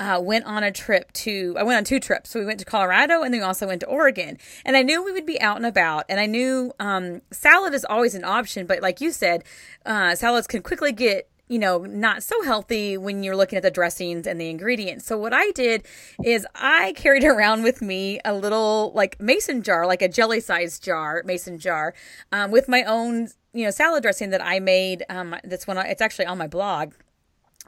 uh, 0.00 0.18
went 0.18 0.46
on 0.46 0.62
a 0.62 0.72
trip 0.72 1.12
to, 1.12 1.54
I 1.58 1.62
went 1.62 1.76
on 1.76 1.84
two 1.84 2.00
trips. 2.00 2.30
So 2.30 2.40
we 2.40 2.46
went 2.46 2.58
to 2.60 2.64
Colorado 2.64 3.22
and 3.22 3.32
then 3.32 3.42
we 3.42 3.46
also 3.46 3.66
went 3.66 3.80
to 3.80 3.86
Oregon. 3.86 4.38
And 4.64 4.74
I 4.74 4.82
knew 4.82 5.04
we 5.04 5.12
would 5.12 5.26
be 5.26 5.38
out 5.40 5.58
and 5.58 5.66
about. 5.66 6.06
And 6.08 6.18
I 6.18 6.24
knew 6.24 6.72
um, 6.80 7.20
salad 7.30 7.74
is 7.74 7.84
always 7.84 8.14
an 8.14 8.24
option. 8.24 8.66
But 8.66 8.80
like 8.80 9.02
you 9.02 9.12
said, 9.12 9.44
uh, 9.84 10.14
salads 10.14 10.46
can 10.46 10.62
quickly 10.62 10.92
get 10.92 11.28
you 11.50 11.58
know, 11.58 11.78
not 11.78 12.22
so 12.22 12.40
healthy 12.44 12.96
when 12.96 13.24
you're 13.24 13.34
looking 13.34 13.56
at 13.56 13.64
the 13.64 13.72
dressings 13.72 14.24
and 14.24 14.40
the 14.40 14.48
ingredients. 14.48 15.04
So 15.04 15.18
what 15.18 15.34
I 15.34 15.50
did 15.50 15.84
is 16.24 16.46
I 16.54 16.92
carried 16.92 17.24
around 17.34 17.64
with 17.64 17.82
me 17.82 18.20
a 18.24 18.32
little 18.32 18.92
like 18.94 19.20
mason 19.20 19.62
jar, 19.62 19.84
like 19.84 20.00
a 20.00 20.08
jelly 20.08 20.38
sized 20.38 20.84
jar, 20.84 21.22
mason 21.26 21.58
jar, 21.58 21.92
um, 22.30 22.52
with 22.52 22.68
my 22.68 22.84
own, 22.84 23.30
you 23.52 23.64
know, 23.64 23.72
salad 23.72 24.04
dressing 24.04 24.30
that 24.30 24.40
I 24.40 24.60
made. 24.60 25.04
Um, 25.08 25.34
that's 25.42 25.66
when 25.66 25.76
it's 25.78 26.00
actually 26.00 26.26
on 26.26 26.38
my 26.38 26.46
blog. 26.46 26.92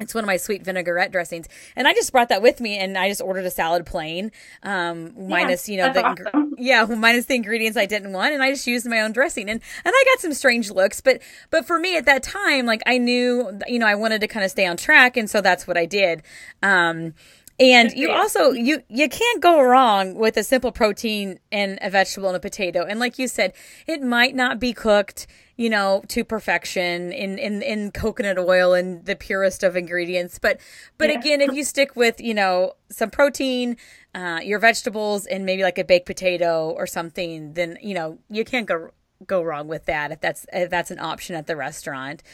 It's 0.02 0.14
one 0.14 0.24
of 0.24 0.26
my 0.26 0.36
sweet 0.36 0.62
vinaigrette 0.62 1.12
dressings, 1.12 1.48
and 1.76 1.88
I 1.88 1.94
just 1.94 2.12
brought 2.12 2.28
that 2.28 2.42
with 2.42 2.60
me, 2.60 2.78
and 2.78 2.96
I 2.98 3.08
just 3.08 3.20
ordered 3.20 3.46
a 3.46 3.50
salad 3.50 3.86
plain, 3.86 4.32
um, 4.62 5.12
yeah, 5.16 5.28
minus 5.28 5.68
you 5.68 5.78
know 5.78 5.92
the 5.92 6.04
awesome. 6.04 6.54
yeah 6.58 6.84
minus 6.84 7.26
the 7.26 7.34
ingredients 7.34 7.76
I 7.78 7.86
didn't 7.86 8.12
want, 8.12 8.34
and 8.34 8.42
I 8.42 8.50
just 8.50 8.66
used 8.66 8.86
my 8.86 9.00
own 9.00 9.12
dressing, 9.12 9.48
and 9.48 9.60
and 9.84 9.94
I 9.94 10.04
got 10.12 10.20
some 10.20 10.34
strange 10.34 10.70
looks, 10.70 11.00
but 11.00 11.22
but 11.50 11.66
for 11.66 11.78
me 11.78 11.96
at 11.96 12.04
that 12.06 12.22
time, 12.22 12.66
like 12.66 12.82
I 12.86 12.98
knew 12.98 13.58
you 13.66 13.78
know 13.78 13.86
I 13.86 13.94
wanted 13.94 14.20
to 14.20 14.28
kind 14.28 14.44
of 14.44 14.50
stay 14.50 14.66
on 14.66 14.76
track, 14.76 15.16
and 15.16 15.30
so 15.30 15.40
that's 15.40 15.66
what 15.66 15.76
I 15.76 15.86
did. 15.86 16.22
Um, 16.62 17.14
and 17.62 17.92
you 17.92 18.10
also 18.10 18.50
you 18.50 18.82
you 18.88 19.08
can't 19.08 19.40
go 19.40 19.62
wrong 19.62 20.14
with 20.14 20.36
a 20.36 20.42
simple 20.42 20.72
protein 20.72 21.38
and 21.50 21.78
a 21.80 21.90
vegetable 21.90 22.28
and 22.28 22.36
a 22.36 22.40
potato. 22.40 22.84
And 22.84 22.98
like 22.98 23.18
you 23.18 23.28
said, 23.28 23.52
it 23.86 24.02
might 24.02 24.34
not 24.34 24.58
be 24.58 24.72
cooked 24.72 25.26
you 25.62 25.70
know, 25.70 26.02
to 26.08 26.24
perfection 26.24 27.12
in, 27.12 27.38
in, 27.38 27.62
in 27.62 27.92
coconut 27.92 28.36
oil 28.36 28.74
and 28.74 29.06
the 29.06 29.14
purest 29.14 29.62
of 29.62 29.76
ingredients. 29.76 30.40
But, 30.40 30.58
but 30.98 31.08
yeah. 31.08 31.20
again, 31.20 31.40
if 31.40 31.52
you 31.52 31.62
stick 31.62 31.94
with, 31.94 32.20
you 32.20 32.34
know, 32.34 32.72
some 32.90 33.10
protein, 33.10 33.76
uh, 34.12 34.40
your 34.42 34.58
vegetables 34.58 35.24
and 35.24 35.46
maybe 35.46 35.62
like 35.62 35.78
a 35.78 35.84
baked 35.84 36.06
potato 36.06 36.70
or 36.70 36.88
something, 36.88 37.52
then, 37.52 37.78
you 37.80 37.94
know, 37.94 38.18
you 38.28 38.44
can't 38.44 38.66
go, 38.66 38.90
go 39.24 39.40
wrong 39.40 39.68
with 39.68 39.86
that 39.86 40.10
if 40.10 40.20
that's, 40.20 40.46
if 40.52 40.68
that's 40.68 40.90
an 40.90 40.98
option 40.98 41.36
at 41.36 41.46
the 41.46 41.54
restaurant. 41.54 42.24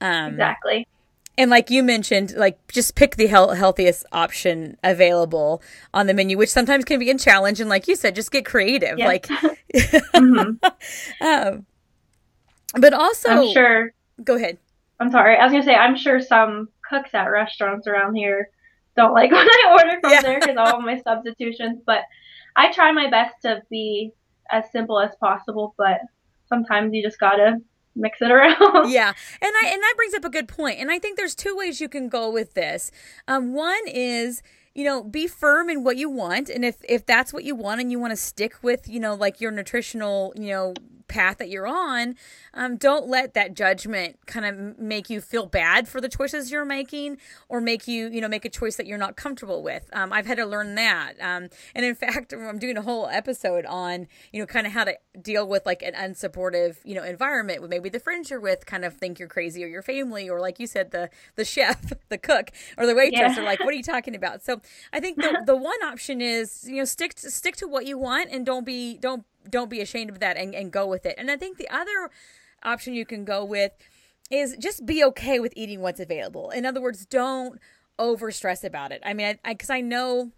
Um, 0.00 0.32
exactly. 0.32 0.88
And 1.38 1.52
like 1.52 1.70
you 1.70 1.84
mentioned, 1.84 2.34
like 2.36 2.58
just 2.66 2.96
pick 2.96 3.14
the 3.14 3.28
he- 3.28 3.56
healthiest 3.56 4.04
option 4.10 4.76
available 4.82 5.62
on 5.94 6.08
the 6.08 6.14
menu, 6.14 6.36
which 6.36 6.50
sometimes 6.50 6.84
can 6.84 6.98
be 6.98 7.10
a 7.10 7.16
challenge. 7.16 7.60
And 7.60 7.70
like 7.70 7.86
you 7.86 7.94
said, 7.94 8.16
just 8.16 8.32
get 8.32 8.44
creative. 8.44 8.98
Yes. 8.98 9.06
Like, 9.06 9.26
mm-hmm. 9.72 11.24
um, 11.24 11.64
but 12.78 12.92
also, 12.92 13.30
I'm 13.30 13.52
sure. 13.52 13.92
Go 14.24 14.36
ahead. 14.36 14.58
I'm 15.00 15.10
sorry. 15.10 15.36
I 15.36 15.44
was 15.44 15.52
gonna 15.52 15.64
say 15.64 15.74
I'm 15.74 15.96
sure 15.96 16.20
some 16.20 16.68
cooks 16.88 17.10
at 17.12 17.26
restaurants 17.26 17.86
around 17.86 18.14
here 18.14 18.50
don't 18.96 19.12
like 19.12 19.30
when 19.32 19.48
I 19.48 19.76
order 19.78 20.00
from 20.00 20.12
yeah. 20.12 20.22
there 20.22 20.40
because 20.40 20.56
all 20.56 20.80
my 20.80 21.00
substitutions. 21.00 21.80
But 21.84 22.02
I 22.56 22.72
try 22.72 22.92
my 22.92 23.10
best 23.10 23.34
to 23.42 23.62
be 23.70 24.12
as 24.50 24.70
simple 24.70 25.00
as 25.00 25.14
possible. 25.16 25.74
But 25.76 26.00
sometimes 26.48 26.94
you 26.94 27.02
just 27.02 27.18
gotta 27.18 27.58
mix 27.94 28.22
it 28.22 28.30
around. 28.30 28.90
yeah, 28.90 29.08
and 29.08 29.52
I 29.62 29.70
and 29.72 29.82
that 29.82 29.94
brings 29.96 30.14
up 30.14 30.24
a 30.24 30.30
good 30.30 30.48
point. 30.48 30.78
And 30.78 30.90
I 30.90 30.98
think 30.98 31.16
there's 31.16 31.34
two 31.34 31.56
ways 31.56 31.80
you 31.80 31.88
can 31.88 32.08
go 32.08 32.30
with 32.30 32.54
this. 32.54 32.90
Um, 33.26 33.54
one 33.54 33.88
is 33.88 34.42
you 34.74 34.84
know 34.84 35.02
be 35.02 35.26
firm 35.26 35.68
in 35.68 35.84
what 35.84 35.96
you 35.98 36.08
want 36.08 36.48
and 36.48 36.64
if 36.64 36.76
if 36.88 37.04
that's 37.04 37.30
what 37.30 37.44
you 37.44 37.54
want 37.54 37.78
and 37.80 37.92
you 37.92 37.98
want 37.98 38.10
to 38.10 38.16
stick 38.16 38.54
with 38.62 38.88
you 38.88 38.98
know 38.98 39.14
like 39.14 39.38
your 39.38 39.50
nutritional 39.50 40.32
you 40.34 40.48
know 40.48 40.72
path 41.12 41.38
that 41.38 41.50
you're 41.50 41.66
on, 41.66 42.16
um, 42.54 42.76
don't 42.76 43.06
let 43.06 43.34
that 43.34 43.54
judgment 43.54 44.18
kind 44.26 44.46
of 44.46 44.78
make 44.78 45.10
you 45.10 45.20
feel 45.20 45.46
bad 45.46 45.86
for 45.86 46.00
the 46.00 46.08
choices 46.08 46.50
you're 46.50 46.64
making 46.64 47.18
or 47.48 47.60
make 47.60 47.86
you, 47.86 48.08
you 48.08 48.20
know, 48.20 48.28
make 48.28 48.46
a 48.46 48.48
choice 48.48 48.76
that 48.76 48.86
you're 48.86 48.98
not 48.98 49.14
comfortable 49.14 49.62
with. 49.62 49.88
Um, 49.92 50.12
I've 50.12 50.26
had 50.26 50.38
to 50.38 50.46
learn 50.46 50.74
that. 50.76 51.14
Um, 51.20 51.50
and 51.74 51.84
in 51.84 51.94
fact, 52.02 52.32
I'm 52.32 52.58
doing 52.58 52.76
a 52.76 52.82
whole 52.82 53.08
episode 53.08 53.66
on, 53.66 54.08
you 54.32 54.40
know, 54.40 54.46
kind 54.46 54.66
of 54.66 54.72
how 54.72 54.84
to 54.84 54.96
deal 55.20 55.46
with 55.46 55.66
like 55.66 55.82
an 55.82 55.92
unsupportive, 55.92 56.76
you 56.84 56.94
know, 56.94 57.04
environment 57.04 57.60
with 57.60 57.70
maybe 57.70 57.90
the 57.90 58.00
friends 58.00 58.30
you're 58.30 58.40
with 58.40 58.64
kind 58.64 58.84
of 58.84 58.96
think 58.96 59.18
you're 59.18 59.28
crazy 59.28 59.62
or 59.62 59.68
your 59.68 59.82
family, 59.82 60.30
or 60.30 60.40
like 60.40 60.58
you 60.58 60.66
said, 60.66 60.90
the, 60.92 61.10
the 61.36 61.44
chef, 61.44 61.92
the 62.08 62.18
cook 62.18 62.50
or 62.78 62.86
the 62.86 62.94
waitress 62.94 63.36
yeah. 63.36 63.40
are 63.40 63.44
like, 63.44 63.60
what 63.60 63.68
are 63.68 63.76
you 63.76 63.82
talking 63.82 64.14
about? 64.14 64.42
So 64.42 64.62
I 64.92 65.00
think 65.00 65.18
the, 65.18 65.42
the 65.46 65.56
one 65.56 65.82
option 65.84 66.22
is, 66.22 66.64
you 66.66 66.76
know, 66.76 66.84
stick 66.84 67.14
to, 67.16 67.30
stick 67.30 67.56
to 67.56 67.68
what 67.68 67.84
you 67.84 67.98
want 67.98 68.30
and 68.32 68.46
don't 68.46 68.64
be, 68.64 68.96
don't 68.96 69.24
don't 69.48 69.70
be 69.70 69.80
ashamed 69.80 70.10
of 70.10 70.20
that 70.20 70.36
and, 70.36 70.54
and 70.54 70.70
go 70.70 70.86
with 70.86 71.06
it. 71.06 71.14
And 71.18 71.30
I 71.30 71.36
think 71.36 71.58
the 71.58 71.68
other 71.68 72.10
option 72.62 72.94
you 72.94 73.04
can 73.04 73.24
go 73.24 73.44
with 73.44 73.72
is 74.30 74.56
just 74.58 74.86
be 74.86 75.04
okay 75.04 75.40
with 75.40 75.52
eating 75.56 75.80
what's 75.80 76.00
available. 76.00 76.50
In 76.50 76.64
other 76.64 76.80
words, 76.80 77.04
don't 77.06 77.60
over 77.98 78.30
stress 78.30 78.64
about 78.64 78.92
it. 78.92 79.02
I 79.04 79.14
mean, 79.14 79.38
I 79.44 79.52
because 79.54 79.70
I 79.70 79.80
know 79.80 80.32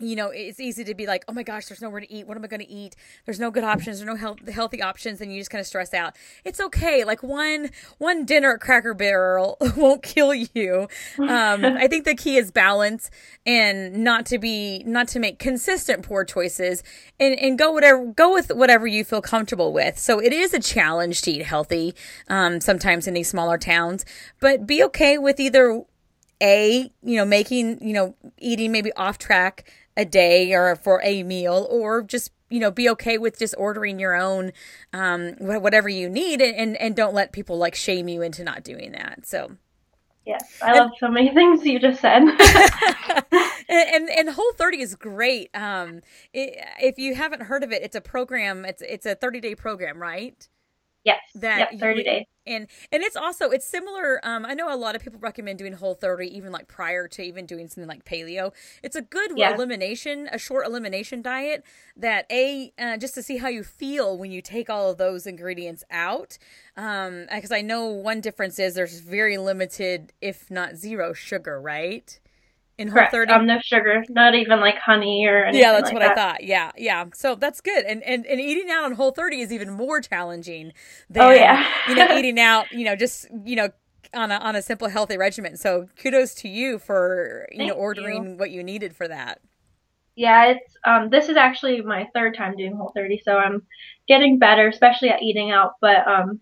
you 0.00 0.14
know, 0.14 0.28
it's 0.28 0.60
easy 0.60 0.84
to 0.84 0.94
be 0.94 1.06
like, 1.06 1.24
oh 1.28 1.32
my 1.32 1.42
gosh, 1.42 1.66
there's 1.66 1.82
nowhere 1.82 2.00
to 2.00 2.12
eat. 2.12 2.26
What 2.26 2.36
am 2.36 2.44
I 2.44 2.46
going 2.46 2.60
to 2.60 2.70
eat? 2.70 2.94
There's 3.24 3.40
no 3.40 3.50
good 3.50 3.64
options. 3.64 3.98
There's 3.98 4.06
no 4.06 4.14
health, 4.14 4.48
healthy 4.48 4.80
options, 4.80 5.20
and 5.20 5.32
you 5.32 5.40
just 5.40 5.50
kind 5.50 5.60
of 5.60 5.66
stress 5.66 5.92
out. 5.92 6.14
It's 6.44 6.60
okay. 6.60 7.04
Like 7.04 7.22
one 7.22 7.70
one 7.98 8.24
dinner 8.24 8.54
at 8.54 8.60
Cracker 8.60 8.94
Barrel 8.94 9.56
won't 9.76 10.02
kill 10.02 10.34
you. 10.34 10.88
Um, 11.18 11.64
I 11.64 11.88
think 11.88 12.04
the 12.04 12.14
key 12.14 12.36
is 12.36 12.50
balance 12.50 13.10
and 13.44 14.04
not 14.04 14.26
to 14.26 14.38
be 14.38 14.82
not 14.86 15.08
to 15.08 15.18
make 15.18 15.38
consistent 15.38 16.04
poor 16.04 16.24
choices, 16.24 16.84
and 17.18 17.38
and 17.38 17.58
go 17.58 17.72
whatever 17.72 18.06
go 18.06 18.32
with 18.32 18.50
whatever 18.54 18.86
you 18.86 19.04
feel 19.04 19.20
comfortable 19.20 19.72
with. 19.72 19.98
So 19.98 20.20
it 20.20 20.32
is 20.32 20.54
a 20.54 20.60
challenge 20.60 21.22
to 21.22 21.32
eat 21.32 21.42
healthy. 21.42 21.94
Um, 22.28 22.60
sometimes 22.60 23.08
in 23.08 23.14
these 23.14 23.28
smaller 23.28 23.58
towns, 23.58 24.04
but 24.40 24.66
be 24.66 24.82
okay 24.84 25.18
with 25.18 25.40
either 25.40 25.82
a 26.40 26.90
you 27.02 27.16
know 27.16 27.24
making 27.24 27.84
you 27.86 27.92
know 27.92 28.14
eating 28.38 28.70
maybe 28.70 28.92
off 28.92 29.18
track 29.18 29.70
a 29.98 30.04
day 30.04 30.54
or 30.54 30.76
for 30.76 31.02
a 31.02 31.22
meal 31.24 31.66
or 31.68 32.02
just 32.02 32.30
you 32.48 32.60
know 32.60 32.70
be 32.70 32.88
okay 32.88 33.18
with 33.18 33.38
just 33.38 33.54
ordering 33.58 33.98
your 33.98 34.14
own 34.14 34.52
um, 34.92 35.32
whatever 35.38 35.88
you 35.88 36.08
need 36.08 36.40
and, 36.40 36.76
and 36.76 36.96
don't 36.96 37.12
let 37.12 37.32
people 37.32 37.58
like 37.58 37.74
shame 37.74 38.08
you 38.08 38.22
into 38.22 38.42
not 38.44 38.62
doing 38.62 38.92
that 38.92 39.26
so. 39.26 39.56
Yes 40.24 40.58
i 40.62 40.70
and, 40.70 40.78
love 40.78 40.90
so 40.98 41.08
many 41.08 41.34
things 41.34 41.66
you 41.66 41.78
just 41.78 42.00
said. 42.00 42.22
And, 43.70 44.08
and, 44.08 44.08
and 44.08 44.30
whole 44.30 44.52
30 44.54 44.80
is 44.80 44.94
great 44.94 45.50
um 45.54 46.00
it, 46.32 46.58
if 46.80 46.98
you 46.98 47.14
haven't 47.14 47.42
heard 47.42 47.62
of 47.62 47.70
it 47.70 47.82
it's 47.82 47.94
a 47.94 48.00
program 48.00 48.64
it's 48.64 48.80
it's 48.80 49.04
a 49.04 49.14
30 49.14 49.40
day 49.40 49.54
program 49.54 50.00
right 50.00 50.48
Yes. 51.08 51.20
That 51.34 51.58
yep, 51.72 51.80
30 51.80 52.02
days. 52.04 52.26
And 52.46 52.66
and 52.92 53.02
it's 53.02 53.16
also 53.16 53.50
it's 53.50 53.66
similar 53.66 54.20
um 54.22 54.44
I 54.44 54.54
know 54.54 54.72
a 54.72 54.76
lot 54.76 54.94
of 54.94 55.02
people 55.02 55.18
recommend 55.20 55.58
doing 55.58 55.72
whole 55.72 55.94
30 55.94 56.26
even 56.36 56.52
like 56.52 56.68
prior 56.68 57.08
to 57.08 57.22
even 57.22 57.46
doing 57.46 57.68
something 57.68 57.88
like 57.88 58.04
paleo. 58.04 58.52
It's 58.82 58.96
a 58.96 59.02
good 59.02 59.32
yeah. 59.36 59.54
elimination, 59.54 60.28
a 60.32 60.38
short 60.38 60.66
elimination 60.66 61.22
diet 61.22 61.64
that 61.96 62.26
a 62.30 62.72
uh, 62.78 62.96
just 62.98 63.14
to 63.14 63.22
see 63.22 63.38
how 63.38 63.48
you 63.48 63.62
feel 63.62 64.18
when 64.18 64.30
you 64.30 64.42
take 64.42 64.68
all 64.68 64.90
of 64.90 64.98
those 64.98 65.26
ingredients 65.26 65.82
out. 65.90 66.36
Um 66.76 67.26
because 67.34 67.52
I 67.52 67.62
know 67.62 67.86
one 67.86 68.20
difference 68.20 68.58
is 68.58 68.74
there's 68.74 69.00
very 69.00 69.38
limited 69.38 70.12
if 70.20 70.50
not 70.50 70.76
zero 70.76 71.12
sugar, 71.14 71.60
right? 71.60 72.18
In 72.78 72.88
Whole 72.88 73.06
30? 73.10 73.32
Um, 73.32 73.46
no 73.46 73.58
sugar, 73.60 74.04
not 74.08 74.34
even 74.34 74.60
like 74.60 74.78
honey 74.78 75.26
or 75.26 75.44
anything. 75.44 75.60
Yeah, 75.60 75.72
that's 75.72 75.86
like 75.86 75.94
what 75.94 76.00
that. 76.00 76.12
I 76.12 76.14
thought. 76.14 76.44
Yeah, 76.44 76.70
yeah. 76.76 77.06
So 77.12 77.34
that's 77.34 77.60
good. 77.60 77.84
And, 77.84 78.02
and 78.04 78.24
and 78.24 78.40
eating 78.40 78.70
out 78.70 78.84
on 78.84 78.92
Whole 78.92 79.10
30 79.10 79.40
is 79.40 79.52
even 79.52 79.70
more 79.70 80.00
challenging 80.00 80.72
than 81.10 81.22
oh, 81.24 81.30
yeah. 81.30 81.66
you 81.88 81.96
know 81.96 82.08
eating 82.18 82.38
out. 82.38 82.70
You 82.70 82.84
know, 82.84 82.96
just 82.96 83.26
you 83.44 83.56
know 83.56 83.70
on 84.14 84.30
a 84.30 84.36
on 84.36 84.56
a 84.56 84.62
simple 84.62 84.88
healthy 84.88 85.18
regimen. 85.18 85.56
So 85.56 85.88
kudos 86.00 86.34
to 86.36 86.48
you 86.48 86.78
for 86.78 87.48
you 87.50 87.58
Thank 87.58 87.70
know 87.70 87.76
ordering 87.76 88.30
you. 88.30 88.36
what 88.36 88.50
you 88.50 88.62
needed 88.62 88.94
for 88.94 89.08
that. 89.08 89.40
Yeah, 90.16 90.46
it's 90.46 90.76
um 90.84 91.10
this 91.10 91.28
is 91.28 91.36
actually 91.36 91.80
my 91.82 92.08
third 92.14 92.36
time 92.36 92.56
doing 92.56 92.76
Whole 92.76 92.92
30, 92.94 93.22
so 93.24 93.36
I'm 93.36 93.62
getting 94.06 94.38
better, 94.38 94.68
especially 94.68 95.10
at 95.10 95.22
eating 95.22 95.50
out. 95.50 95.74
But 95.80 96.06
um 96.06 96.40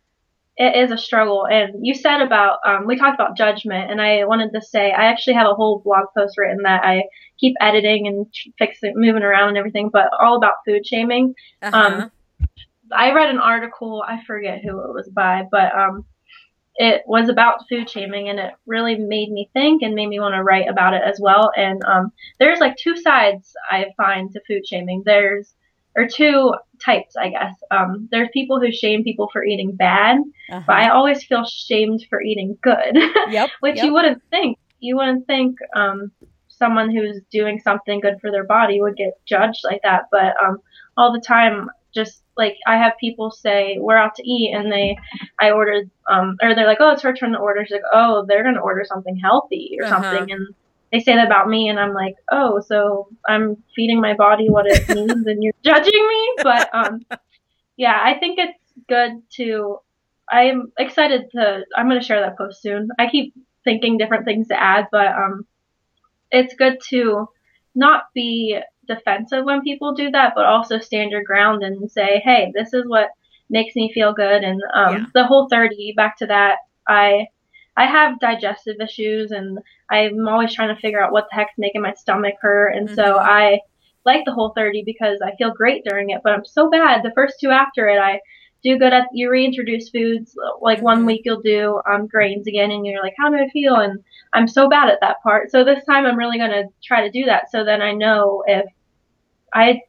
it 0.57 0.75
is 0.77 0.91
a 0.91 0.97
struggle. 0.97 1.47
And 1.47 1.87
you 1.87 1.95
said 1.95 2.23
about, 2.23 2.59
um, 2.67 2.87
we 2.87 2.97
talked 2.97 3.21
about 3.21 3.37
judgment, 3.37 3.91
and 3.91 4.01
I 4.01 4.25
wanted 4.25 4.53
to 4.55 4.63
say 4.63 4.91
I 4.91 5.05
actually 5.05 5.35
have 5.35 5.49
a 5.49 5.55
whole 5.55 5.81
blog 5.81 6.07
post 6.17 6.39
written 6.39 6.63
that 6.63 6.85
I 6.85 7.05
keep 7.39 7.55
editing 7.61 8.07
and 8.07 8.27
fixing, 8.59 8.95
moving 8.97 9.23
around 9.23 9.49
and 9.49 9.59
everything, 9.59 9.91
but 9.93 10.09
all 10.19 10.37
about 10.37 10.55
food 10.67 10.87
shaming. 10.87 11.35
Uh-huh. 11.63 11.77
Um, 11.77 12.11
I 12.93 13.13
read 13.13 13.31
an 13.31 13.39
article, 13.39 14.03
I 14.07 14.23
forget 14.25 14.63
who 14.63 14.79
it 14.81 14.95
was 14.95 15.09
by, 15.09 15.43
but 15.51 15.75
um, 15.75 16.07
it 16.77 17.03
was 17.07 17.29
about 17.29 17.69
food 17.69 17.91
shaming, 17.91 18.31
and 18.31 18.39
it 18.39 18.53
really 18.65 18.97
made 18.97 19.31
me 19.31 19.51
think 19.53 19.83
and 19.83 19.95
made 19.95 20.09
me 20.09 20.21
want 20.21 20.35
to 20.35 20.43
write 20.43 20.69
about 20.69 20.95
it 20.95 21.03
as 21.05 21.19
well. 21.21 21.51
And 21.57 21.83
um, 21.85 22.13
there's 22.39 22.61
like 22.61 22.77
two 22.77 22.97
sides 22.97 23.55
I 23.71 23.87
find 23.97 24.33
to 24.33 24.41
food 24.47 24.67
shaming. 24.67 25.03
There's 25.05 25.55
or 25.97 26.07
two 26.07 26.55
types, 26.85 27.17
I 27.17 27.31
guess. 27.31 27.55
Um, 27.71 28.09
there's 28.11 28.29
people 28.33 28.61
who 28.61 28.71
shame 28.71 29.03
people 29.03 29.29
for 29.33 29.45
eating 29.45 29.75
bad, 29.75 30.19
uh-huh. 30.51 30.63
but 30.67 30.77
I 30.77 30.91
always 30.91 31.25
feel 31.25 31.45
shamed 31.45 32.05
for 32.09 32.21
eating 32.23 32.57
good. 32.63 32.97
Yep. 33.29 33.51
which 33.61 33.77
yep. 33.77 33.85
you 33.85 33.93
wouldn't 33.93 34.23
think. 34.31 34.59
You 34.79 34.97
wouldn't 34.97 35.27
think 35.27 35.57
um, 35.75 36.13
someone 36.49 36.95
who's 36.95 37.21
doing 37.31 37.59
something 37.59 38.01
good 38.01 38.21
for 38.21 38.31
their 38.31 38.45
body 38.45 38.81
would 38.81 38.97
get 38.97 39.15
judged 39.27 39.61
like 39.65 39.81
that. 39.83 40.05
But 40.13 40.35
um, 40.43 40.59
all 40.97 41.13
the 41.13 41.21
time, 41.21 41.69
just 41.95 42.23
like 42.37 42.57
I 42.67 42.77
have 42.77 42.93
people 43.01 43.31
say 43.31 43.79
we're 43.81 43.97
out 43.97 44.15
to 44.17 44.29
eat, 44.29 44.55
and 44.55 44.71
they, 44.71 44.97
I 45.41 45.51
ordered, 45.51 45.91
um, 46.09 46.37
or 46.43 46.55
they're 46.55 46.67
like, 46.67 46.79
oh, 46.81 46.91
it's 46.91 47.03
her 47.03 47.15
turn 47.15 47.33
to 47.33 47.39
order. 47.39 47.65
She's 47.65 47.73
like, 47.73 47.83
oh, 47.93 48.25
they're 48.29 48.45
gonna 48.45 48.61
order 48.61 48.85
something 48.87 49.17
healthy 49.17 49.77
or 49.81 49.87
uh-huh. 49.87 50.03
something, 50.03 50.31
and 50.31 50.55
they 50.97 51.03
say 51.03 51.15
that 51.15 51.27
about 51.27 51.49
me 51.49 51.69
and 51.69 51.79
I'm 51.79 51.93
like, 51.93 52.15
oh, 52.33 52.61
so 52.61 53.09
I'm 53.29 53.63
feeding 53.75 54.01
my 54.01 54.15
body 54.15 54.49
what 54.49 54.67
it 54.67 54.89
needs 54.95 55.27
and 55.27 55.43
you're 55.43 55.53
judging 55.63 56.09
me. 56.09 56.35
But 56.43 56.75
um, 56.75 57.03
yeah, 57.77 57.99
I 58.03 58.15
think 58.19 58.39
it's 58.39 58.59
good 58.89 59.23
to. 59.37 59.79
I'm 60.31 60.73
excited 60.79 61.31
to. 61.33 61.65
I'm 61.77 61.89
going 61.89 62.01
to 62.01 62.07
share 62.07 62.21
that 62.21 62.39
post 62.39 62.63
soon. 62.63 62.89
I 62.99 63.09
keep 63.09 63.35
thinking 63.63 63.99
different 63.99 64.25
things 64.25 64.49
to 64.49 64.61
add, 64.61 64.87
but 64.91 65.09
um, 65.09 65.47
it's 66.31 66.55
good 66.55 66.79
to 66.89 67.29
not 67.75 68.05
be 68.15 68.59
defensive 68.89 69.45
when 69.45 69.61
people 69.61 69.95
do 69.95 70.11
that, 70.13 70.33
but 70.35 70.47
also 70.47 70.79
stand 70.79 71.11
your 71.11 71.25
ground 71.25 71.63
and 71.63 71.91
say, 71.91 72.23
hey, 72.25 72.53
this 72.55 72.73
is 72.73 72.85
what 72.87 73.09
makes 73.51 73.77
me 73.77 73.93
feel 73.93 74.15
good. 74.15 74.43
And 74.43 74.63
um, 74.75 74.97
yeah. 74.97 75.05
the 75.15 75.27
whole 75.27 75.49
30, 75.49 75.93
back 75.97 76.19
to 76.19 76.27
that, 76.27 76.59
I 76.89 77.27
I 77.77 77.87
have 77.87 78.21
digestive 78.21 78.81
issues 78.81 79.33
and 79.33 79.59
I'm 79.91 80.27
always 80.29 80.55
trying 80.55 80.75
to 80.75 80.81
figure 80.81 81.03
out 81.03 81.13
what 81.13 81.27
the 81.31 81.37
heck's 81.37 81.59
making 81.59 81.83
my 81.83 81.95
stomach 81.95 82.35
hurt. 82.41 82.75
And 82.75 82.89
mm-hmm. 82.89 82.95
so 82.95 83.19
I 83.19 83.61
like 84.05 84.25
the 84.25 84.33
whole 84.33 84.53
30 84.57 84.83
because 84.85 85.21
I 85.23 85.37
feel 85.37 85.53
great 85.53 85.85
during 85.85 86.11
it, 86.11 86.23
but 86.25 86.33
I'm 86.33 86.45
so 86.45 86.71
bad. 86.71 87.03
The 87.03 87.13
first 87.15 87.37
two 87.41 87.51
after 87.51 87.89
it, 87.89 87.99
I 87.99 88.21
do 88.63 88.79
good 88.79 88.93
at, 88.93 89.09
you 89.13 89.31
reintroduce 89.31 89.91
foods. 89.91 90.37
Like 90.61 90.81
one 90.81 90.99
mm-hmm. 90.99 91.07
week 91.07 91.23
you'll 91.25 91.43
do 91.43 91.81
um, 91.91 92.07
grains 92.07 92.47
again 92.47 92.71
and 92.71 92.87
you're 92.87 93.03
like, 93.03 93.15
how 93.19 93.29
do 93.29 93.37
I 93.37 93.49
feel? 93.51 93.77
And 93.77 94.03
I'm 94.33 94.49
so 94.49 94.69
bad 94.69 94.89
at 94.89 95.01
that 95.03 95.23
part. 95.23 95.51
So 95.51 95.63
this 95.63 95.85
time 95.85 96.07
I'm 96.07 96.19
really 96.19 96.39
going 96.39 96.51
to 96.51 96.65
try 96.83 97.03
to 97.03 97.11
do 97.11 97.27
that. 97.27 97.51
So 97.51 97.65
then 97.65 97.83
I 97.83 97.93
know 97.93 98.43
if 98.47 98.65
I 99.53 99.83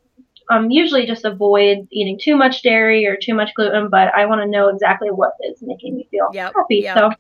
um, 0.50 0.72
usually 0.72 1.06
just 1.06 1.26
avoid 1.26 1.88
eating 1.92 2.20
too 2.22 2.36
much 2.36 2.64
dairy 2.64 3.06
or 3.06 3.16
too 3.16 3.34
much 3.34 3.54
gluten, 3.56 3.90
but 3.90 4.14
I 4.14 4.26
want 4.26 4.42
to 4.42 4.48
know 4.48 4.70
exactly 4.70 5.10
what 5.10 5.34
is 5.44 5.62
making 5.62 5.96
me 5.96 6.08
feel 6.10 6.30
yep, 6.34 6.54
happy. 6.56 6.82
Yep. 6.84 6.98
So 6.98 7.12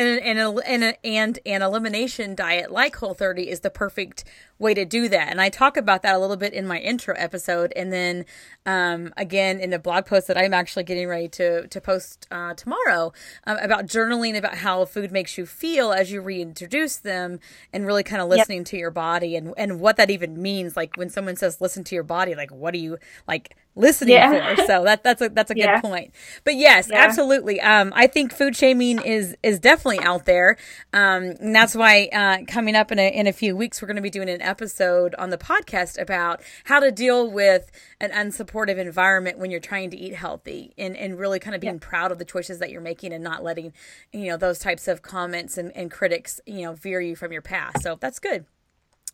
and 0.00 0.38
and 0.38 0.64
and, 0.66 0.98
and 1.04 1.38
an 1.44 1.62
elimination 1.62 2.34
diet 2.34 2.70
like 2.70 2.96
Whole 2.96 3.14
30 3.14 3.48
is 3.48 3.60
the 3.60 3.70
perfect 3.70 4.24
way 4.58 4.74
to 4.74 4.84
do 4.84 5.08
that. 5.08 5.28
And 5.28 5.40
I 5.40 5.48
talk 5.48 5.76
about 5.76 6.02
that 6.02 6.14
a 6.14 6.18
little 6.18 6.36
bit 6.36 6.52
in 6.52 6.66
my 6.66 6.78
intro 6.78 7.14
episode, 7.16 7.72
and 7.74 7.92
then 7.92 8.24
um, 8.66 9.12
again 9.16 9.58
in 9.58 9.70
the 9.70 9.78
blog 9.78 10.06
post 10.06 10.28
that 10.28 10.36
I'm 10.36 10.54
actually 10.54 10.84
getting 10.84 11.08
ready 11.08 11.28
to 11.28 11.66
to 11.66 11.80
post 11.80 12.26
uh, 12.30 12.54
tomorrow 12.54 13.12
um, 13.46 13.56
about 13.58 13.86
journaling 13.86 14.36
about 14.36 14.56
how 14.56 14.84
food 14.84 15.10
makes 15.10 15.36
you 15.36 15.46
feel 15.46 15.92
as 15.92 16.12
you 16.12 16.20
reintroduce 16.20 16.96
them, 16.96 17.40
and 17.72 17.86
really 17.86 18.02
kind 18.02 18.22
of 18.22 18.28
listening 18.28 18.58
yep. 18.58 18.66
to 18.66 18.76
your 18.76 18.90
body 18.90 19.34
and 19.34 19.54
and 19.56 19.80
what 19.80 19.96
that 19.96 20.10
even 20.10 20.40
means. 20.40 20.76
Like 20.76 20.96
when 20.96 21.10
someone 21.10 21.36
says 21.36 21.60
listen 21.60 21.82
to 21.84 21.94
your 21.94 22.04
body, 22.04 22.34
like 22.34 22.52
what 22.52 22.72
do 22.72 22.78
you 22.78 22.98
like 23.26 23.56
listening 23.74 24.14
yeah. 24.14 24.54
for? 24.54 24.62
So 24.66 24.84
that 24.84 25.02
that's 25.02 25.22
a 25.22 25.28
that's 25.30 25.50
a 25.50 25.54
yeah. 25.56 25.80
good 25.80 25.88
point. 25.88 26.14
But 26.44 26.56
yes, 26.56 26.88
yeah. 26.90 26.98
absolutely. 26.98 27.60
Um, 27.60 27.92
I 27.94 28.06
think 28.06 28.32
food 28.32 28.56
shaming 28.56 29.00
is 29.00 29.36
is 29.42 29.58
definitely 29.58 29.89
out 29.98 30.24
there. 30.24 30.56
Um, 30.92 31.34
and 31.40 31.54
that's 31.54 31.74
why 31.74 32.08
uh, 32.12 32.44
coming 32.46 32.76
up 32.76 32.92
in 32.92 32.98
a 32.98 33.08
in 33.08 33.26
a 33.26 33.32
few 33.32 33.56
weeks 33.56 33.80
we're 33.80 33.88
going 33.88 33.96
to 33.96 34.02
be 34.02 34.10
doing 34.10 34.28
an 34.28 34.42
episode 34.42 35.14
on 35.16 35.30
the 35.30 35.38
podcast 35.38 36.00
about 36.00 36.40
how 36.64 36.80
to 36.80 36.90
deal 36.90 37.30
with 37.30 37.70
an 38.00 38.10
unsupportive 38.10 38.78
environment 38.78 39.38
when 39.38 39.50
you're 39.50 39.60
trying 39.60 39.90
to 39.90 39.96
eat 39.96 40.14
healthy 40.14 40.72
and, 40.78 40.96
and 40.96 41.18
really 41.18 41.38
kind 41.38 41.54
of 41.54 41.60
being 41.60 41.74
yeah. 41.74 41.80
proud 41.80 42.12
of 42.12 42.18
the 42.18 42.24
choices 42.24 42.58
that 42.58 42.70
you're 42.70 42.80
making 42.80 43.12
and 43.12 43.24
not 43.24 43.42
letting, 43.42 43.72
you 44.12 44.26
know, 44.26 44.36
those 44.36 44.58
types 44.58 44.88
of 44.88 45.02
comments 45.02 45.58
and, 45.58 45.74
and 45.76 45.90
critics, 45.90 46.40
you 46.46 46.62
know, 46.62 46.72
veer 46.72 47.00
you 47.00 47.16
from 47.16 47.32
your 47.32 47.42
path. 47.42 47.80
So 47.82 47.96
that's 48.00 48.18
good. 48.18 48.44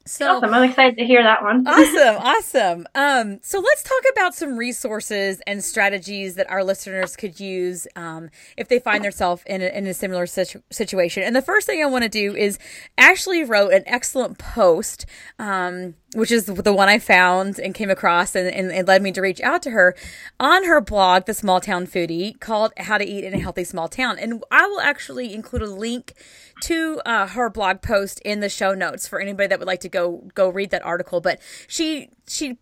So 0.06 0.36
awesome. 0.36 0.54
I'm 0.54 0.62
excited 0.62 0.96
to 0.98 1.04
hear 1.04 1.22
that 1.22 1.42
one. 1.42 1.66
awesome. 1.66 2.16
Awesome. 2.16 2.86
Um, 2.94 3.40
so 3.42 3.58
let's 3.58 3.82
talk 3.82 4.02
about 4.12 4.34
some 4.34 4.56
resources 4.56 5.40
and 5.46 5.62
strategies 5.62 6.36
that 6.36 6.48
our 6.50 6.62
listeners 6.62 7.16
could 7.16 7.40
use 7.40 7.88
um, 7.96 8.30
if 8.56 8.68
they 8.68 8.78
find 8.78 9.04
themselves 9.04 9.42
in 9.46 9.62
a, 9.62 9.66
in 9.66 9.86
a 9.86 9.94
similar 9.94 10.26
situ- 10.26 10.62
situation. 10.70 11.22
And 11.22 11.34
the 11.34 11.42
first 11.42 11.66
thing 11.66 11.82
I 11.82 11.86
want 11.86 12.04
to 12.04 12.08
do 12.08 12.34
is 12.34 12.58
Ashley 12.96 13.44
wrote 13.44 13.72
an 13.72 13.82
excellent 13.86 14.38
post, 14.38 15.06
um, 15.38 15.94
which 16.16 16.30
is 16.30 16.46
the 16.46 16.72
one 16.72 16.88
I 16.88 16.98
found 16.98 17.58
and 17.58 17.74
came 17.74 17.90
across 17.90 18.34
and, 18.34 18.48
and 18.48 18.72
it 18.72 18.86
led 18.86 19.02
me 19.02 19.12
to 19.12 19.20
reach 19.20 19.40
out 19.42 19.62
to 19.62 19.70
her 19.70 19.94
on 20.40 20.64
her 20.64 20.80
blog, 20.80 21.26
The 21.26 21.34
Small 21.34 21.60
Town 21.60 21.86
Foodie, 21.86 22.40
called 22.40 22.72
How 22.78 22.96
to 22.96 23.04
Eat 23.04 23.22
in 23.22 23.34
a 23.34 23.38
Healthy 23.38 23.64
Small 23.64 23.86
Town. 23.86 24.18
And 24.18 24.42
I 24.50 24.66
will 24.66 24.80
actually 24.80 25.34
include 25.34 25.60
a 25.60 25.70
link 25.70 26.14
to 26.62 27.02
uh, 27.04 27.26
her 27.28 27.50
blog 27.50 27.82
post 27.82 28.20
in 28.20 28.40
the 28.40 28.48
show 28.48 28.72
notes 28.72 29.06
for 29.06 29.20
anybody 29.20 29.48
that 29.48 29.58
would 29.58 29.68
like 29.68 29.80
to 29.80 29.90
go 29.90 30.24
go 30.34 30.48
read 30.48 30.70
that 30.70 30.84
article. 30.86 31.20
But 31.20 31.38
she 31.68 32.08
she 32.26 32.56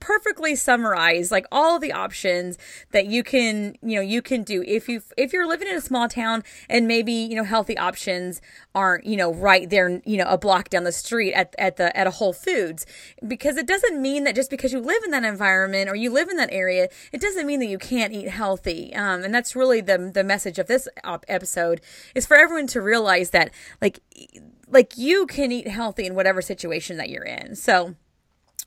perfectly 0.00 0.54
summarize 0.54 1.30
like 1.30 1.46
all 1.50 1.78
the 1.78 1.92
options 1.92 2.58
that 2.92 3.06
you 3.06 3.22
can 3.22 3.76
you 3.82 3.96
know 3.96 4.00
you 4.00 4.22
can 4.22 4.42
do 4.42 4.62
if 4.66 4.88
you 4.88 5.02
if 5.16 5.32
you're 5.32 5.46
living 5.46 5.68
in 5.68 5.76
a 5.76 5.80
small 5.80 6.08
town 6.08 6.42
and 6.68 6.86
maybe 6.86 7.12
you 7.12 7.34
know 7.34 7.44
healthy 7.44 7.76
options 7.76 8.40
aren't 8.74 9.04
you 9.04 9.16
know 9.16 9.32
right 9.32 9.70
there 9.70 10.00
you 10.04 10.16
know 10.16 10.26
a 10.26 10.38
block 10.38 10.68
down 10.68 10.84
the 10.84 10.92
street 10.92 11.32
at, 11.32 11.54
at 11.58 11.76
the 11.76 11.96
at 11.96 12.06
a 12.06 12.12
whole 12.12 12.32
foods. 12.32 12.86
Because 13.26 13.56
it 13.56 13.66
doesn't 13.66 14.00
mean 14.00 14.24
that 14.24 14.34
just 14.34 14.50
because 14.50 14.72
you 14.72 14.80
live 14.80 15.02
in 15.04 15.10
that 15.10 15.24
environment 15.24 15.88
or 15.88 15.94
you 15.94 16.10
live 16.10 16.28
in 16.28 16.36
that 16.36 16.52
area 16.52 16.88
it 17.12 17.20
doesn't 17.20 17.46
mean 17.46 17.60
that 17.60 17.66
you 17.66 17.78
can't 17.78 18.12
eat 18.12 18.28
healthy. 18.28 18.94
Um, 18.94 19.24
and 19.24 19.34
that's 19.34 19.56
really 19.56 19.80
the 19.80 20.10
the 20.12 20.24
message 20.24 20.58
of 20.58 20.66
this 20.66 20.88
episode 21.28 21.80
is 22.14 22.26
for 22.26 22.36
everyone 22.36 22.66
to 22.68 22.80
realize 22.80 23.30
that 23.30 23.50
like 23.80 24.00
like 24.68 24.96
you 24.96 25.26
can 25.26 25.52
eat 25.52 25.68
healthy 25.68 26.06
in 26.06 26.14
whatever 26.14 26.42
situation 26.42 26.96
that 26.98 27.08
you're 27.08 27.24
in. 27.24 27.56
So 27.56 27.94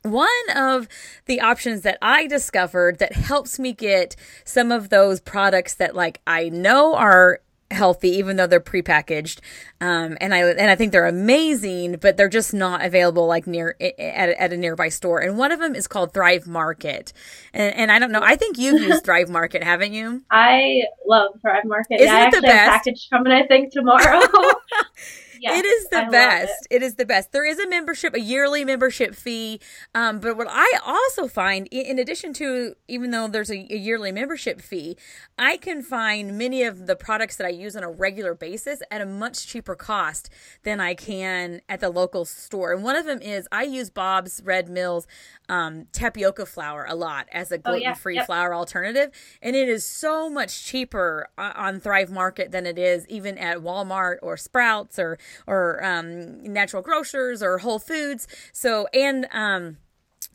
one 0.04 0.28
of 0.56 0.88
the 1.26 1.42
options 1.42 1.82
that 1.82 1.98
I 2.02 2.28
discovered 2.28 3.00
that 3.00 3.14
helps 3.14 3.60
me 3.60 3.74
get 3.74 4.16
some 4.44 4.72
of 4.72 4.90
those 4.90 5.20
products 5.20 5.76
that 5.76 5.96
like 5.96 6.22
I 6.26 6.50
know 6.50 6.96
are 6.96 7.42
healthy 7.72 8.10
even 8.10 8.36
though 8.36 8.48
they're 8.48 8.60
prepackaged 8.60 9.40
um, 9.80 10.18
and 10.20 10.34
i 10.34 10.40
and 10.40 10.70
i 10.70 10.76
think 10.76 10.92
they're 10.92 11.08
amazing 11.08 11.96
but 12.02 12.18
they're 12.18 12.28
just 12.28 12.54
not 12.54 12.84
available 12.84 13.26
like 13.28 13.48
near 13.48 13.76
at, 13.80 13.98
at 13.98 14.54
a 14.54 14.58
nearby 14.58 14.90
store. 14.90 15.20
And 15.20 15.38
one 15.38 15.52
of 15.52 15.60
them 15.60 15.74
is 15.74 15.88
called 15.88 16.14
thrive 16.14 16.48
market. 16.48 17.14
And, 17.54 17.74
and 17.76 17.92
i 17.92 17.98
don't 17.98 18.12
know 18.12 18.22
i 18.22 18.36
think 18.36 18.58
you've 18.58 18.82
used 18.90 19.06
thrive 19.06 19.30
market 19.30 19.64
haven't 19.64 19.94
you? 19.94 20.22
I 20.30 20.84
love 21.08 21.32
thrive 21.42 21.64
market. 21.66 22.02
Isn't 22.02 22.08
yeah, 22.08 22.28
it 22.28 22.36
I 22.36 22.40
the 22.40 22.42
best? 22.42 22.72
package 22.72 23.08
coming 23.10 23.32
i 23.32 23.46
think 23.48 23.72
tomorrow 23.72 24.22
Yes, 25.41 25.60
it 25.60 25.65
is 25.65 25.88
the 25.89 26.06
I 26.06 26.10
best. 26.10 26.67
It. 26.69 26.75
it 26.75 26.84
is 26.84 26.95
the 26.95 27.06
best. 27.06 27.32
There 27.32 27.45
is 27.45 27.58
a 27.58 27.67
membership, 27.67 28.13
a 28.13 28.19
yearly 28.19 28.63
membership 28.63 29.15
fee. 29.15 29.60
Um, 29.95 30.19
but 30.19 30.38
what 30.38 30.47
I 30.47 30.80
also 30.86 31.27
find, 31.27 31.67
in 31.71 31.97
addition 31.97 32.32
to 32.34 32.75
even 32.88 33.10
though 33.10 33.27
there's 33.27 33.49
a, 33.49 33.56
a, 33.73 33.77
yearly 33.77 34.12
membership 34.12 34.62
fee, 34.62 34.97
I 35.39 35.58
can 35.58 35.82
find 35.82 36.38
many 36.38 36.62
of 36.62 36.86
the 36.86 36.95
products 36.95 37.38
that 37.38 37.47
I 37.47 37.49
use 37.49 37.75
on 37.75 37.84
a 37.84 37.89
regular 37.89 38.36
basis 38.36 38.84
at 38.91 39.01
a 39.01 39.06
much 39.06 39.47
cheaper 39.47 39.73
cost 39.75 40.30
than 40.62 40.80
I 40.80 40.93
can 40.93 41.62
at 41.67 41.80
the 41.80 41.89
local 41.89 42.23
store. 42.23 42.73
And 42.73 42.84
one 42.84 42.95
of 42.95 43.06
them 43.06 43.19
is 43.19 43.47
I 43.51 43.63
use 43.63 43.89
Bob's 43.89 44.43
Red 44.45 44.69
Mills 44.69 45.08
um, 45.49 45.88
tapioca 45.91 46.45
flour 46.45 46.86
a 46.88 46.93
lot 46.93 47.27
as 47.32 47.51
a 47.51 47.58
gluten 47.58 47.95
free 47.95 48.13
oh, 48.13 48.15
yeah. 48.15 48.19
yep. 48.21 48.25
flour 48.27 48.54
alternative. 48.54 49.10
And 49.41 49.56
it 49.56 49.67
is 49.67 49.84
so 49.84 50.30
much 50.30 50.63
cheaper 50.63 51.30
on 51.36 51.80
Thrive 51.80 52.12
Market 52.12 52.51
than 52.51 52.67
it 52.67 52.77
is 52.77 53.08
even 53.08 53.39
at 53.39 53.58
Walmart 53.58 54.17
or 54.21 54.38
Sprouts 54.38 54.99
or 54.99 55.17
or 55.48 55.84
um, 55.84 56.41
natural 56.44 56.82
grocers 56.82 57.41
or 57.41 57.60
Whole 57.60 57.80
Foods. 57.80 58.28
So 58.52 58.88
and 58.94 59.28
um, 59.32 59.78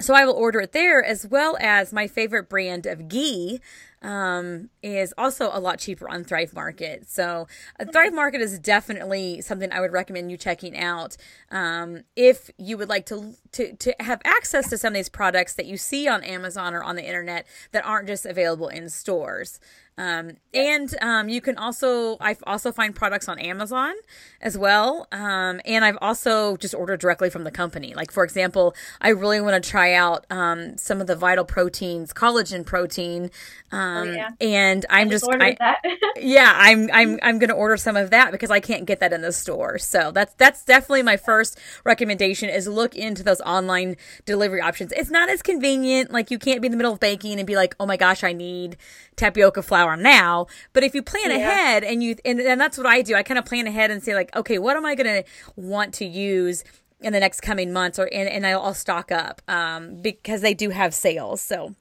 so 0.00 0.14
I 0.14 0.26
will 0.26 0.34
order 0.34 0.60
it 0.60 0.72
there 0.72 1.02
as 1.02 1.26
well 1.26 1.56
as 1.60 1.92
my 1.92 2.06
favorite 2.06 2.48
brand 2.48 2.84
of 2.86 3.08
ghee 3.08 3.60
um, 4.02 4.68
is 4.82 5.14
also 5.16 5.50
a 5.52 5.58
lot 5.58 5.78
cheaper 5.78 6.08
on 6.08 6.22
Thrive 6.22 6.52
Market. 6.54 7.08
So 7.08 7.48
uh, 7.80 7.86
Thrive 7.86 8.12
Market 8.12 8.42
is 8.42 8.58
definitely 8.58 9.40
something 9.40 9.72
I 9.72 9.80
would 9.80 9.92
recommend 9.92 10.30
you 10.30 10.36
checking 10.36 10.76
out 10.76 11.16
um, 11.50 12.04
if 12.14 12.50
you 12.58 12.76
would 12.76 12.90
like 12.90 13.06
to, 13.06 13.34
to 13.52 13.74
to 13.74 13.94
have 14.00 14.20
access 14.24 14.68
to 14.70 14.78
some 14.78 14.88
of 14.88 14.94
these 14.94 15.08
products 15.08 15.54
that 15.54 15.66
you 15.66 15.76
see 15.78 16.06
on 16.06 16.22
Amazon 16.22 16.74
or 16.74 16.84
on 16.84 16.96
the 16.96 17.06
internet 17.06 17.46
that 17.72 17.84
aren't 17.86 18.06
just 18.06 18.26
available 18.26 18.68
in 18.68 18.90
stores. 18.90 19.58
Um, 19.98 20.32
and 20.52 20.94
um, 21.00 21.28
you 21.30 21.40
can 21.40 21.56
also, 21.56 22.18
I 22.20 22.36
also 22.46 22.70
find 22.70 22.94
products 22.94 23.28
on 23.28 23.38
Amazon 23.38 23.94
as 24.42 24.56
well. 24.58 25.08
Um, 25.10 25.60
and 25.64 25.84
I've 25.84 25.96
also 26.02 26.58
just 26.58 26.74
ordered 26.74 27.00
directly 27.00 27.30
from 27.30 27.44
the 27.44 27.50
company. 27.50 27.94
Like, 27.94 28.10
for 28.10 28.22
example, 28.22 28.74
I 29.00 29.10
really 29.10 29.40
want 29.40 29.62
to 29.62 29.70
try 29.70 29.94
out 29.94 30.26
um, 30.28 30.76
some 30.76 31.00
of 31.00 31.06
the 31.06 31.16
Vital 31.16 31.44
Proteins, 31.44 32.12
collagen 32.12 32.64
protein. 32.66 33.30
oh, 33.72 33.78
um, 33.78 34.14
yeah. 34.14 34.30
And 34.40 34.84
I'm 34.90 35.08
I 35.08 35.10
just, 35.10 35.24
just 35.24 35.42
I, 35.42 35.76
yeah, 36.16 36.52
I'm, 36.54 36.90
I'm, 36.92 37.18
I'm 37.22 37.38
going 37.38 37.48
to 37.50 37.54
order 37.54 37.78
some 37.78 37.96
of 37.96 38.10
that 38.10 38.32
because 38.32 38.50
I 38.50 38.60
can't 38.60 38.84
get 38.84 39.00
that 39.00 39.14
in 39.14 39.22
the 39.22 39.32
store. 39.32 39.78
So 39.78 40.10
that's, 40.10 40.34
that's 40.34 40.62
definitely 40.64 41.04
my 41.04 41.16
first 41.16 41.58
recommendation 41.84 42.50
is 42.50 42.68
look 42.68 42.94
into 42.94 43.22
those 43.22 43.40
online 43.40 43.96
delivery 44.26 44.60
options. 44.60 44.92
It's 44.92 45.10
not 45.10 45.30
as 45.30 45.40
convenient. 45.40 46.10
Like, 46.10 46.30
you 46.30 46.38
can't 46.38 46.60
be 46.60 46.66
in 46.66 46.72
the 46.72 46.76
middle 46.76 46.92
of 46.92 47.00
baking 47.00 47.38
and 47.38 47.46
be 47.46 47.56
like, 47.56 47.74
oh 47.80 47.86
my 47.86 47.96
gosh, 47.96 48.22
I 48.22 48.34
need 48.34 48.76
tapioca 49.16 49.62
flour 49.62 49.85
now. 49.94 50.46
But 50.72 50.82
if 50.82 50.94
you 50.94 51.02
plan 51.02 51.30
yeah. 51.30 51.36
ahead 51.36 51.84
and 51.84 52.02
you, 52.02 52.16
and, 52.24 52.40
and 52.40 52.58
that's 52.58 52.78
what 52.78 52.86
I 52.86 53.02
do, 53.02 53.14
I 53.14 53.22
kind 53.22 53.38
of 53.38 53.44
plan 53.44 53.66
ahead 53.66 53.90
and 53.90 54.02
say 54.02 54.14
like, 54.14 54.34
okay, 54.34 54.58
what 54.58 54.74
am 54.74 54.86
I 54.86 54.94
going 54.94 55.22
to 55.22 55.30
want 55.54 55.92
to 55.94 56.06
use 56.06 56.64
in 57.00 57.12
the 57.12 57.20
next 57.20 57.42
coming 57.42 57.74
months 57.74 57.98
or, 57.98 58.08
and, 58.10 58.26
and 58.28 58.46
I'll, 58.46 58.62
I'll 58.62 58.74
stock 58.74 59.12
up, 59.12 59.42
um, 59.46 60.00
because 60.00 60.40
they 60.40 60.54
do 60.54 60.70
have 60.70 60.94
sales. 60.94 61.42
So 61.42 61.74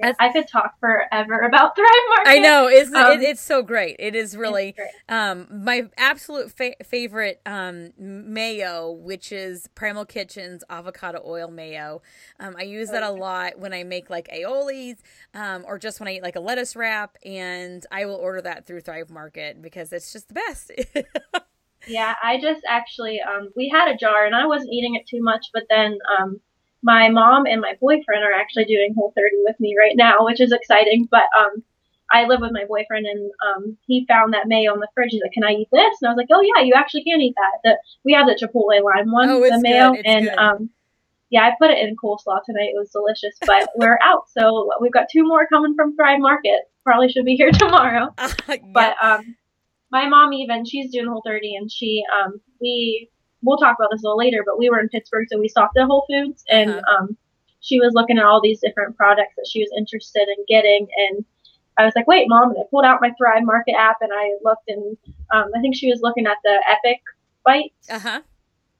Yeah. 0.00 0.12
I 0.18 0.32
could 0.32 0.48
talk 0.48 0.78
forever 0.80 1.40
about 1.40 1.76
Thrive 1.76 1.88
Market. 2.08 2.30
I 2.30 2.38
know, 2.38 2.66
it's 2.68 2.92
um, 2.92 3.12
it, 3.12 3.22
it's 3.22 3.40
so 3.40 3.62
great. 3.62 3.96
It 3.98 4.14
is 4.14 4.36
really 4.36 4.74
um, 5.08 5.46
my 5.50 5.88
absolute 5.96 6.50
fa- 6.50 6.76
favorite 6.84 7.40
um, 7.46 7.92
mayo, 7.98 8.92
which 8.92 9.32
is 9.32 9.68
Primal 9.74 10.04
Kitchen's 10.04 10.64
avocado 10.70 11.22
oil 11.24 11.50
mayo. 11.50 12.02
Um, 12.40 12.56
I 12.58 12.62
use 12.62 12.90
that 12.90 13.02
a 13.02 13.10
lot 13.10 13.58
when 13.58 13.72
I 13.72 13.84
make 13.84 14.10
like 14.10 14.28
aiolis 14.28 14.96
um, 15.34 15.64
or 15.66 15.78
just 15.78 16.00
when 16.00 16.08
I 16.08 16.14
eat 16.16 16.22
like 16.22 16.36
a 16.36 16.40
lettuce 16.40 16.76
wrap, 16.76 17.16
and 17.24 17.84
I 17.90 18.06
will 18.06 18.16
order 18.16 18.40
that 18.42 18.66
through 18.66 18.80
Thrive 18.80 19.10
Market 19.10 19.60
because 19.62 19.92
it's 19.92 20.12
just 20.12 20.28
the 20.28 20.34
best. 20.34 20.72
yeah, 21.86 22.14
I 22.22 22.40
just 22.40 22.62
actually 22.68 23.20
um, 23.20 23.50
we 23.56 23.68
had 23.68 23.88
a 23.88 23.96
jar 23.96 24.26
and 24.26 24.34
I 24.34 24.46
wasn't 24.46 24.72
eating 24.72 24.94
it 24.94 25.06
too 25.06 25.22
much, 25.22 25.46
but 25.52 25.64
then 25.68 25.98
my 26.86 27.08
mom 27.08 27.46
and 27.46 27.60
my 27.60 27.74
boyfriend 27.80 28.22
are 28.22 28.32
actually 28.32 28.64
doing 28.64 28.94
Whole 28.94 29.12
30 29.16 29.38
with 29.44 29.58
me 29.58 29.74
right 29.76 29.96
now, 29.96 30.24
which 30.24 30.40
is 30.40 30.52
exciting. 30.52 31.08
But 31.10 31.24
um, 31.36 31.64
I 32.12 32.26
live 32.26 32.40
with 32.40 32.52
my 32.52 32.64
boyfriend, 32.64 33.06
and 33.06 33.30
um, 33.44 33.76
he 33.88 34.06
found 34.06 34.32
that 34.32 34.46
mayo 34.46 34.72
in 34.72 34.78
the 34.78 34.86
fridge. 34.94 35.10
He's 35.10 35.20
like, 35.20 35.32
"Can 35.32 35.42
I 35.42 35.50
eat 35.50 35.68
this?" 35.72 36.00
And 36.00 36.08
I 36.08 36.12
was 36.12 36.16
like, 36.16 36.28
"Oh 36.32 36.40
yeah, 36.40 36.62
you 36.62 36.74
actually 36.76 37.02
can 37.02 37.20
eat 37.20 37.34
that." 37.34 37.58
The, 37.64 37.78
we 38.04 38.12
have 38.12 38.28
the 38.28 38.38
chipotle 38.40 38.84
lime 38.84 39.10
one, 39.10 39.28
oh, 39.28 39.40
the 39.40 39.58
mayo, 39.60 39.94
and 40.04 40.26
good. 40.26 40.38
um, 40.38 40.70
yeah, 41.30 41.42
I 41.42 41.56
put 41.58 41.72
it 41.72 41.78
in 41.78 41.96
coleslaw 41.96 42.44
tonight. 42.44 42.70
It 42.72 42.78
was 42.78 42.90
delicious, 42.90 43.36
but 43.44 43.68
we're 43.76 43.98
out, 44.00 44.30
so 44.30 44.70
we've 44.80 44.92
got 44.92 45.08
two 45.10 45.26
more 45.26 45.48
coming 45.48 45.74
from 45.74 45.96
Thrive 45.96 46.20
Market. 46.20 46.70
Probably 46.84 47.10
should 47.10 47.24
be 47.24 47.34
here 47.34 47.50
tomorrow. 47.52 48.14
Uh, 48.18 48.30
yeah. 48.48 48.56
But 48.72 48.96
um, 49.02 49.34
my 49.90 50.08
mom 50.08 50.32
even 50.32 50.64
she's 50.64 50.92
doing 50.92 51.08
Whole 51.08 51.22
30, 51.26 51.56
and 51.56 51.72
she 51.72 52.04
um, 52.16 52.40
we 52.60 53.10
we'll 53.46 53.56
talk 53.56 53.76
about 53.78 53.90
this 53.90 54.02
a 54.02 54.06
little 54.06 54.18
later, 54.18 54.42
but 54.44 54.58
we 54.58 54.68
were 54.68 54.80
in 54.80 54.88
Pittsburgh, 54.88 55.26
so 55.30 55.38
we 55.38 55.48
stopped 55.48 55.76
at 55.78 55.86
Whole 55.86 56.04
Foods, 56.08 56.44
and 56.50 56.70
uh-huh. 56.70 56.96
um, 56.98 57.16
she 57.60 57.80
was 57.80 57.94
looking 57.94 58.18
at 58.18 58.24
all 58.24 58.40
these 58.42 58.60
different 58.60 58.96
products 58.96 59.34
that 59.36 59.48
she 59.50 59.60
was 59.60 59.70
interested 59.76 60.28
in 60.28 60.44
getting, 60.48 60.88
and 61.08 61.24
I 61.78 61.84
was 61.84 61.94
like, 61.94 62.06
"Wait, 62.06 62.28
mom!" 62.28 62.50
And 62.50 62.58
I 62.58 62.62
pulled 62.70 62.84
out 62.84 63.00
my 63.00 63.12
Thrive 63.16 63.44
Market 63.44 63.74
app, 63.78 63.98
and 64.00 64.10
I 64.12 64.34
looked, 64.42 64.68
and 64.68 64.96
um, 65.32 65.50
I 65.54 65.60
think 65.60 65.76
she 65.76 65.90
was 65.90 66.00
looking 66.02 66.26
at 66.26 66.38
the 66.44 66.62
Epic 66.68 67.00
Bites. 67.44 67.90
Uh 67.90 67.98
huh. 67.98 68.20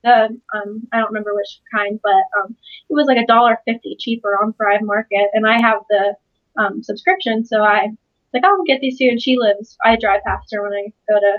The 0.05 0.41
um, 0.55 0.87
I 0.93 0.99
don't 0.99 1.09
remember 1.09 1.35
which 1.35 1.61
kind, 1.75 1.99
but 2.03 2.23
um, 2.39 2.57
it 2.89 2.95
was 2.95 3.07
like 3.07 3.19
a 3.19 3.27
dollar 3.27 3.59
fifty 3.65 3.97
cheaper 3.99 4.39
on 4.43 4.53
Thrive 4.55 4.83
Market, 4.83 5.31
and 5.33 5.47
I 5.47 5.61
have 5.61 5.81
the 5.89 6.15
um, 6.59 6.83
subscription, 6.83 7.45
so 7.45 7.63
I 7.63 7.89
like 8.33 8.45
I'll 8.45 8.63
get 8.65 8.81
these 8.81 8.99
two, 8.99 9.09
and 9.09 9.21
she 9.21 9.37
lives. 9.37 9.77
I 9.85 9.97
drive 9.97 10.23
past 10.25 10.53
her 10.53 10.63
when 10.63 10.73
I 10.73 10.93
go 11.09 11.19
to 11.19 11.39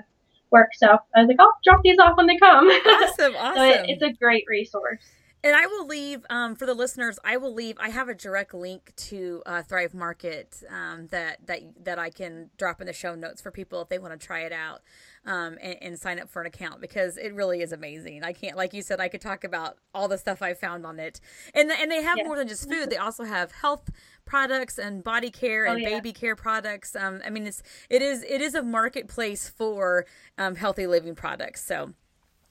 work. 0.52 0.70
So 0.76 0.88
I 0.88 1.22
was 1.22 1.28
like, 1.28 1.40
I'll 1.40 1.54
drop 1.64 1.82
these 1.84 2.00
off 2.00 2.18
when 2.18 2.28
they 2.28 2.38
come. 2.38 2.68
Awesome, 2.68 3.36
awesome. 3.38 3.56
so 3.56 3.64
it, 3.64 3.90
it's 3.90 4.04
a 4.04 4.12
great 4.12 4.46
resource. 4.50 5.02
And 5.44 5.56
I 5.56 5.68
will 5.68 5.86
leave 5.86 6.26
um, 6.30 6.56
for 6.56 6.66
the 6.66 6.74
listeners. 6.74 7.20
I 7.24 7.38
will 7.38 7.54
leave. 7.54 7.78
I 7.80 7.90
have 7.90 8.10
a 8.10 8.16
direct 8.16 8.54
link 8.54 8.92
to 8.96 9.44
uh, 9.46 9.62
Thrive 9.62 9.94
Market 9.94 10.64
um, 10.70 11.08
that 11.12 11.46
that 11.46 11.62
that 11.84 12.00
I 12.00 12.10
can 12.10 12.50
drop 12.58 12.82
in 12.82 12.88
the 12.88 12.94
show 12.94 13.14
notes 13.14 13.40
for 13.42 13.52
people 13.52 13.82
if 13.82 13.90
they 13.90 14.00
want 14.00 14.20
to 14.20 14.26
try 14.26 14.42
it 14.42 14.52
out 14.52 14.82
um, 15.28 15.58
and, 15.62 15.78
and, 15.82 16.00
sign 16.00 16.20
up 16.20 16.30
for 16.30 16.42
an 16.42 16.48
account 16.48 16.82
because 16.82 17.18
it 17.18 17.34
really 17.34 17.62
is 17.62 17.72
amazing. 17.72 18.24
I 18.24 18.34
can't, 18.34 18.56
like 18.56 18.74
you 18.74 18.82
said, 18.82 19.00
I 19.00 19.10
could 19.10 19.22
talk 19.22 19.44
about 19.44 19.78
all 19.94 20.08
the 20.08 20.18
stuff 20.18 20.42
I 20.42 20.54
found 20.54 20.86
on 20.86 21.00
it, 21.00 21.20
and 21.54 21.70
and 21.70 21.92
they 21.92 22.02
have 22.02 22.18
yeah. 22.18 22.24
more 22.24 22.38
than 22.38 22.48
just 22.48 22.70
food. 22.70 22.90
They 22.90 22.98
also 22.98 23.26
have 23.26 23.52
health 23.52 23.90
products 24.26 24.80
and 24.80 25.04
body 25.04 25.30
care 25.30 25.68
oh, 25.68 25.74
and 25.74 25.86
oh, 25.86 25.88
yeah. 25.88 25.96
baby 25.98 26.14
care 26.14 26.36
products. 26.36 26.96
Um, 26.96 27.22
I 27.26 27.30
mean, 27.30 27.46
it's 27.46 27.62
it 27.90 28.02
is 28.02 28.24
it 28.24 28.42
is 28.42 28.56
a 28.56 28.64
marketplace 28.64 29.50
for 29.50 30.06
um, 30.38 30.56
healthy 30.56 30.88
living 30.88 31.16
products. 31.16 31.64
So 31.66 31.94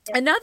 yeah, 0.07 0.19
another 0.19 0.39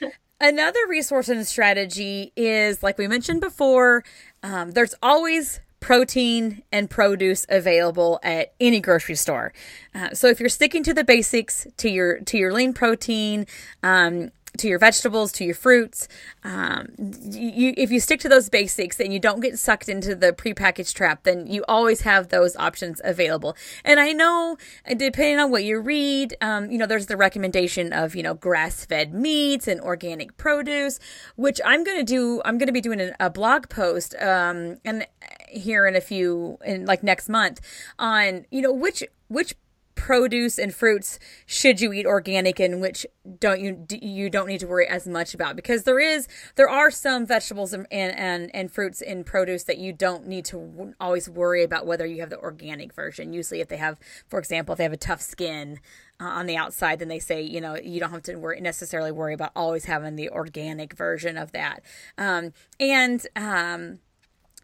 Another 0.40 0.80
resource 0.88 1.28
and 1.28 1.46
strategy 1.46 2.32
is, 2.36 2.82
like 2.82 2.98
we 2.98 3.06
mentioned 3.06 3.40
before, 3.40 4.04
um, 4.42 4.72
there's 4.72 4.94
always 5.00 5.60
protein 5.84 6.62
and 6.72 6.88
produce 6.88 7.44
available 7.50 8.18
at 8.22 8.54
any 8.58 8.80
grocery 8.80 9.14
store. 9.14 9.52
Uh, 9.94 10.14
so 10.14 10.28
if 10.28 10.40
you're 10.40 10.48
sticking 10.48 10.82
to 10.82 10.94
the 10.94 11.04
basics, 11.04 11.66
to 11.76 11.90
your 11.90 12.20
to 12.20 12.38
your 12.38 12.54
lean 12.54 12.72
protein, 12.72 13.46
um, 13.82 14.30
to 14.58 14.68
your 14.68 14.78
vegetables, 14.78 15.32
to 15.32 15.44
your 15.44 15.54
fruits. 15.54 16.08
Um, 16.44 16.88
you, 16.98 17.74
if 17.76 17.90
you 17.90 18.00
stick 18.00 18.20
to 18.20 18.28
those 18.28 18.48
basics 18.48 19.00
and 19.00 19.12
you 19.12 19.18
don't 19.18 19.40
get 19.40 19.58
sucked 19.58 19.88
into 19.88 20.14
the 20.14 20.32
prepackaged 20.32 20.94
trap, 20.94 21.24
then 21.24 21.46
you 21.46 21.64
always 21.68 22.02
have 22.02 22.28
those 22.28 22.56
options 22.56 23.00
available. 23.04 23.56
And 23.84 23.98
I 23.98 24.12
know, 24.12 24.56
depending 24.86 25.38
on 25.38 25.50
what 25.50 25.64
you 25.64 25.80
read, 25.80 26.36
um, 26.40 26.70
you 26.70 26.78
know, 26.78 26.86
there's 26.86 27.06
the 27.06 27.16
recommendation 27.16 27.92
of, 27.92 28.14
you 28.14 28.22
know, 28.22 28.34
grass 28.34 28.84
fed 28.84 29.12
meats 29.12 29.66
and 29.66 29.80
organic 29.80 30.36
produce, 30.36 31.00
which 31.36 31.60
I'm 31.64 31.84
going 31.84 31.98
to 31.98 32.04
do, 32.04 32.40
I'm 32.44 32.58
going 32.58 32.68
to 32.68 32.72
be 32.72 32.80
doing 32.80 33.00
a, 33.00 33.12
a 33.20 33.30
blog 33.30 33.68
post, 33.68 34.14
um, 34.20 34.78
and 34.84 35.06
here 35.48 35.86
in 35.86 35.96
a 35.96 36.00
few, 36.00 36.58
in 36.64 36.84
like 36.86 37.02
next 37.02 37.28
month 37.28 37.60
on, 37.98 38.46
you 38.50 38.60
know, 38.60 38.72
which, 38.72 39.04
which 39.28 39.54
produce 39.94 40.58
and 40.58 40.74
fruits 40.74 41.18
should 41.46 41.80
you 41.80 41.92
eat 41.92 42.06
organic 42.06 42.60
and 42.60 42.80
which 42.80 43.06
don't 43.38 43.60
you 43.60 43.86
you 43.90 44.28
don't 44.28 44.46
need 44.46 44.60
to 44.60 44.66
worry 44.66 44.86
as 44.86 45.06
much 45.06 45.34
about. 45.34 45.56
Because 45.56 45.84
there 45.84 46.00
is 46.00 46.28
there 46.56 46.68
are 46.68 46.90
some 46.90 47.26
vegetables 47.26 47.72
and 47.72 47.86
and 47.90 48.50
and 48.54 48.70
fruits 48.70 49.00
in 49.00 49.24
produce 49.24 49.64
that 49.64 49.78
you 49.78 49.92
don't 49.92 50.26
need 50.26 50.44
to 50.46 50.94
always 51.00 51.28
worry 51.28 51.62
about 51.62 51.86
whether 51.86 52.06
you 52.06 52.20
have 52.20 52.30
the 52.30 52.38
organic 52.38 52.92
version. 52.92 53.32
Usually 53.32 53.60
if 53.60 53.68
they 53.68 53.76
have 53.76 53.98
for 54.28 54.38
example 54.38 54.72
if 54.72 54.78
they 54.78 54.84
have 54.84 54.92
a 54.92 54.98
tough 54.98 55.22
skin 55.22 55.80
uh, 56.20 56.24
on 56.24 56.46
the 56.46 56.56
outside 56.56 56.98
then 56.98 57.08
they 57.08 57.18
say 57.18 57.42
you 57.42 57.60
know 57.60 57.76
you 57.76 58.00
don't 58.00 58.10
have 58.10 58.22
to 58.22 58.36
worry 58.36 58.60
necessarily 58.60 59.12
worry 59.12 59.34
about 59.34 59.52
always 59.56 59.86
having 59.86 60.16
the 60.16 60.28
organic 60.30 60.94
version 60.94 61.36
of 61.36 61.52
that. 61.52 61.82
Um, 62.18 62.52
and 62.78 63.26
um, 63.36 64.00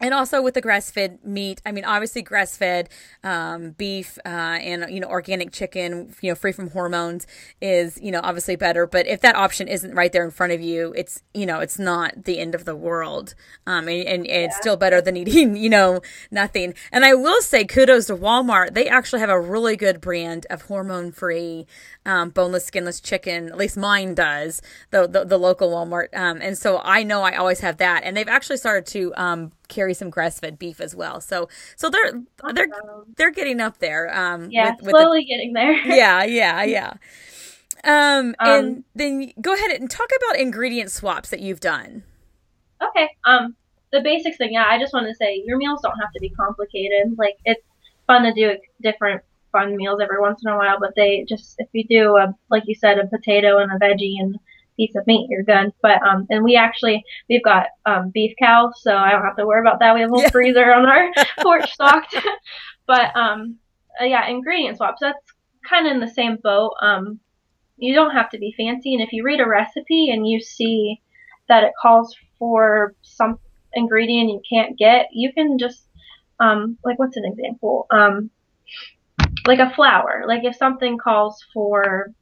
and 0.01 0.13
also 0.13 0.41
with 0.41 0.53
the 0.53 0.61
grass-fed 0.61 1.19
meat 1.23 1.61
i 1.65 1.71
mean 1.71 1.85
obviously 1.85 2.21
grass-fed 2.21 2.89
um, 3.23 3.71
beef 3.71 4.17
uh, 4.25 4.27
and 4.27 4.93
you 4.93 4.99
know 4.99 5.07
organic 5.07 5.51
chicken 5.51 6.13
you 6.21 6.29
know 6.29 6.35
free 6.35 6.51
from 6.51 6.69
hormones 6.71 7.27
is 7.61 7.99
you 8.01 8.11
know 8.11 8.19
obviously 8.23 8.55
better. 8.55 8.87
But 8.87 9.07
if 9.07 9.21
that 9.21 9.35
option 9.35 9.67
isn't 9.67 9.93
right 9.93 10.11
there 10.11 10.23
in 10.23 10.31
front 10.31 10.53
of 10.53 10.61
you 10.61 10.93
it's 10.95 11.21
you 11.33 11.45
know 11.45 11.59
it's 11.59 11.79
not 11.79 12.25
the 12.25 12.39
end 12.39 12.55
of 12.55 12.65
the 12.65 12.75
world. 12.75 13.35
Um, 13.67 13.87
and, 13.87 14.01
and, 14.01 14.07
and 14.07 14.25
yeah. 14.25 14.45
it's 14.45 14.57
still 14.57 14.77
better 14.77 15.01
than 15.01 15.17
eating 15.21 15.55
you 15.55 15.69
know 15.69 16.01
nothing. 16.29 16.73
And 16.91 17.05
i 17.05 17.13
will 17.13 17.41
say 17.41 17.65
kudos 17.65 18.07
to 18.07 18.15
walmart. 18.15 18.73
They 18.73 18.87
actually 18.87 19.19
have 19.19 19.29
a 19.29 19.39
really 19.39 19.75
good 19.75 20.01
brand 20.01 20.45
of 20.49 20.63
hormone-free 20.63 21.67
um, 22.05 22.29
boneless 22.29 22.65
skinless 22.65 22.99
chicken. 22.99 23.49
At 23.49 23.57
least 23.57 23.77
mine 23.77 24.15
does 24.15 24.61
the, 24.91 25.07
the, 25.07 25.25
the 25.25 25.37
local 25.37 25.69
walmart. 25.69 26.07
Um, 26.13 26.39
and 26.41 26.57
so 26.57 26.81
i 26.83 27.03
know 27.03 27.21
i 27.21 27.35
always 27.35 27.59
have 27.59 27.77
that. 27.77 28.03
And 28.03 28.15
they've 28.15 28.27
actually 28.27 28.57
started 28.57 28.85
to 28.87 29.13
um, 29.15 29.51
carry 29.71 29.95
some 29.95 30.11
grass 30.11 30.39
fed 30.39 30.59
beef 30.59 30.79
as 30.79 30.95
well. 30.95 31.19
So 31.19 31.49
so 31.75 31.89
they're 31.89 32.21
they're 32.53 32.67
they're 33.15 33.31
getting 33.31 33.59
up 33.59 33.79
there. 33.79 34.15
Um, 34.15 34.51
yeah, 34.51 34.75
with, 34.75 34.85
with 34.85 34.91
slowly 34.91 35.21
the, 35.21 35.25
getting 35.25 35.53
there. 35.53 35.73
yeah, 35.85 36.23
yeah, 36.23 36.63
yeah. 36.63 36.93
Um, 37.83 38.35
um, 38.39 38.49
and 38.49 38.83
then 38.93 39.33
go 39.41 39.55
ahead 39.55 39.71
and 39.71 39.89
talk 39.89 40.09
about 40.15 40.39
ingredient 40.39 40.91
swaps 40.91 41.29
that 41.29 41.39
you've 41.39 41.59
done. 41.59 42.03
Okay. 42.81 43.09
Um, 43.25 43.55
the 43.91 44.01
basics 44.01 44.37
thing. 44.37 44.53
Yeah, 44.53 44.65
I 44.67 44.77
just 44.77 44.93
want 44.93 45.07
to 45.07 45.15
say 45.15 45.41
your 45.45 45.57
meals 45.57 45.81
don't 45.81 45.97
have 45.99 46.11
to 46.13 46.19
be 46.19 46.29
complicated. 46.29 47.17
Like 47.17 47.37
it's 47.45 47.63
fun 48.07 48.23
to 48.23 48.33
do 48.33 48.57
different 48.81 49.23
fun 49.51 49.75
meals 49.75 49.99
every 50.01 50.19
once 50.19 50.41
in 50.43 50.51
a 50.51 50.57
while, 50.57 50.79
but 50.79 50.93
they 50.95 51.25
just 51.27 51.55
if 51.57 51.67
you 51.73 51.83
do 51.83 52.17
a 52.17 52.33
like 52.49 52.63
you 52.67 52.75
said 52.75 52.99
a 52.99 53.07
potato 53.07 53.57
and 53.57 53.71
a 53.71 53.79
veggie 53.79 54.19
and 54.19 54.37
piece 54.81 54.95
of 54.95 55.05
meat, 55.05 55.27
you're 55.29 55.43
good. 55.43 55.71
But 55.81 56.01
um, 56.01 56.25
and 56.29 56.43
we 56.43 56.55
actually 56.55 57.03
we've 57.29 57.43
got 57.43 57.67
um 57.85 58.09
beef 58.09 58.33
cow, 58.39 58.71
so 58.75 58.95
I 58.95 59.11
don't 59.11 59.23
have 59.23 59.35
to 59.37 59.45
worry 59.45 59.61
about 59.61 59.79
that. 59.79 59.93
We 59.93 60.01
have 60.01 60.09
a 60.09 60.13
whole 60.13 60.23
yeah. 60.23 60.29
freezer 60.29 60.73
on 60.73 60.85
our 60.87 61.11
porch 61.41 61.71
stocked. 61.71 62.15
but 62.87 63.15
um, 63.15 63.57
uh, 63.99 64.05
yeah, 64.05 64.27
ingredient 64.27 64.77
swaps. 64.77 65.01
That's 65.01 65.19
kind 65.67 65.87
of 65.87 65.93
in 65.93 65.99
the 65.99 66.07
same 66.07 66.37
boat. 66.37 66.73
Um, 66.81 67.19
you 67.77 67.93
don't 67.93 68.11
have 68.11 68.29
to 68.31 68.39
be 68.39 68.53
fancy, 68.57 68.93
and 68.93 69.03
if 69.03 69.13
you 69.13 69.23
read 69.23 69.39
a 69.39 69.47
recipe 69.47 70.11
and 70.11 70.27
you 70.27 70.41
see 70.41 71.01
that 71.47 71.63
it 71.63 71.73
calls 71.79 72.15
for 72.39 72.95
some 73.01 73.39
ingredient 73.73 74.29
you 74.29 74.41
can't 74.49 74.77
get, 74.77 75.07
you 75.11 75.31
can 75.33 75.57
just 75.57 75.85
um, 76.39 76.77
like 76.83 76.97
what's 76.97 77.17
an 77.17 77.25
example? 77.25 77.85
Um, 77.91 78.31
like 79.45 79.59
a 79.59 79.73
flour. 79.75 80.23
Like 80.27 80.43
if 80.43 80.55
something 80.55 80.97
calls 80.97 81.45
for 81.53 82.13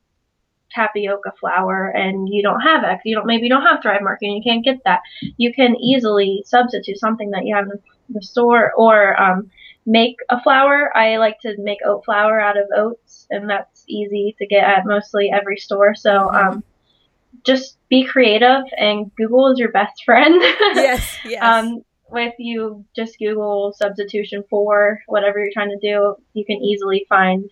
tapioca 0.73 1.34
flour 1.39 1.89
and 1.89 2.29
you 2.29 2.41
don't 2.41 2.62
have 2.62 2.84
X, 2.84 3.01
you 3.05 3.15
don't 3.15 3.27
maybe 3.27 3.43
you 3.43 3.49
don't 3.49 3.65
have 3.65 3.82
Thrive 3.82 4.01
Market 4.01 4.27
and 4.27 4.36
you 4.36 4.43
can't 4.43 4.63
get 4.63 4.84
that. 4.86 5.01
You 5.38 5.53
can 5.53 5.75
easily 5.77 6.43
substitute 6.45 6.99
something 6.99 7.32
that 7.32 7.45
you 7.45 7.55
have 7.55 7.65
in 7.65 7.79
the 8.10 8.21
store 8.21 8.73
or 8.73 9.19
um, 9.21 9.49
make 9.86 10.17
a 10.29 10.41
flour. 10.41 10.95
I 10.95 11.17
like 11.17 11.39
to 11.41 11.55
make 11.60 11.79
oat 11.86 12.05
flour 12.05 12.39
out 12.39 12.58
of 12.58 12.67
oats, 12.75 13.27
and 13.29 13.49
that's 13.49 13.84
easy 13.88 14.36
to 14.39 14.45
get 14.45 14.63
at 14.63 14.86
mostly 14.86 15.32
every 15.32 15.58
store. 15.58 15.95
So 15.95 16.32
um, 16.32 16.63
just 17.45 17.77
be 17.89 18.05
creative, 18.05 18.63
and 18.77 19.12
Google 19.15 19.51
is 19.51 19.60
your 19.60 19.71
best 19.71 20.03
friend. 20.05 20.41
yes, 20.75 21.17
yes. 21.25 21.43
um, 21.43 21.84
with 22.12 22.34
you 22.39 22.86
just 22.95 23.19
Google 23.19 23.73
substitution 23.77 24.43
for 24.49 25.01
whatever 25.08 25.39
you're 25.39 25.53
trying 25.53 25.69
to 25.69 25.77
do, 25.79 26.15
you 26.34 26.45
can 26.45 26.58
easily 26.58 27.05
find 27.08 27.49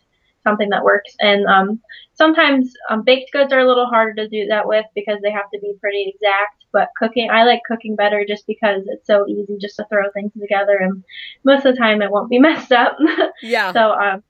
something 0.48 0.70
that 0.70 0.84
works. 0.84 1.14
And 1.20 1.46
um, 1.46 1.82
sometimes 2.14 2.74
um, 2.90 3.04
baked 3.04 3.32
goods 3.32 3.52
are 3.52 3.60
a 3.60 3.68
little 3.68 3.86
harder 3.86 4.14
to 4.16 4.30
do 4.30 4.48
that 4.48 4.68
with 4.68 4.86
because 4.96 5.20
they 5.22 5.32
have 5.32 5.50
to 5.54 5.60
be 5.60 5.74
pretty 5.80 6.14
exact. 6.14 6.66
But 6.72 6.90
cooking, 6.98 7.30
I 7.30 7.44
like 7.44 7.62
cooking 7.68 7.96
better 7.96 8.26
just 8.28 8.48
because 8.48 8.84
it's 8.88 9.08
so 9.08 9.26
easy 9.28 9.58
just 9.60 9.78
to 9.78 9.86
throw 9.90 10.10
things 10.12 10.32
together, 10.40 10.78
and 10.78 11.04
most 11.44 11.66
of 11.66 11.76
the 11.76 11.80
time 11.80 12.02
it 12.02 12.12
won't 12.12 12.30
be 12.30 12.40
messed 12.48 12.72
up. 12.72 12.98
Yeah. 13.42 13.74
so 13.74 13.92
um, 13.92 14.24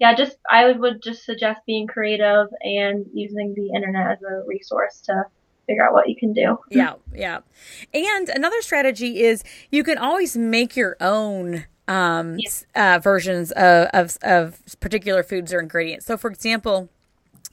yeah, 0.00 0.14
just 0.14 0.36
I 0.50 0.66
would, 0.66 0.80
would 0.80 1.02
just 1.02 1.24
suggest 1.24 1.60
being 1.66 1.86
creative 1.86 2.48
and 2.62 3.06
using 3.12 3.54
the 3.54 3.70
internet 3.74 4.12
as 4.12 4.22
a 4.22 4.42
resource 4.46 5.00
to 5.02 5.24
figure 5.66 5.86
out 5.86 5.92
what 5.92 6.08
you 6.08 6.16
can 6.16 6.32
do. 6.32 6.58
Yeah, 6.70 6.94
yeah. 7.14 7.40
And 7.92 8.28
another 8.28 8.60
strategy 8.60 9.22
is 9.22 9.44
you 9.70 9.84
can 9.84 9.98
always 9.98 10.36
make 10.36 10.76
your 10.76 10.96
own 11.00 11.66
um, 11.88 12.38
uh, 12.74 12.98
versions 13.02 13.50
of, 13.52 13.88
of, 13.92 14.18
of 14.22 14.60
particular 14.80 15.22
foods 15.22 15.52
or 15.52 15.60
ingredients. 15.60 16.06
So, 16.06 16.16
for 16.16 16.30
example, 16.30 16.88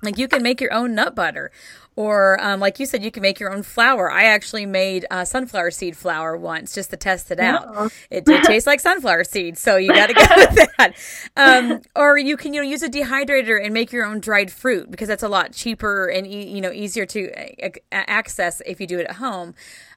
like 0.02 0.18
you 0.18 0.28
can 0.28 0.42
make 0.42 0.62
your 0.62 0.74
own 0.74 0.96
nut 0.96 1.16
butter 1.16 1.52
or 1.96 2.42
um, 2.42 2.60
like 2.60 2.80
you 2.80 2.86
said 2.86 3.04
you 3.04 3.12
can 3.12 3.22
make 3.22 3.40
your 3.40 3.54
own 3.54 3.64
flour. 3.64 4.10
I 4.10 4.24
actually 4.24 4.66
made 4.66 5.06
uh, 5.12 5.26
sunflower 5.26 5.72
seed 5.72 5.98
flour 5.98 6.38
once 6.38 6.74
just 6.74 6.90
to 6.92 6.98
test 6.98 7.32
it 7.32 7.40
out. 7.40 7.74
No. 7.74 7.90
it 8.10 8.26
did 8.26 8.44
taste 8.44 8.66
like 8.66 8.80
sunflower 8.80 9.26
seeds 9.26 9.60
so 9.60 9.76
you 9.76 9.90
got 9.90 10.08
to 10.08 10.14
go 10.14 10.22
with 10.38 10.70
that. 10.78 10.94
Um, 11.36 11.82
or 11.96 12.18
you 12.18 12.38
can 12.38 12.54
you 12.54 12.62
know 12.62 12.68
use 12.68 12.82
a 12.82 12.90
dehydrator 12.90 13.64
and 13.64 13.74
make 13.74 13.92
your 13.92 14.06
own 14.06 14.20
dried 14.20 14.52
fruit 14.52 14.90
because 14.90 15.08
that's 15.08 15.24
a 15.24 15.30
lot 15.30 15.52
cheaper 15.54 16.08
and 16.08 16.26
e- 16.26 16.50
you 16.50 16.62
know 16.62 16.72
easier 16.72 17.06
to 17.08 17.32
uh, 17.64 17.70
access 17.92 18.62
if 18.66 18.80
you 18.80 18.88
do 18.88 19.00
it 19.00 19.08
at 19.08 19.18
home. 19.18 19.54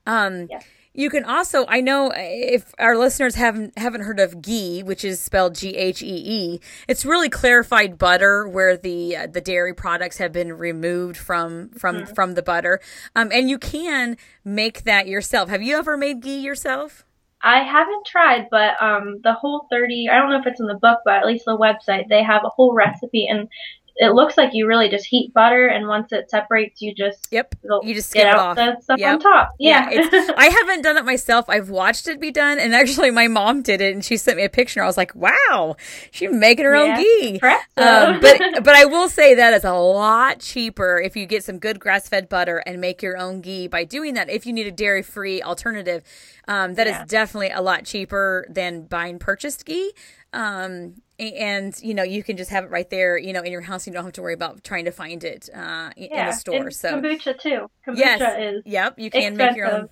Um, 0.06 0.48
yeah 0.50 0.60
you 0.94 1.10
can 1.10 1.24
also, 1.24 1.66
I 1.68 1.80
know 1.80 2.12
if 2.14 2.72
our 2.78 2.96
listeners 2.96 3.34
haven't 3.34 3.76
haven't 3.76 4.02
heard 4.02 4.20
of 4.20 4.40
ghee, 4.40 4.82
which 4.82 5.04
is 5.04 5.20
spelled 5.20 5.56
G 5.56 5.76
H 5.76 6.02
E 6.02 6.06
E, 6.06 6.60
it's 6.86 7.04
really 7.04 7.28
clarified 7.28 7.98
butter 7.98 8.48
where 8.48 8.76
the 8.76 9.16
uh, 9.16 9.26
the 9.26 9.40
dairy 9.40 9.74
products 9.74 10.18
have 10.18 10.32
been 10.32 10.52
removed 10.52 11.16
from 11.16 11.70
from 11.70 11.96
mm-hmm. 11.96 12.14
from 12.14 12.34
the 12.34 12.42
butter, 12.42 12.80
um, 13.16 13.30
and 13.32 13.50
you 13.50 13.58
can 13.58 14.16
make 14.44 14.84
that 14.84 15.08
yourself. 15.08 15.48
Have 15.50 15.62
you 15.62 15.76
ever 15.76 15.96
made 15.96 16.22
ghee 16.22 16.38
yourself? 16.38 17.04
I 17.42 17.62
haven't 17.62 18.06
tried, 18.06 18.48
but 18.50 18.80
um, 18.80 19.20
the 19.22 19.34
whole 19.34 19.66
30, 19.70 20.08
I 20.10 20.16
don't 20.16 20.30
know 20.30 20.40
if 20.40 20.46
it's 20.46 20.60
in 20.60 20.66
the 20.66 20.78
book, 20.80 21.00
but 21.04 21.16
at 21.16 21.26
least 21.26 21.44
the 21.44 21.58
website, 21.58 22.08
they 22.08 22.22
have 22.22 22.42
a 22.42 22.48
whole 22.48 22.72
recipe. 22.74 23.26
And 23.26 23.50
it 23.96 24.12
looks 24.12 24.36
like 24.36 24.50
you 24.52 24.66
really 24.66 24.88
just 24.88 25.06
heat 25.06 25.32
butter, 25.32 25.66
and 25.66 25.86
once 25.86 26.12
it 26.12 26.28
separates, 26.28 26.82
you 26.82 26.94
just 26.94 27.28
yep, 27.30 27.54
you 27.82 27.94
just 27.94 28.12
get 28.12 28.26
out 28.26 28.56
the 28.56 28.80
stuff 28.80 28.98
yep. 28.98 29.14
on 29.14 29.20
top. 29.20 29.54
Yeah, 29.58 29.88
yeah 29.90 30.30
I 30.36 30.48
haven't 30.48 30.82
done 30.82 30.96
it 30.96 31.04
myself. 31.04 31.46
I've 31.48 31.70
watched 31.70 32.08
it 32.08 32.20
be 32.20 32.32
done, 32.32 32.58
and 32.58 32.74
actually, 32.74 33.12
my 33.12 33.28
mom 33.28 33.62
did 33.62 33.80
it, 33.80 33.94
and 33.94 34.04
she 34.04 34.16
sent 34.16 34.36
me 34.36 34.44
a 34.44 34.48
picture. 34.48 34.82
I 34.82 34.86
was 34.86 34.96
like, 34.96 35.14
wow, 35.14 35.76
she's 36.10 36.32
making 36.32 36.64
her 36.64 36.74
yeah, 36.74 36.96
own 36.96 37.02
ghee. 37.02 37.40
Um, 37.76 38.20
but 38.20 38.64
but 38.64 38.74
I 38.74 38.84
will 38.84 39.08
say 39.08 39.34
that 39.34 39.54
is 39.54 39.64
a 39.64 39.74
lot 39.74 40.40
cheaper 40.40 41.00
if 41.00 41.16
you 41.16 41.26
get 41.26 41.44
some 41.44 41.58
good 41.58 41.78
grass 41.78 42.08
fed 42.08 42.28
butter 42.28 42.58
and 42.66 42.80
make 42.80 43.00
your 43.00 43.16
own 43.16 43.40
ghee 43.42 43.68
by 43.68 43.84
doing 43.84 44.14
that. 44.14 44.28
If 44.28 44.44
you 44.44 44.52
need 44.52 44.66
a 44.66 44.72
dairy 44.72 45.02
free 45.02 45.40
alternative, 45.40 46.02
um, 46.48 46.74
that 46.74 46.86
yeah. 46.86 47.02
is 47.02 47.08
definitely 47.08 47.50
a 47.50 47.60
lot 47.60 47.84
cheaper 47.84 48.44
than 48.50 48.86
buying 48.86 49.20
purchased 49.20 49.64
ghee. 49.64 49.92
Um, 50.32 50.96
and 51.18 51.78
you 51.82 51.94
know 51.94 52.02
you 52.02 52.22
can 52.22 52.36
just 52.36 52.50
have 52.50 52.64
it 52.64 52.70
right 52.70 52.88
there 52.90 53.16
you 53.16 53.32
know 53.32 53.42
in 53.42 53.52
your 53.52 53.60
house. 53.60 53.86
You 53.86 53.92
don't 53.92 54.04
have 54.04 54.12
to 54.14 54.22
worry 54.22 54.34
about 54.34 54.64
trying 54.64 54.84
to 54.86 54.90
find 54.90 55.22
it 55.24 55.48
uh, 55.54 55.90
yeah, 55.96 56.20
in 56.20 56.26
the 56.26 56.32
store. 56.32 56.70
so 56.70 56.94
kombucha 56.94 57.38
too. 57.38 57.70
Kombucha 57.86 57.98
yes. 57.98 58.54
is 58.54 58.62
yep 58.66 58.98
you 58.98 59.10
can 59.10 59.20
expensive. 59.20 59.46
make 59.46 59.56
your 59.56 59.70
own. 59.70 59.88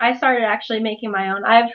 I 0.00 0.16
started 0.16 0.44
actually 0.44 0.80
making 0.80 1.10
my 1.10 1.30
own. 1.30 1.44
I've 1.44 1.70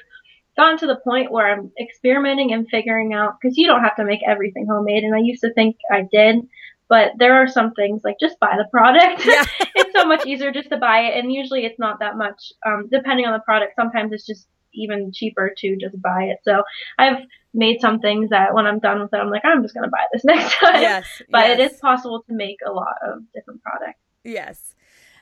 gotten 0.55 0.77
to 0.77 0.85
the 0.85 0.97
point 0.97 1.31
where 1.31 1.51
i'm 1.51 1.71
experimenting 1.81 2.53
and 2.53 2.67
figuring 2.69 3.11
out 3.11 3.33
because 3.41 3.57
you 3.57 3.65
don't 3.65 3.81
have 3.81 3.95
to 3.95 4.05
make 4.05 4.19
everything 4.23 4.67
homemade 4.67 5.03
and 5.03 5.15
i 5.15 5.17
used 5.17 5.41
to 5.41 5.51
think 5.53 5.75
i 5.91 6.07
did 6.11 6.47
but 6.93 7.13
there 7.17 7.33
are 7.33 7.47
some 7.47 7.73
things 7.73 8.03
like 8.03 8.17
just 8.19 8.39
buy 8.39 8.55
the 8.55 8.67
product. 8.69 9.25
Yeah. 9.25 9.43
it's 9.75 9.99
so 9.99 10.05
much 10.05 10.27
easier 10.27 10.51
just 10.51 10.69
to 10.69 10.77
buy 10.77 10.99
it 11.01 11.17
and 11.17 11.33
usually 11.33 11.65
it's 11.65 11.79
not 11.79 11.99
that 12.01 12.17
much 12.17 12.53
um, 12.65 12.87
depending 12.91 13.25
on 13.25 13.33
the 13.33 13.39
product. 13.39 13.73
Sometimes 13.75 14.11
it's 14.11 14.27
just 14.27 14.47
even 14.73 15.11
cheaper 15.13 15.53
to 15.57 15.77
just 15.77 16.01
buy 16.01 16.23
it. 16.23 16.39
So 16.43 16.63
I've 16.97 17.23
made 17.53 17.81
some 17.81 17.99
things 17.99 18.29
that 18.29 18.53
when 18.53 18.65
I'm 18.65 18.79
done 18.79 19.01
with 19.01 19.13
it, 19.13 19.17
I'm 19.17 19.29
like, 19.29 19.45
I'm 19.45 19.61
just 19.61 19.73
going 19.73 19.85
to 19.85 19.91
buy 19.91 20.05
this 20.11 20.23
next 20.25 20.55
time. 20.55 20.81
Yes. 20.81 21.05
but 21.29 21.47
yes. 21.47 21.59
it 21.59 21.71
is 21.71 21.79
possible 21.79 22.23
to 22.27 22.33
make 22.33 22.57
a 22.65 22.71
lot 22.71 22.95
of 23.05 23.23
different 23.33 23.61
products. 23.61 23.99
Yes. 24.23 24.75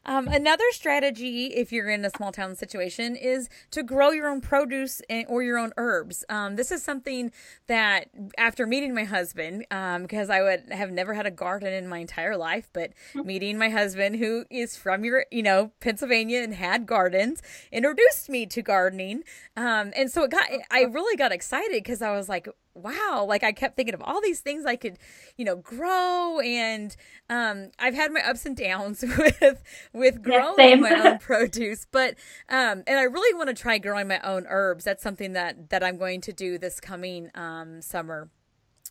Um, 0.05 0.27
another 0.27 0.63
strategy, 0.71 1.47
if 1.47 1.71
you're 1.71 1.89
in 1.89 2.03
a 2.03 2.09
small 2.09 2.31
town 2.31 2.55
situation, 2.55 3.15
is 3.15 3.49
to 3.71 3.83
grow 3.83 4.09
your 4.11 4.27
own 4.27 4.41
produce 4.41 5.01
or 5.27 5.43
your 5.43 5.57
own 5.57 5.73
herbs. 5.77 6.25
Um, 6.29 6.55
this 6.55 6.71
is 6.71 6.83
something 6.83 7.31
that, 7.67 8.09
after 8.38 8.65
meeting 8.65 8.95
my 8.95 9.03
husband, 9.03 9.65
um, 9.69 10.03
because 10.03 10.30
I 10.30 10.41
would 10.41 10.71
have 10.71 10.91
never 10.91 11.13
had 11.13 11.26
a 11.26 11.32
garden 11.32 11.73
in 11.73 11.88
my 11.88 11.99
entire 11.99 12.36
life, 12.36 12.69
but 12.73 12.91
mm-hmm. 13.13 13.28
meeting 13.28 13.57
my 13.57 13.69
husband, 13.69 14.15
who 14.17 14.45
is 14.49 14.76
from 14.76 15.03
your, 15.05 15.26
you 15.32 15.43
know, 15.43 15.71
Pennsylvania 15.80 16.41
and 16.41 16.55
had 16.55 16.86
gardens, 16.86 17.41
introduced 17.71 18.30
me 18.30 18.45
to 18.47 18.61
gardening. 18.61 19.23
Um, 19.55 19.91
and 19.95 20.11
so 20.11 20.23
it 20.23 20.32
got, 20.32 20.47
I 20.71 20.82
really 20.84 21.15
got 21.15 21.32
excited 21.32 21.84
because 21.84 22.01
I 22.01 22.11
was 22.11 22.28
like, 22.28 22.47
wow 22.74 23.26
like 23.28 23.43
i 23.43 23.51
kept 23.51 23.76
thinking 23.76 23.93
of 23.93 24.01
all 24.01 24.22
these 24.22 24.39
things 24.39 24.65
i 24.65 24.76
could 24.76 24.97
you 25.36 25.43
know 25.43 25.55
grow 25.57 26.39
and 26.39 26.95
um 27.30 27.69
i've 27.80 27.93
had 27.93 28.11
my 28.11 28.22
ups 28.22 28.45
and 28.45 28.55
downs 28.55 29.03
with 29.17 29.63
with 29.93 30.22
growing 30.24 30.55
yeah, 30.57 30.76
my 30.76 31.09
own 31.09 31.17
produce 31.19 31.86
but 31.91 32.15
um 32.49 32.84
and 32.88 32.97
i 32.97 33.03
really 33.03 33.36
want 33.38 33.49
to 33.49 33.53
try 33.53 33.78
growing 33.78 34.07
my 34.07 34.19
own 34.22 34.45
herbs. 34.47 34.84
That's 34.84 35.03
something 35.03 35.34
that 35.34 35.69
that 35.69 35.84
i'm 35.84 35.97
going 35.97 36.22
to 36.22 36.34
do 36.34 36.57
this 36.57 36.80
coming 36.80 37.30
um 37.36 37.82
summer. 37.82 38.30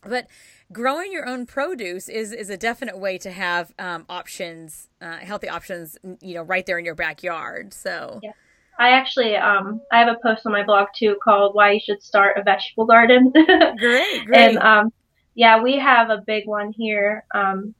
But 0.03 0.27
growing 0.71 1.11
your 1.11 1.27
own 1.27 1.45
produce 1.45 2.09
is 2.09 2.31
is 2.31 2.49
a 2.49 2.57
definite 2.57 2.97
way 2.97 3.17
to 3.19 3.31
have 3.31 3.71
um, 3.77 4.05
options 4.09 4.89
uh, 4.99 5.17
healthy 5.17 5.47
options 5.47 5.97
you 6.21 6.33
know 6.33 6.41
right 6.41 6.65
there 6.65 6.79
in 6.79 6.85
your 6.85 6.95
backyard 6.95 7.73
so 7.73 8.19
yeah. 8.23 8.31
I 8.79 8.91
actually 8.91 9.35
um 9.35 9.81
I 9.91 9.99
have 9.99 10.07
a 10.07 10.19
post 10.21 10.45
on 10.45 10.51
my 10.51 10.63
blog 10.63 10.87
too 10.95 11.17
called 11.23 11.55
"Why 11.55 11.71
You 11.71 11.79
Should 11.79 12.01
Start 12.03 12.37
a 12.37 12.43
Vegetable 12.43 12.85
Garden." 12.85 13.31
great, 13.31 13.77
great. 13.77 14.27
And 14.33 14.57
um 14.57 14.93
yeah, 15.35 15.61
we 15.61 15.77
have 15.77 16.09
a 16.09 16.23
big 16.25 16.47
one 16.47 16.71
here, 16.71 17.25
um 17.33 17.73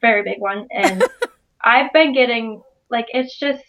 very 0.00 0.22
big 0.22 0.40
one, 0.40 0.66
and 0.70 1.04
I've 1.64 1.92
been 1.92 2.12
getting 2.12 2.62
like 2.90 3.06
it's 3.10 3.38
just 3.38 3.62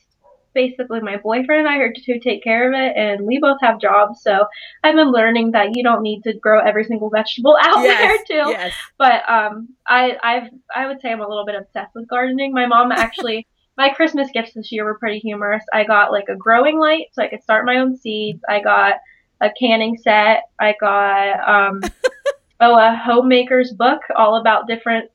basically 0.53 0.99
my 0.99 1.17
boyfriend 1.17 1.65
and 1.65 1.69
I 1.69 1.78
are 1.78 1.93
to 1.93 2.19
take 2.19 2.43
care 2.43 2.67
of 2.67 2.74
it, 2.78 2.97
and 2.97 3.26
we 3.26 3.39
both 3.39 3.59
have 3.61 3.80
jobs, 3.80 4.22
so 4.22 4.45
I've 4.84 4.95
been 4.95 5.11
learning 5.11 5.51
that 5.51 5.76
you 5.76 5.84
don't 5.84 6.01
need 6.01 6.24
to 6.24 6.34
grow 6.34 6.59
every 6.59 6.84
single 6.84 7.09
vegetable 7.09 7.57
out 7.61 7.84
yes, 7.84 7.99
there 8.28 8.43
too. 8.43 8.49
Yes. 8.51 8.74
But 8.97 9.30
um, 9.30 9.69
I 9.88 10.17
I've 10.24 10.49
I 10.76 10.88
would 10.88 11.01
say 11.01 11.11
I'm 11.11 11.22
a 11.22 11.28
little 11.28 11.45
bit 11.45 11.55
obsessed 11.55 11.93
with 11.95 12.07
gardening. 12.07 12.53
My 12.53 12.65
mom 12.65 12.91
actually 12.91 13.47
my 13.78 13.89
Christmas 13.89 14.30
gifts 14.34 14.53
this 14.53 14.72
year 14.72 14.86
were 14.86 14.97
pretty 14.97 15.19
humorous. 15.19 15.63
I 15.74 15.84
got 15.84 16.11
like 16.11 16.30
a 16.30 16.36
growing 16.36 16.80
light 16.80 17.07
so 17.13 17.24
I 17.24 17.28
could 17.28 17.43
start 17.43 17.65
my 17.65 17.78
own 17.78 17.97
seeds. 17.97 18.41
I 18.47 18.59
got 18.59 18.95
a 19.39 19.49
canning 19.59 19.97
set. 19.97 20.43
I 20.59 20.76
got 20.80 21.49
um 21.49 21.82
oh 22.59 22.78
a 22.78 22.95
homemaker's 22.95 23.72
book 23.72 24.01
all 24.15 24.36
about 24.36 24.67
different 24.67 25.09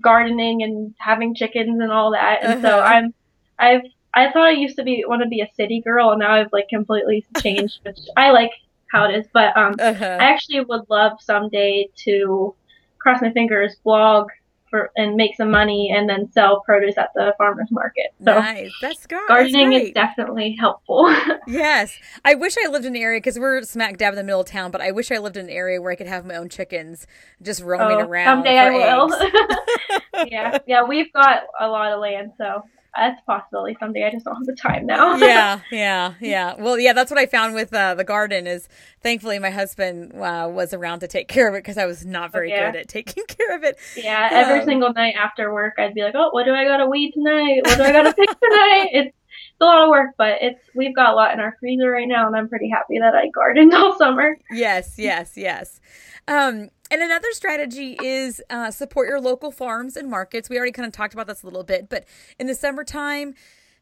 gardening 0.00 0.62
and 0.62 0.94
having 0.98 1.34
chickens 1.34 1.80
and 1.80 1.90
all 1.90 2.12
that. 2.12 2.40
And 2.42 2.64
uh-huh. 2.64 2.78
so 2.78 2.80
I'm 2.80 3.14
I've 3.58 3.82
I 4.12 4.30
thought 4.32 4.48
I 4.48 4.50
used 4.50 4.76
to 4.76 4.82
be 4.82 5.04
want 5.06 5.22
to 5.22 5.28
be 5.28 5.40
a 5.40 5.48
city 5.54 5.80
girl 5.80 6.10
and 6.10 6.20
now 6.20 6.32
I've 6.32 6.52
like 6.52 6.68
completely 6.68 7.24
changed, 7.40 7.80
which 7.84 7.98
I 8.16 8.30
like 8.30 8.52
how 8.92 9.04
it 9.04 9.14
is. 9.14 9.26
But 9.32 9.56
um 9.56 9.76
uh-huh. 9.78 10.18
I 10.20 10.24
actually 10.24 10.60
would 10.60 10.90
love 10.90 11.12
someday 11.20 11.88
to 12.04 12.54
cross 12.98 13.22
my 13.22 13.32
fingers 13.32 13.76
blog 13.84 14.28
for 14.70 14.90
and 14.96 15.16
make 15.16 15.36
some 15.36 15.50
money 15.50 15.92
and 15.94 16.08
then 16.08 16.30
sell 16.32 16.60
produce 16.60 16.96
at 16.96 17.10
the 17.14 17.34
farmers 17.36 17.68
market. 17.70 18.14
So 18.24 18.38
nice. 18.38 18.70
That's 18.80 19.06
good. 19.06 19.26
Gardening 19.28 19.70
That's 19.70 19.84
is 19.86 19.92
definitely 19.92 20.56
helpful. 20.58 21.14
yes. 21.46 21.96
I 22.24 22.34
wish 22.34 22.56
I 22.64 22.68
lived 22.68 22.84
in 22.84 22.96
an 22.96 23.02
area 23.02 23.18
because 23.18 23.38
we're 23.38 23.62
smack 23.62 23.98
dab 23.98 24.12
in 24.12 24.16
the 24.16 24.24
middle 24.24 24.40
of 24.40 24.46
town, 24.46 24.70
but 24.70 24.80
I 24.80 24.92
wish 24.92 25.10
I 25.10 25.18
lived 25.18 25.36
in 25.36 25.46
an 25.46 25.50
area 25.50 25.80
where 25.82 25.92
I 25.92 25.96
could 25.96 26.06
have 26.06 26.24
my 26.24 26.36
own 26.36 26.48
chickens 26.48 27.06
just 27.42 27.62
roaming 27.62 27.98
oh, 27.98 28.08
around. 28.08 28.38
Someday 28.38 28.58
I 28.58 28.70
will. 28.70 29.10
yeah. 30.26 30.58
Yeah, 30.66 30.84
we've 30.84 31.12
got 31.12 31.42
a 31.58 31.68
lot 31.68 31.92
of 31.92 32.00
land, 32.00 32.32
so 32.38 32.64
that's 32.96 33.20
a 33.20 33.24
possibility 33.24 33.76
someday. 33.78 34.04
I 34.04 34.10
just 34.10 34.24
don't 34.24 34.34
have 34.34 34.46
the 34.46 34.54
time 34.54 34.86
now. 34.86 35.16
yeah, 35.16 35.60
yeah, 35.70 36.14
yeah. 36.20 36.54
Well, 36.58 36.78
yeah, 36.78 36.92
that's 36.92 37.10
what 37.10 37.18
I 37.18 37.26
found 37.26 37.54
with 37.54 37.72
uh, 37.72 37.94
the 37.94 38.04
garden. 38.04 38.46
Is 38.46 38.68
thankfully 39.02 39.38
my 39.38 39.50
husband 39.50 40.12
uh, 40.14 40.48
was 40.52 40.74
around 40.74 41.00
to 41.00 41.08
take 41.08 41.28
care 41.28 41.48
of 41.48 41.54
it 41.54 41.58
because 41.58 41.78
I 41.78 41.86
was 41.86 42.04
not 42.04 42.32
very 42.32 42.50
yeah. 42.50 42.70
good 42.70 42.80
at 42.80 42.88
taking 42.88 43.24
care 43.28 43.56
of 43.56 43.62
it. 43.62 43.78
Yeah, 43.96 44.28
every 44.32 44.60
um, 44.60 44.66
single 44.66 44.92
night 44.92 45.14
after 45.18 45.52
work, 45.52 45.74
I'd 45.78 45.94
be 45.94 46.02
like, 46.02 46.14
"Oh, 46.16 46.30
what 46.30 46.44
do 46.44 46.54
I 46.54 46.64
got 46.64 46.78
to 46.78 46.86
weed 46.86 47.12
tonight? 47.12 47.62
What 47.64 47.76
do 47.76 47.84
I 47.84 47.92
got 47.92 48.02
to 48.02 48.12
pick 48.12 48.28
tonight?" 48.40 48.88
It's 48.92 49.16
it's 49.60 49.60
a 49.60 49.64
lot 49.64 49.82
of 49.82 49.90
work, 49.90 50.14
but 50.16 50.38
it's 50.40 50.60
we've 50.74 50.96
got 50.96 51.12
a 51.12 51.14
lot 51.14 51.34
in 51.34 51.40
our 51.40 51.56
freezer 51.60 51.90
right 51.90 52.08
now, 52.08 52.26
and 52.26 52.34
I'm 52.34 52.48
pretty 52.48 52.70
happy 52.70 52.98
that 52.98 53.14
I 53.14 53.28
gardened 53.28 53.74
all 53.74 53.96
summer. 53.98 54.36
Yes, 54.50 54.94
yes, 54.96 55.34
yes. 55.36 55.80
Um, 56.26 56.70
and 56.90 57.02
another 57.02 57.28
strategy 57.32 57.96
is 58.02 58.42
uh, 58.50 58.70
support 58.70 59.08
your 59.08 59.20
local 59.20 59.50
farms 59.50 59.96
and 59.96 60.10
markets. 60.10 60.48
We 60.48 60.56
already 60.56 60.72
kind 60.72 60.86
of 60.86 60.92
talked 60.92 61.14
about 61.14 61.26
this 61.26 61.42
a 61.42 61.46
little 61.46 61.64
bit, 61.64 61.88
but 61.88 62.04
in 62.38 62.46
the 62.46 62.54
summertime, 62.54 63.34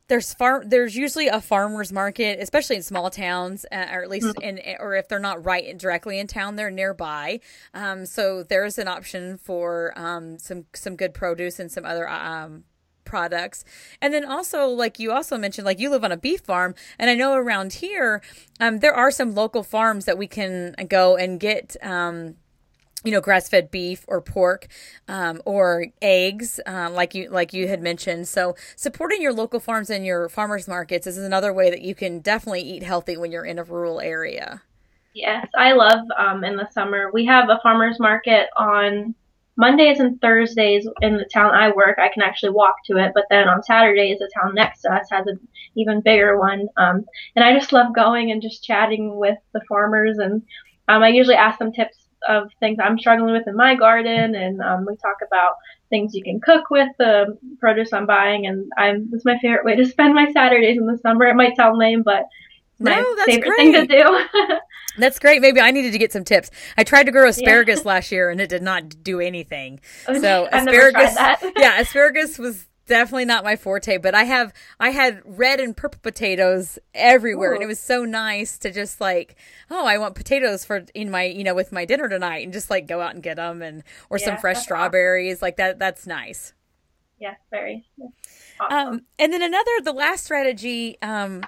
there's 0.08 0.32
farm 0.34 0.68
there's 0.68 0.96
usually 0.96 1.28
a 1.28 1.40
farmers 1.40 1.92
market 1.92 2.38
especially 2.40 2.76
in 2.76 2.82
small 2.82 3.10
towns 3.10 3.64
uh, 3.70 3.86
or 3.92 4.02
at 4.02 4.10
least 4.10 4.26
mm-hmm. 4.26 4.58
in 4.58 4.76
or 4.80 4.94
if 4.94 5.06
they're 5.06 5.18
not 5.18 5.44
right 5.44 5.76
directly 5.78 6.18
in 6.18 6.26
town 6.26 6.56
they're 6.56 6.70
nearby 6.70 7.38
um, 7.74 8.04
so 8.06 8.42
there's 8.42 8.78
an 8.78 8.88
option 8.88 9.36
for 9.36 9.92
um, 9.96 10.38
some 10.38 10.64
some 10.74 10.96
good 10.96 11.14
produce 11.14 11.60
and 11.60 11.70
some 11.70 11.84
other 11.84 12.08
um, 12.08 12.64
products 13.04 13.64
and 14.00 14.12
then 14.12 14.24
also 14.24 14.66
like 14.66 14.98
you 14.98 15.12
also 15.12 15.36
mentioned 15.36 15.64
like 15.64 15.78
you 15.78 15.90
live 15.90 16.04
on 16.04 16.12
a 16.12 16.16
beef 16.16 16.40
farm 16.40 16.74
and 16.98 17.10
i 17.10 17.14
know 17.14 17.34
around 17.34 17.74
here 17.74 18.22
um, 18.60 18.78
there 18.78 18.94
are 18.94 19.10
some 19.10 19.34
local 19.34 19.62
farms 19.62 20.04
that 20.06 20.18
we 20.18 20.26
can 20.26 20.74
go 20.88 21.16
and 21.16 21.38
get 21.38 21.76
um, 21.82 22.34
you 23.08 23.14
know 23.14 23.22
grass-fed 23.22 23.70
beef 23.70 24.04
or 24.06 24.20
pork 24.20 24.66
um, 25.08 25.40
or 25.46 25.86
eggs 26.02 26.60
uh, 26.66 26.90
like 26.92 27.14
you 27.14 27.30
like 27.30 27.54
you 27.54 27.66
had 27.66 27.80
mentioned. 27.80 28.28
So 28.28 28.54
supporting 28.76 29.22
your 29.22 29.32
local 29.32 29.60
farms 29.60 29.88
and 29.88 30.04
your 30.04 30.28
farmers 30.28 30.68
markets 30.68 31.06
is 31.06 31.16
another 31.16 31.50
way 31.50 31.70
that 31.70 31.80
you 31.80 31.94
can 31.94 32.18
definitely 32.18 32.60
eat 32.60 32.82
healthy 32.82 33.16
when 33.16 33.32
you're 33.32 33.46
in 33.46 33.58
a 33.58 33.64
rural 33.64 33.98
area. 33.98 34.60
Yes 35.14 35.46
i 35.56 35.72
love 35.72 36.04
um, 36.18 36.44
in 36.44 36.56
the 36.56 36.68
summer. 36.70 37.10
We 37.10 37.24
have 37.24 37.48
a 37.48 37.58
farmers 37.62 37.98
market 37.98 38.50
on 38.58 39.14
mondays 39.56 40.00
and 40.00 40.20
thursdays 40.20 40.86
in 41.00 41.16
the 41.16 41.24
town 41.32 41.54
i 41.54 41.70
work. 41.70 41.98
I 41.98 42.12
can 42.12 42.22
actually 42.22 42.50
walk 42.50 42.74
to 42.88 42.98
it 42.98 43.12
but 43.14 43.24
then 43.30 43.48
on 43.48 43.62
saturdays 43.62 44.18
the 44.18 44.30
town 44.38 44.54
next 44.54 44.82
to 44.82 44.92
us 44.92 45.08
has 45.10 45.26
an 45.26 45.40
even 45.76 46.02
bigger 46.02 46.38
one. 46.38 46.68
Um, 46.76 47.06
and 47.34 47.42
i 47.42 47.58
just 47.58 47.72
love 47.72 47.94
going 47.94 48.32
and 48.32 48.42
just 48.42 48.62
chatting 48.62 49.16
with 49.16 49.38
the 49.54 49.62
farmers 49.66 50.18
and 50.18 50.42
um, 50.88 51.02
i 51.02 51.08
usually 51.08 51.36
ask 51.36 51.58
them 51.58 51.72
tips 51.72 52.07
of 52.26 52.50
things 52.60 52.78
I'm 52.82 52.98
struggling 52.98 53.32
with 53.32 53.46
in 53.46 53.56
my 53.56 53.74
garden, 53.74 54.34
and 54.34 54.60
um, 54.60 54.86
we 54.86 54.96
talk 54.96 55.16
about 55.26 55.54
things 55.90 56.14
you 56.14 56.22
can 56.22 56.40
cook 56.40 56.70
with 56.70 56.88
the 56.98 57.38
produce 57.60 57.92
I'm 57.92 58.06
buying. 58.06 58.46
And 58.46 58.70
I'm 58.76 59.10
this 59.10 59.20
is 59.20 59.24
my 59.24 59.38
favorite 59.38 59.64
way 59.64 59.76
to 59.76 59.86
spend 59.86 60.14
my 60.14 60.30
Saturdays 60.32 60.78
in 60.78 60.86
the 60.86 60.98
summer. 60.98 61.26
It 61.26 61.34
might 61.34 61.56
sound 61.56 61.78
lame, 61.78 62.02
but 62.02 62.24
my 62.78 62.94
no, 62.94 63.16
that's 63.16 63.26
favorite 63.26 63.48
great. 63.48 63.56
thing 63.56 63.72
to 63.72 63.86
do. 63.86 64.56
that's 64.98 65.18
great. 65.18 65.40
Maybe 65.40 65.60
I 65.60 65.70
needed 65.70 65.92
to 65.92 65.98
get 65.98 66.12
some 66.12 66.24
tips. 66.24 66.50
I 66.76 66.84
tried 66.84 67.04
to 67.04 67.12
grow 67.12 67.28
asparagus 67.28 67.80
yeah. 67.84 67.88
last 67.88 68.12
year 68.12 68.30
and 68.30 68.40
it 68.40 68.48
did 68.48 68.62
not 68.62 69.02
do 69.02 69.20
anything. 69.20 69.80
So 70.18 70.48
asparagus, 70.50 71.16
yeah, 71.56 71.80
asparagus 71.80 72.38
was 72.38 72.66
definitely 72.88 73.26
not 73.26 73.44
my 73.44 73.54
forte, 73.54 73.98
but 73.98 74.14
I 74.14 74.24
have 74.24 74.52
I 74.80 74.90
had 74.90 75.22
red 75.24 75.60
and 75.60 75.76
purple 75.76 76.00
potatoes 76.02 76.78
everywhere, 76.94 77.52
Ooh. 77.52 77.54
and 77.54 77.62
it 77.62 77.66
was 77.66 77.78
so 77.78 78.04
nice 78.04 78.58
to 78.58 78.72
just 78.72 79.00
like, 79.00 79.36
oh, 79.70 79.86
I 79.86 79.98
want 79.98 80.16
potatoes 80.16 80.64
for 80.64 80.84
in 80.94 81.10
my 81.10 81.24
you 81.24 81.44
know 81.44 81.54
with 81.54 81.70
my 81.70 81.84
dinner 81.84 82.08
tonight, 82.08 82.42
and 82.42 82.52
just 82.52 82.70
like 82.70 82.88
go 82.88 83.00
out 83.00 83.14
and 83.14 83.22
get 83.22 83.36
them, 83.36 83.62
and 83.62 83.84
or 84.10 84.18
yeah, 84.18 84.24
some 84.24 84.38
fresh 84.38 84.58
strawberries 84.58 85.36
awesome. 85.36 85.46
like 85.46 85.56
that. 85.58 85.78
That's 85.78 86.06
nice. 86.06 86.54
Yeah, 87.20 87.34
very. 87.50 87.84
Awesome. 88.60 88.88
Um, 88.88 89.02
and 89.18 89.32
then 89.32 89.42
another, 89.42 89.70
the 89.82 89.92
last 89.92 90.24
strategy 90.24 90.98
um, 91.02 91.44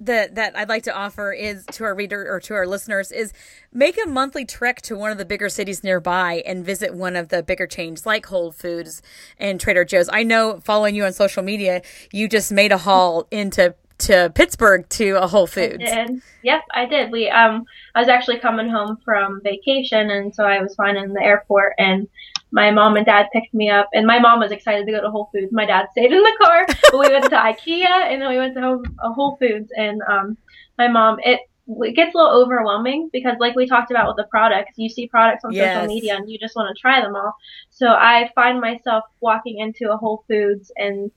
that 0.00 0.34
that 0.36 0.56
I'd 0.56 0.68
like 0.68 0.84
to 0.84 0.94
offer 0.94 1.32
is 1.32 1.64
to 1.72 1.84
our 1.84 1.94
reader 1.94 2.30
or 2.30 2.40
to 2.40 2.54
our 2.54 2.66
listeners 2.66 3.10
is 3.10 3.32
make 3.72 3.98
a 4.02 4.08
monthly 4.08 4.44
trek 4.44 4.80
to 4.82 4.96
one 4.96 5.10
of 5.10 5.18
the 5.18 5.24
bigger 5.24 5.48
cities 5.48 5.82
nearby 5.82 6.42
and 6.46 6.64
visit 6.64 6.94
one 6.94 7.16
of 7.16 7.28
the 7.28 7.42
bigger 7.42 7.66
chains 7.66 8.06
like 8.06 8.26
Whole 8.26 8.52
Foods 8.52 9.02
and 9.38 9.60
Trader 9.60 9.84
Joe's. 9.84 10.08
I 10.12 10.22
know 10.22 10.60
following 10.60 10.94
you 10.94 11.04
on 11.04 11.12
social 11.12 11.42
media, 11.42 11.82
you 12.12 12.28
just 12.28 12.52
made 12.52 12.72
a 12.72 12.78
haul 12.78 13.26
into 13.30 13.74
to 13.98 14.30
Pittsburgh 14.34 14.88
to 14.90 15.20
a 15.20 15.26
Whole 15.26 15.48
Foods. 15.48 15.82
I 15.82 16.06
did. 16.06 16.22
Yep, 16.42 16.60
I 16.72 16.86
did. 16.86 17.10
We 17.10 17.28
um 17.28 17.64
I 17.94 18.00
was 18.00 18.08
actually 18.08 18.38
coming 18.38 18.68
home 18.68 18.98
from 19.04 19.40
vacation 19.42 20.10
and 20.10 20.34
so 20.34 20.44
I 20.44 20.62
was 20.62 20.74
flying 20.76 20.96
in 20.96 21.12
the 21.12 21.22
airport 21.22 21.74
and 21.78 22.08
my 22.50 22.70
mom 22.70 22.96
and 22.96 23.06
dad 23.06 23.28
picked 23.32 23.52
me 23.52 23.70
up, 23.70 23.88
and 23.92 24.06
my 24.06 24.18
mom 24.18 24.40
was 24.40 24.52
excited 24.52 24.86
to 24.86 24.92
go 24.92 25.00
to 25.00 25.10
Whole 25.10 25.28
Foods. 25.32 25.52
My 25.52 25.66
dad 25.66 25.88
stayed 25.92 26.12
in 26.12 26.22
the 26.22 26.36
car, 26.42 26.66
but 26.66 26.98
we 26.98 27.10
went 27.10 27.24
to 27.24 27.30
IKEA, 27.36 28.12
and 28.12 28.22
then 28.22 28.28
we 28.28 28.38
went 28.38 28.54
to 28.54 28.60
Whole, 28.60 28.82
uh, 29.02 29.12
Whole 29.12 29.36
Foods, 29.36 29.70
and 29.76 30.00
um, 30.08 30.36
my 30.78 30.88
mom 30.88 31.18
it 31.22 31.40
it 31.82 31.94
gets 31.94 32.14
a 32.14 32.18
little 32.18 32.42
overwhelming 32.42 33.10
because 33.12 33.36
like 33.40 33.54
we 33.54 33.66
talked 33.66 33.90
about 33.90 34.06
with 34.08 34.16
the 34.16 34.28
products 34.30 34.72
you 34.76 34.88
see 34.88 35.06
products 35.06 35.44
on 35.44 35.52
yes. 35.52 35.74
social 35.74 35.94
media 35.94 36.16
and 36.16 36.30
you 36.30 36.38
just 36.38 36.56
want 36.56 36.74
to 36.74 36.80
try 36.80 37.00
them 37.00 37.14
all 37.14 37.34
so 37.68 37.88
i 37.88 38.30
find 38.34 38.58
myself 38.60 39.04
walking 39.20 39.58
into 39.58 39.92
a 39.92 39.96
whole 39.96 40.24
foods 40.28 40.72
and 40.76 41.10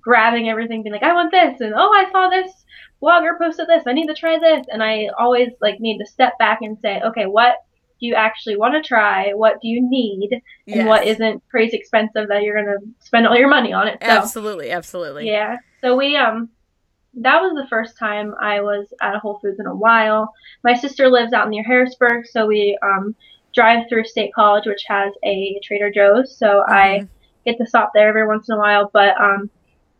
grabbing 0.00 0.50
everything 0.50 0.82
being 0.82 0.92
like 0.92 1.02
i 1.02 1.14
want 1.14 1.30
this 1.30 1.60
and 1.60 1.72
oh 1.74 1.92
i 1.94 2.10
saw 2.12 2.28
this 2.28 2.66
blogger 3.00 3.38
posted 3.38 3.66
this 3.68 3.84
i 3.86 3.92
need 3.92 4.06
to 4.06 4.14
try 4.14 4.38
this 4.38 4.66
and 4.70 4.82
i 4.82 5.08
always 5.18 5.48
like 5.62 5.80
need 5.80 5.98
to 5.98 6.06
step 6.06 6.36
back 6.38 6.58
and 6.60 6.76
say 6.82 7.00
okay 7.02 7.24
what 7.24 7.64
do 8.00 8.06
you 8.06 8.14
actually 8.14 8.56
want 8.56 8.74
to 8.74 8.86
try? 8.86 9.30
What 9.32 9.54
do 9.62 9.68
you 9.68 9.80
need? 9.88 10.30
And 10.32 10.42
Yes. 10.78 10.86
what 10.86 11.06
isn't 11.06 11.42
crazy 11.50 11.76
expensive 11.76 12.28
that 12.28 12.42
you're 12.42 12.62
going 12.62 12.78
to 12.78 12.86
spend 13.04 13.26
all 13.26 13.36
your 13.36 13.48
money 13.48 13.72
on 13.72 13.88
it. 13.88 13.98
So, 14.02 14.08
Absolutely, 14.08 14.70
absolutely. 14.70 15.26
yeah. 15.28 15.56
So 15.80 15.96
we 15.96 16.16
um 16.16 16.50
that 17.18 17.40
was 17.40 17.52
the 17.54 17.66
first 17.68 17.98
time 17.98 18.34
I 18.42 18.60
was 18.60 18.86
at 19.00 19.14
a 19.14 19.18
Whole 19.18 19.38
Foods 19.40 19.58
in 19.58 19.66
a 19.66 19.74
while. 19.74 20.30
My 20.62 20.74
sister 20.74 21.08
lives 21.08 21.32
out 21.32 21.48
near 21.48 21.64
Harrisburg, 21.64 22.26
so 22.26 22.46
we 22.46 22.78
um 22.82 23.14
drive 23.54 23.84
through 23.88 24.04
State 24.04 24.32
College, 24.34 24.66
which 24.66 24.84
has 24.88 25.12
a 25.24 25.58
Trader 25.64 25.90
Joe's. 25.90 26.36
So 26.36 26.62
I 26.68 27.00
Mhm. 27.02 27.08
get 27.46 27.56
to 27.58 27.66
stop 27.66 27.92
there 27.94 28.08
every 28.08 28.26
once 28.26 28.48
in 28.50 28.56
a 28.56 28.58
while. 28.58 28.90
But 28.92 29.18
um 29.20 29.48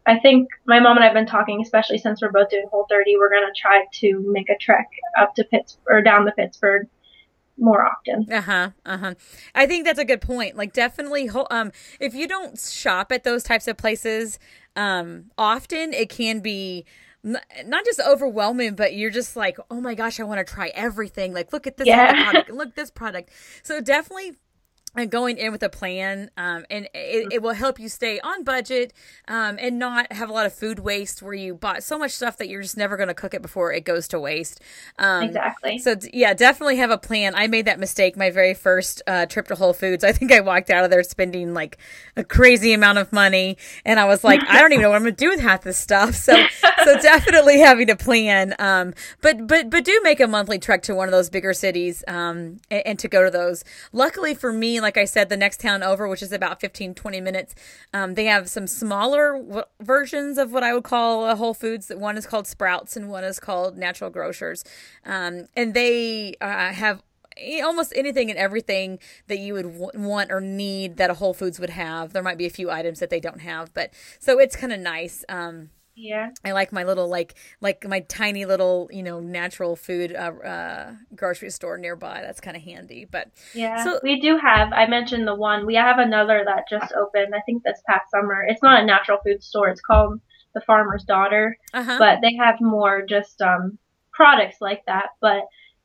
I 0.09 0.19
think 0.21 0.49
my 0.67 0.79
mom 0.79 0.97
and 0.97 1.03
I 1.05 1.07
have 1.07 1.15
been 1.15 1.27
talking, 1.27 1.61
especially 1.63 1.99
since 1.99 2.21
we're 2.23 2.31
both 2.31 2.49
doing 2.51 2.67
Whole 2.71 2.87
30, 2.89 3.17
we're 3.17 3.31
gonna 3.31 3.53
try 3.57 3.85
to 4.01 4.25
make 4.33 4.49
a 4.51 4.59
trek 4.61 4.87
up 5.19 5.35
to 5.37 5.45
Pitts 5.45 5.79
or 5.89 6.03
down 6.03 6.27
to 6.27 6.33
Pittsburgh 6.33 6.87
more 7.59 7.87
often. 7.87 8.27
Uh-huh. 8.33 8.71
Uh-huh. 8.85 9.15
I 9.55 9.67
think 9.67 9.85
that's 9.85 9.99
a 9.99 10.05
good 10.05 10.21
point. 10.21 10.57
Like 10.57 10.73
definitely 10.73 11.31
um 11.51 11.73
if 12.01 12.15
you 12.15 12.29
don't 12.29 12.59
shop 12.59 13.13
at 13.13 13.25
those 13.25 13.43
types 13.43 13.67
of 13.69 13.77
places 13.77 14.39
um 14.75 15.31
often 15.39 15.93
it 15.93 16.09
can 16.11 16.41
be 16.41 16.85
not 17.23 17.85
just 17.85 17.99
overwhelming 18.01 18.75
but 18.75 18.95
you're 18.95 19.11
just 19.11 19.37
like 19.37 19.57
oh 19.71 19.81
my 19.81 19.95
gosh 19.95 20.21
I 20.21 20.25
want 20.25 20.47
to 20.47 20.53
try 20.55 20.69
everything 20.75 21.33
like 21.33 21.53
look 21.53 21.67
at 21.67 21.77
this 21.77 21.87
Yeah. 21.87 22.13
product 22.15 22.51
look 22.51 22.69
at 22.69 22.77
this 22.77 22.91
product 22.91 23.31
so 23.63 23.81
definitely 23.81 24.35
uh, 24.97 25.05
going 25.05 25.39
in 25.39 25.53
with 25.53 25.63
a 25.63 25.69
plan 25.69 26.31
um, 26.37 26.65
and 26.71 26.89
it, 26.95 27.33
it 27.33 27.43
will 27.43 27.55
help 27.55 27.79
you 27.79 27.89
stay 27.89 28.19
on 28.21 28.45
budget 28.45 28.93
um, 29.29 29.57
and 29.61 29.79
not 29.79 30.11
have 30.13 30.29
a 30.29 30.33
lot 30.33 30.47
of 30.47 30.53
food 30.53 30.79
waste 30.79 31.23
where 31.23 31.35
you 31.35 31.55
bought 31.55 31.83
so 31.83 31.99
much 31.99 32.13
stuff 32.13 32.37
that 32.39 32.49
you're 32.49 32.63
just 32.63 32.77
never 32.77 32.97
going 32.97 33.09
to 33.09 33.15
cook 33.15 33.35
it 33.35 33.43
before 33.43 33.73
it 33.73 33.85
goes 33.85 34.09
to 34.09 34.19
waste 34.19 34.61
um, 34.99 35.23
Exactly. 35.25 35.79
so 35.79 35.95
d- 35.95 36.11
yeah, 36.13 36.33
definitely 36.35 36.77
have 36.77 36.91
a 36.91 36.99
plan. 36.99 37.35
I 37.35 37.47
made 37.47 37.67
that 37.67 37.79
mistake 37.79 38.17
my 38.17 38.31
very 38.31 38.55
first 38.55 39.03
uh, 39.07 39.27
trip 39.27 39.49
to 39.49 39.55
Whole 39.55 39.73
Foods. 39.73 40.05
I 40.05 40.13
think 40.13 40.33
I 40.33 40.41
walked 40.41 40.71
out 40.71 40.85
of 40.85 40.91
there 40.91 41.03
spending 41.03 41.53
like 41.55 41.79
a 42.17 42.25
crazy 42.25 42.73
amount 42.73 42.99
of 42.99 43.13
money, 43.13 43.57
and 43.85 44.01
I 44.01 44.05
was 44.07 44.25
like, 44.25 44.41
I 44.49 44.61
don't 44.61 44.73
even 44.73 44.83
know 44.83 44.91
what 44.91 44.97
I'm 44.97 45.03
gonna 45.03 45.13
do 45.13 45.29
with 45.29 45.41
half 45.41 45.63
this 45.63 45.77
stuff. 45.77 46.15
So 46.15 46.35
so 46.85 46.99
definitely 47.01 47.59
having 47.59 47.91
a 47.91 47.97
plan. 47.97 48.55
Um, 48.59 48.95
but 49.21 49.47
but 49.47 49.71
but 49.71 49.85
do 49.85 50.01
make 50.03 50.21
a 50.21 50.27
monthly 50.27 50.59
trek 50.59 50.83
to 50.85 50.95
one 50.95 51.09
of 51.09 51.13
those 51.13 51.29
bigger 51.31 51.53
cities, 51.53 52.03
um, 52.09 52.61
and, 52.71 52.87
and 52.87 52.99
to 53.01 53.09
go 53.09 53.25
to 53.25 53.31
those. 53.31 53.65
Luckily 53.93 54.35
for 54.35 54.53
me, 54.53 54.81
like 54.87 54.97
I 54.97 55.05
said, 55.05 55.28
the 55.28 55.37
next 55.37 55.59
town 55.59 55.82
over, 55.82 56.07
which 56.07 56.22
is 56.22 56.30
about 56.30 56.61
15, 56.61 56.95
20 56.95 57.20
minutes, 57.20 57.57
um, 57.93 58.14
they 58.14 58.26
have 58.26 58.49
some 58.49 58.68
smaller 58.68 59.32
w- 59.37 59.64
versions 59.80 60.39
of 60.39 60.53
what 60.53 60.62
I 60.62 60.72
would 60.72 60.84
call 60.84 61.28
a 61.28 61.34
Whole 61.34 61.55
Foods. 61.55 61.91
One 61.93 62.16
is 62.16 62.24
called 62.24 62.47
Sprouts, 62.47 62.97
and 62.97 63.11
one 63.11 63.24
is 63.24 63.41
called 63.41 63.76
Natural 63.76 64.11
Grocers, 64.11 64.62
um, 65.05 65.49
and 65.57 65.74
they 65.74 66.37
uh, 66.41 66.72
have 66.72 67.03
almost 67.64 67.93
anything 67.97 68.30
and 68.30 68.39
everything 68.39 69.01
that 69.26 69.39
you 69.39 69.55
would 69.55 69.72
w- 69.76 69.91
want 70.09 70.30
or 70.30 70.41
need 70.41 70.99
that 70.99 71.11
a 71.11 71.14
Whole 71.14 71.34
Foods 71.34 71.59
would 71.59 71.70
have. 71.70 72.12
There 72.12 72.22
might 72.22 72.39
be 72.39 72.47
a 72.47 72.51
few 72.51 72.70
items 72.70 73.01
that 73.01 73.11
they 73.11 73.18
don't 73.18 73.41
have, 73.41 73.74
but 73.74 73.91
so 74.20 74.39
it's 74.39 74.55
kind 74.55 74.72
of 74.72 74.78
nice. 74.78 75.24
Um, 75.28 75.70
yeah. 75.97 76.31
I 76.45 76.53
like 76.53 76.73
my 76.73 76.85
little 76.85 77.09
like 77.09 77.35
like 77.61 77.87
my 77.89 78.01
tiny 78.01 78.45
little 78.45 78.89
you 78.93 79.03
know 79.03 79.19
natural 79.19 79.75
food 79.77 80.15
uh, 80.15 80.33
uh, 80.45 80.93
grocery 81.15 81.51
store 81.51 81.79
nearby. 81.79 82.21
That's 82.23 82.41
kind 82.41 82.57
of 82.57 82.63
handy. 82.63 83.07
But 83.11 83.31
Yeah, 83.55 83.83
So- 83.83 84.01
we 84.03 84.21
do 84.21 84.37
have. 84.37 84.73
I 84.73 84.87
mentioned 84.87 85.27
the 85.27 85.35
one. 85.35 85.67
We 85.67 85.75
have 85.75 85.99
another 85.99 86.45
that 86.47 86.69
just 86.69 86.93
opened. 86.93 87.35
I 87.35 87.41
think 87.41 87.63
this 87.63 87.81
past 87.89 88.11
summer. 88.11 88.45
It's 88.47 88.63
not 88.63 88.83
a 88.83 88.87
natural 88.87 89.19
food 89.25 89.43
store. 89.43 89.69
It's 89.69 89.81
called 89.81 90.21
the 90.55 90.61
Farmer's 90.61 91.05
Daughter, 91.05 91.57
uh 91.75 91.83
huh. 91.83 91.97
but 91.99 92.21
they 92.21 92.35
have 92.37 92.61
more 92.61 93.05
just 93.07 93.41
um, 93.43 93.79
products 94.13 94.57
like 94.61 94.85
that. 94.87 95.09
But 95.21 95.43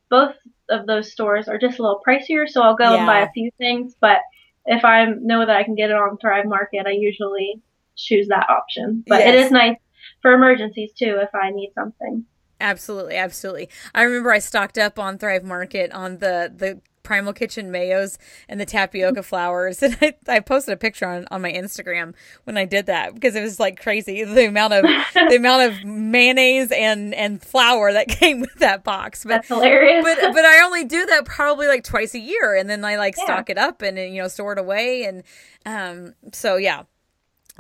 both 0.10 0.36
of 0.70 0.88
those 0.88 1.12
stores 1.12 1.48
are 1.48 1.58
just 1.58 1.80
a 1.80 1.82
little 1.82 2.02
pricier, 2.06 2.48
so 2.48 2.62
I'll 2.62 2.76
go 2.76 2.96
and 2.96 3.06
buy 3.06 3.22
a 3.22 3.32
few 3.32 3.50
things. 3.58 3.96
But 4.00 4.20
if 4.66 4.84
I 4.86 5.06
know 5.06 5.46
that 5.46 5.56
I 5.56 5.64
can 5.64 5.76
get 5.76 5.90
it 5.90 5.96
on 5.96 6.18
Thrive 6.18 6.46
Market, 6.46 6.86
I 6.86 6.92
usually 6.92 7.62
choose 7.96 8.28
that 8.30 8.50
option. 8.50 9.04
But 9.08 9.22
it 9.22 9.36
Yes. 9.36 9.46
is 9.48 9.52
nice 9.52 9.78
for 10.22 10.34
emergencies 10.34 10.92
too 10.94 11.18
if 11.22 11.30
I 11.34 11.52
need 11.52 11.72
something. 11.76 12.26
Absolutely, 12.60 13.16
absolutely. 13.16 13.70
I 13.96 14.04
remember 14.04 14.32
I 14.32 14.40
stocked 14.40 14.78
up 14.78 15.00
on 15.00 15.18
Thrive 15.18 15.44
Market 15.44 15.92
on 15.92 16.20
the 16.20 16.52
the 16.56 16.80
Primal 17.04 17.34
Kitchen 17.34 17.72
mayos 17.72 18.20
and 18.48 18.62
the 18.62 18.66
tapioca 18.66 19.24
flours, 19.24 19.82
and 19.84 19.98
I, 20.00 20.14
I 20.28 20.40
posted 20.40 20.74
a 20.76 20.78
picture 20.78 21.08
on, 21.08 21.26
on 21.32 21.42
my 21.42 21.52
Instagram 21.52 22.14
when 22.44 22.58
I 22.58 22.66
did 22.66 22.86
that 22.86 23.16
because 23.16 23.36
it 23.36 23.42
was 23.42 23.60
like 23.60 23.82
crazy 23.82 24.24
the 24.24 24.46
amount 24.46 24.74
of 24.74 24.84
the 25.16 25.36
amount 25.36 25.72
of 25.72 25.84
mayonnaise 25.84 26.72
and 26.72 27.16
and 27.16 27.42
flour 27.42 27.92
that 27.94 28.08
came 28.20 28.40
with 28.40 28.54
that 28.60 28.84
box. 28.84 29.24
But 29.24 29.30
That's 29.30 29.48
hilarious. 29.48 30.04
but 30.06 30.32
but 30.32 30.46
I 30.46 30.64
only 30.64 30.84
do 30.86 31.04
that 31.08 31.26
probably 31.26 31.66
like 31.66 31.84
twice 31.84 32.14
a 32.14 32.20
year, 32.20 32.56
and 32.56 32.70
then 32.70 32.86
I 32.86 32.98
like 32.98 33.16
Yeah. 33.18 33.24
stock 33.24 33.50
it 33.50 33.58
up 33.58 33.82
and 33.82 33.98
you 33.98 34.22
know 34.22 34.28
store 34.28 34.54
it 34.54 34.60
away, 34.60 35.04
and 35.06 35.24
um 35.66 36.14
so 36.32 36.58
yeah. 36.58 36.84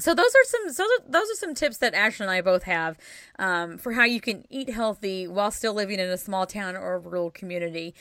So 0.02 0.16
those 0.16 0.26
are 0.26 0.46
some 0.46 0.74
so 0.74 0.88
th- 0.88 1.12
those 1.12 1.30
are 1.30 1.36
some 1.36 1.54
tips 1.54 1.78
that 1.78 1.94
Ashley 1.94 2.26
and 2.26 2.32
I 2.32 2.42
both 2.42 2.64
have 2.64 2.98
um, 3.38 3.78
for 3.78 3.94
how 3.94 4.04
you 4.04 4.20
can 4.20 4.46
eat 4.50 4.70
healthy 4.70 5.28
while 5.28 5.52
still 5.52 5.74
living 5.74 6.00
in 6.00 6.10
a 6.10 6.18
small 6.18 6.48
town 6.48 6.76
or 6.76 6.96
a 6.96 7.00
rural 7.00 7.30
community. 7.30 7.94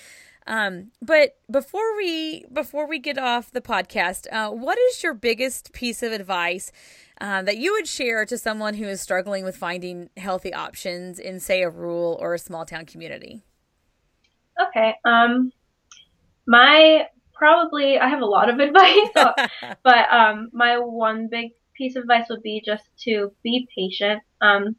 Um, 0.47 0.91
but 1.03 1.37
before 1.51 1.97
we 1.97 2.47
before 2.53 2.87
we 2.89 2.99
get 2.99 3.19
off 3.19 3.53
the 3.53 3.61
podcast, 3.61 4.27
uh, 4.33 4.51
what 4.51 4.79
is 4.79 5.03
your 5.03 5.13
biggest 5.13 5.73
piece 5.73 6.03
of 6.03 6.13
advice 6.13 6.73
um, 7.21 7.45
that 7.45 7.59
you 7.59 7.73
would 7.73 7.87
share 7.87 8.25
to 8.25 8.39
someone 8.39 8.75
who 8.75 8.87
is 8.87 9.03
struggling 9.03 9.45
with 9.45 9.57
finding 9.57 10.09
healthy 10.17 10.55
options 10.55 11.19
in, 11.19 11.39
say, 11.39 11.63
a 11.63 11.69
rural 11.69 12.17
or 12.19 12.33
a 12.33 12.39
small 12.39 12.65
town 12.65 12.87
community? 12.87 13.43
Okay. 14.59 14.95
Um, 15.05 15.53
my 16.47 17.07
probably 17.35 17.99
I 17.99 18.09
have 18.09 18.23
a 18.23 18.27
lot 18.27 18.49
of 18.49 18.59
advice, 18.61 19.11
but 19.83 20.13
um, 20.13 20.49
my 20.53 20.79
one 20.79 21.29
big 21.29 21.51
piece 21.81 21.97
of 21.97 22.03
advice 22.03 22.26
would 22.28 22.43
be 22.43 22.62
just 22.64 22.85
to 22.99 23.33
be 23.43 23.66
patient. 23.74 24.22
Um, 24.43 24.76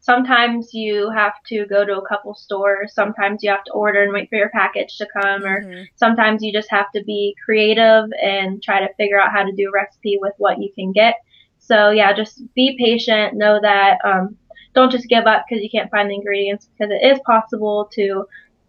sometimes 0.00 0.72
you 0.72 1.10
have 1.10 1.34
to 1.48 1.66
go 1.66 1.84
to 1.84 1.98
a 1.98 2.08
couple 2.08 2.34
stores. 2.34 2.94
Sometimes 2.94 3.42
you 3.42 3.50
have 3.50 3.64
to 3.64 3.72
order 3.72 4.02
and 4.02 4.12
wait 4.12 4.30
for 4.30 4.36
your 4.36 4.48
package 4.48 4.96
to 4.96 5.06
come, 5.12 5.44
or 5.44 5.62
Mhm. 5.62 5.86
sometimes 5.96 6.42
you 6.42 6.50
just 6.50 6.70
have 6.70 6.90
to 6.92 7.04
be 7.04 7.36
creative 7.44 8.06
and 8.22 8.62
try 8.62 8.80
to 8.80 8.94
figure 8.94 9.20
out 9.20 9.32
how 9.32 9.44
to 9.44 9.52
do 9.52 9.68
a 9.68 9.72
recipe 9.72 10.18
with 10.18 10.32
what 10.38 10.58
you 10.62 10.72
can 10.72 10.92
get. 10.92 11.16
So 11.58 11.90
yeah, 11.90 12.14
just 12.14 12.42
be 12.54 12.74
patient. 12.78 13.34
Know 13.34 13.60
that 13.60 13.98
um, 14.02 14.38
don't 14.74 14.90
just 14.90 15.08
give 15.08 15.26
up 15.26 15.44
because 15.46 15.62
you 15.62 15.68
can't 15.70 15.90
find 15.90 16.08
the 16.08 16.14
ingredients 16.14 16.70
because 16.72 16.90
it 16.90 17.04
is 17.04 17.20
possible 17.26 17.90
to 17.92 18.26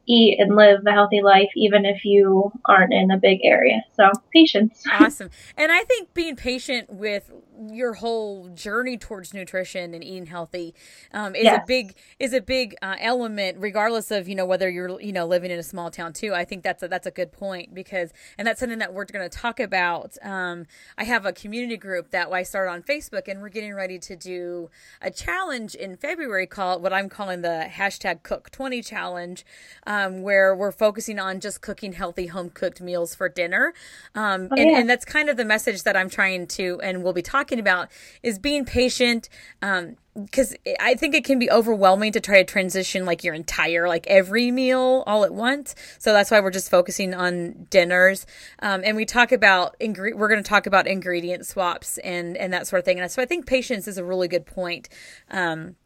eat 0.07 0.39
and 0.39 0.55
live 0.55 0.85
a 0.85 0.91
healthy 0.91 1.21
life 1.21 1.49
even 1.55 1.85
if 1.85 2.03
you 2.03 2.51
aren't 2.65 2.93
in 2.93 3.11
a 3.11 3.17
big 3.17 3.39
area. 3.43 3.81
So 3.95 4.11
patience. 4.33 4.83
awesome. 4.91 5.29
And 5.57 5.71
I 5.71 5.83
think 5.83 6.13
being 6.13 6.35
patient 6.35 6.91
with 6.91 7.31
your 7.69 7.93
whole 7.93 8.47
journey 8.49 8.97
towards 8.97 9.33
nutrition 9.33 9.93
and 9.93 10.03
eating 10.03 10.25
healthy 10.25 10.73
um, 11.13 11.35
is 11.35 11.45
a 11.47 11.63
big 11.67 11.95
is 12.19 12.33
a 12.33 12.41
big 12.41 12.75
uh, 12.81 12.95
element, 12.99 13.57
regardless 13.59 14.11
of 14.11 14.27
you 14.27 14.35
know 14.35 14.45
whether 14.45 14.69
you're 14.69 14.99
you 15.01 15.11
know 15.13 15.25
living 15.25 15.51
in 15.51 15.59
a 15.59 15.63
small 15.63 15.91
town 15.91 16.13
too. 16.13 16.33
I 16.33 16.45
think 16.45 16.63
that's 16.63 16.81
a, 16.83 16.87
that's 16.87 17.07
a 17.07 17.11
good 17.11 17.31
point 17.31 17.73
because 17.73 18.11
and 18.37 18.47
that's 18.47 18.59
something 18.59 18.79
that 18.79 18.93
we're 18.93 19.05
going 19.05 19.27
to 19.29 19.37
talk 19.37 19.59
about. 19.59 20.17
Um, 20.23 20.65
I 20.97 21.03
have 21.03 21.25
a 21.25 21.33
community 21.33 21.77
group 21.77 22.11
that 22.11 22.31
I 22.31 22.43
started 22.43 22.71
on 22.71 22.83
Facebook, 22.83 23.27
and 23.27 23.41
we're 23.41 23.49
getting 23.49 23.73
ready 23.73 23.99
to 23.99 24.15
do 24.15 24.69
a 25.01 25.11
challenge 25.11 25.75
in 25.75 25.97
February 25.97 26.47
called 26.47 26.81
what 26.81 26.93
I'm 26.93 27.09
calling 27.09 27.41
the 27.41 27.67
hashtag 27.69 28.23
Cook 28.23 28.49
Twenty 28.51 28.81
Challenge, 28.81 29.45
um, 29.85 30.21
where 30.21 30.55
we're 30.55 30.71
focusing 30.71 31.19
on 31.19 31.39
just 31.39 31.61
cooking 31.61 31.93
healthy 31.93 32.27
home 32.27 32.49
cooked 32.49 32.81
meals 32.81 33.13
for 33.15 33.29
dinner. 33.29 33.73
Um, 34.15 34.47
Oh, 34.51 34.55
and, 34.57 34.69
yeah. 34.71 34.79
and 34.79 34.89
that's 34.89 35.05
kind 35.05 35.29
of 35.29 35.37
the 35.37 35.45
message 35.45 35.83
that 35.83 35.95
I'm 35.95 36.09
trying 36.09 36.47
to, 36.47 36.79
and 36.81 37.03
we'll 37.03 37.13
be 37.13 37.21
talking 37.21 37.50
about, 37.59 37.89
is 38.23 38.39
being 38.39 38.65
patient. 38.65 39.29
Um, 39.61 39.97
because 40.13 40.53
I 40.79 40.95
think 40.95 41.15
it 41.15 41.23
can 41.23 41.39
be 41.39 41.49
overwhelming 41.49 42.11
to 42.13 42.19
try 42.19 42.39
to 42.39 42.43
transition 42.43 43.05
like 43.05 43.23
your 43.23 43.33
entire 43.33 43.87
like 43.87 44.05
every 44.07 44.51
meal 44.51 45.03
all 45.07 45.23
at 45.23 45.33
once. 45.33 45.73
So 45.99 46.11
that's 46.11 46.29
why 46.29 46.41
we're 46.41 46.51
just 46.51 46.69
focusing 46.69 47.13
on 47.13 47.67
dinners. 47.69 48.25
Um, 48.59 48.81
and 48.83 48.97
we 48.97 49.05
talk 49.05 49.31
about 49.31 49.79
ingre- 49.79 50.13
we're 50.13 50.27
going 50.27 50.43
to 50.43 50.49
talk 50.49 50.65
about 50.65 50.85
ingredient 50.85 51.45
swaps 51.45 51.97
and 51.99 52.35
and 52.35 52.51
that 52.51 52.67
sort 52.67 52.79
of 52.79 52.85
thing. 52.85 52.99
And 52.99 53.09
so 53.09 53.21
I 53.21 53.25
think 53.25 53.45
patience 53.45 53.87
is 53.87 53.97
a 53.97 54.03
really 54.03 54.27
good 54.27 54.45
point. 54.45 54.89
Um, 55.29 55.77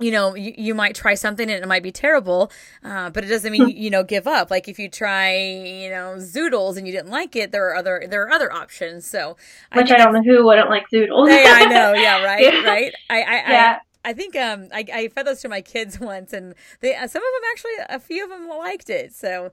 you 0.00 0.10
know, 0.10 0.34
you, 0.34 0.54
you 0.56 0.74
might 0.74 0.94
try 0.94 1.14
something 1.14 1.50
and 1.50 1.62
it 1.62 1.68
might 1.68 1.82
be 1.82 1.92
terrible, 1.92 2.50
uh, 2.82 3.10
but 3.10 3.24
it 3.24 3.28
doesn't 3.28 3.52
mean 3.52 3.68
you 3.68 3.90
know 3.90 4.02
give 4.02 4.26
up. 4.26 4.50
Like 4.50 4.68
if 4.68 4.78
you 4.78 4.88
try, 4.88 5.36
you 5.38 5.90
know, 5.90 6.14
zoodles 6.18 6.76
and 6.76 6.86
you 6.86 6.92
didn't 6.92 7.10
like 7.10 7.36
it, 7.36 7.52
there 7.52 7.68
are 7.68 7.76
other 7.76 8.06
there 8.08 8.22
are 8.22 8.30
other 8.30 8.52
options. 8.52 9.06
So 9.06 9.36
Which 9.72 9.88
think 9.88 10.00
I 10.00 10.04
don't 10.04 10.12
know 10.14 10.22
who 10.22 10.44
wouldn't 10.46 10.70
like 10.70 10.84
zoodles. 10.92 11.28
yeah, 11.28 11.44
I 11.54 11.66
know. 11.66 11.92
Yeah, 12.00 12.24
right, 12.24 12.42
Yeah. 12.42 12.64
right. 12.64 12.92
I, 13.10 13.22
I, 13.22 13.50
Yeah. 13.50 13.78
I, 14.04 14.10
I 14.10 14.12
think 14.14 14.34
um, 14.34 14.68
I, 14.72 14.84
I 14.92 15.08
fed 15.08 15.26
those 15.26 15.42
to 15.42 15.48
my 15.50 15.60
kids 15.60 16.00
once, 16.14 16.32
and 16.32 16.54
they 16.80 16.94
uh, 16.96 17.06
some 17.06 17.22
of 17.22 17.42
them 17.42 17.50
actually, 17.52 17.72
a 17.90 18.00
few 18.00 18.24
of 18.24 18.30
them 18.30 18.48
liked 18.48 18.88
it. 18.88 19.14
So, 19.14 19.50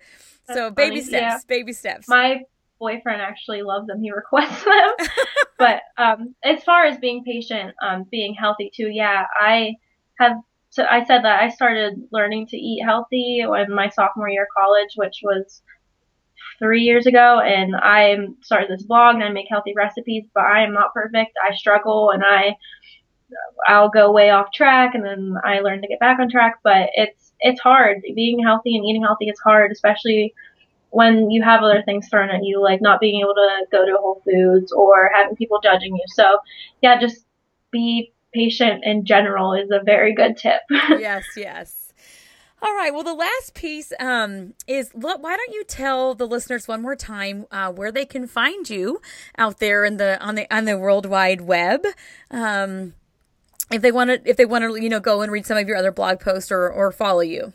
so 0.54 0.72
baby 0.72 0.96
funny, 0.98 1.02
steps, 1.02 1.22
yeah. 1.22 1.38
baby 1.48 1.74
steps. 1.74 2.08
My 2.08 2.42
boyfriend 2.80 3.22
actually 3.22 3.64
loves 3.64 3.88
them. 3.88 4.02
He 4.02 4.12
requests 4.16 4.64
them. 4.64 5.08
but 5.58 5.82
um, 5.98 6.36
as 6.44 6.64
far 6.64 6.86
as 6.86 6.98
being 7.00 7.24
patient, 7.26 7.74
um, 7.82 8.06
being 8.10 8.34
healthy 8.34 8.72
too, 8.74 8.88
yeah, 8.88 9.26
I 9.38 9.76
have. 10.20 10.38
So 10.70 10.84
I 10.90 11.06
said 11.06 11.24
that 11.24 11.42
I 11.42 11.50
started 11.50 12.08
learning 12.12 12.48
to 12.48 12.58
eat 12.58 12.84
healthy 12.84 13.40
in 13.40 13.74
my 13.74 13.90
sophomore 13.90 14.30
year 14.30 14.44
of 14.44 14.50
college, 14.56 14.94
which 14.96 15.22
was 15.24 15.62
three 16.60 16.82
years 16.82 17.06
ago, 17.06 17.40
and 17.40 17.76
I 17.76 18.18
started 18.42 18.70
this 18.70 18.84
blog 18.84 19.16
and 19.16 19.24
I 19.24 19.30
make 19.30 19.48
healthy 19.50 19.74
recipes, 19.76 20.26
but 20.34 20.44
I 20.44 20.64
am 20.64 20.74
not 20.74 20.94
perfect. 20.94 21.32
I 21.44 21.56
struggle 21.56 22.12
and 22.12 22.24
I 22.24 22.56
I'll 23.68 23.90
go 23.90 24.12
way 24.12 24.30
off 24.30 24.52
track, 24.54 24.96
and 24.96 25.04
then 25.04 25.36
I 25.44 25.60
learn 25.60 25.82
to 25.82 25.88
get 25.88 26.00
back 26.00 26.20
on 26.20 26.30
track. 26.30 26.60
But 26.64 26.90
it's 26.94 27.34
it's 27.40 27.60
hard. 27.60 28.02
Being 28.16 28.42
healthy 28.44 28.76
and 28.76 28.86
eating 28.86 29.04
healthy 29.04 29.26
is 29.30 29.40
hard, 29.40 29.72
especially 29.72 30.34
when 30.92 31.30
you 31.30 31.44
have 31.44 31.62
other 31.62 31.84
things 31.84 32.08
thrown 32.10 32.30
at 32.30 32.44
you, 32.44 32.62
like 32.62 32.82
not 32.82 33.00
being 33.02 33.22
able 33.22 33.36
to 33.36 33.66
go 33.72 33.86
to 33.86 33.98
Whole 34.00 34.22
Foods 34.26 34.72
or 34.72 35.12
having 35.14 35.36
people 35.36 35.60
judging 35.62 35.96
you. 35.96 36.04
So 36.08 36.40
yeah, 36.82 37.00
just 37.00 37.26
be 37.72 38.14
patient 38.38 38.84
in 38.84 39.04
general 39.04 39.54
is 39.54 39.72
a 39.72 39.82
very 39.84 40.14
good 40.14 40.38
tip. 40.38 40.62
yes, 40.72 41.24
yes. 41.36 41.92
All 42.62 42.76
right. 42.76 42.94
Well, 42.94 43.04
the 43.04 43.14
last 43.14 43.54
piece 43.54 43.94
um, 44.00 44.54
is 44.68 44.94
look, 44.94 45.22
why 45.22 45.36
don't 45.36 45.54
you 45.54 45.64
tell 45.64 46.16
the 46.16 46.28
listeners 46.28 46.68
one 46.68 46.82
more 46.82 46.96
time 46.96 47.46
uh, 47.52 47.72
where 47.72 47.92
they 47.92 48.06
can 48.06 48.28
find 48.28 48.70
you 48.70 49.00
out 49.38 49.60
there 49.60 49.86
in 49.86 49.98
the 49.98 50.20
on 50.24 50.36
the 50.36 50.56
on 50.56 50.66
the 50.66 50.78
World 50.78 51.06
Wide 51.06 51.42
Web. 51.42 51.86
Um, 52.32 52.94
if 53.72 53.82
they 53.82 53.92
want 53.92 54.10
to, 54.10 54.30
if 54.30 54.38
they 54.38 54.46
want 54.46 54.64
to, 54.64 54.82
you 54.82 54.90
know, 54.90 55.00
go 55.00 55.22
and 55.22 55.32
read 55.32 55.46
some 55.46 55.58
of 55.58 55.68
your 55.68 55.78
other 55.78 55.92
blog 55.92 56.20
posts 56.20 56.52
or, 56.52 56.70
or 56.70 56.92
follow 56.92 57.22
you. 57.22 57.54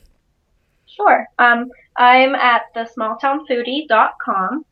Sure. 0.87 1.26
Um, 1.39 1.70
I'm 1.97 2.35
at 2.35 2.62
the 2.74 2.89
smalltownfoodie.com. 2.97 4.64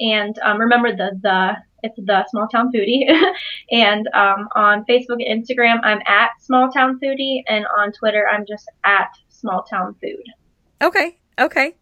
And 0.00 0.38
um, 0.40 0.58
remember 0.58 0.96
the 0.96 1.18
the 1.22 1.56
it's 1.82 1.96
the 1.96 2.26
small 2.28 2.48
town 2.48 2.72
foodie. 2.72 3.04
and 3.70 4.08
um, 4.14 4.48
on 4.54 4.84
Facebook 4.84 5.18
and 5.24 5.44
Instagram, 5.44 5.80
I'm 5.82 6.00
at 6.06 6.30
small 6.40 6.70
town 6.70 6.98
foodie, 7.02 7.42
and 7.48 7.64
on 7.78 7.92
Twitter, 7.92 8.26
I'm 8.30 8.44
just 8.46 8.68
at 8.84 9.08
small 9.28 9.62
town 9.62 9.94
food. 10.00 10.24
Okay. 10.82 11.18
Okay. 11.38 11.74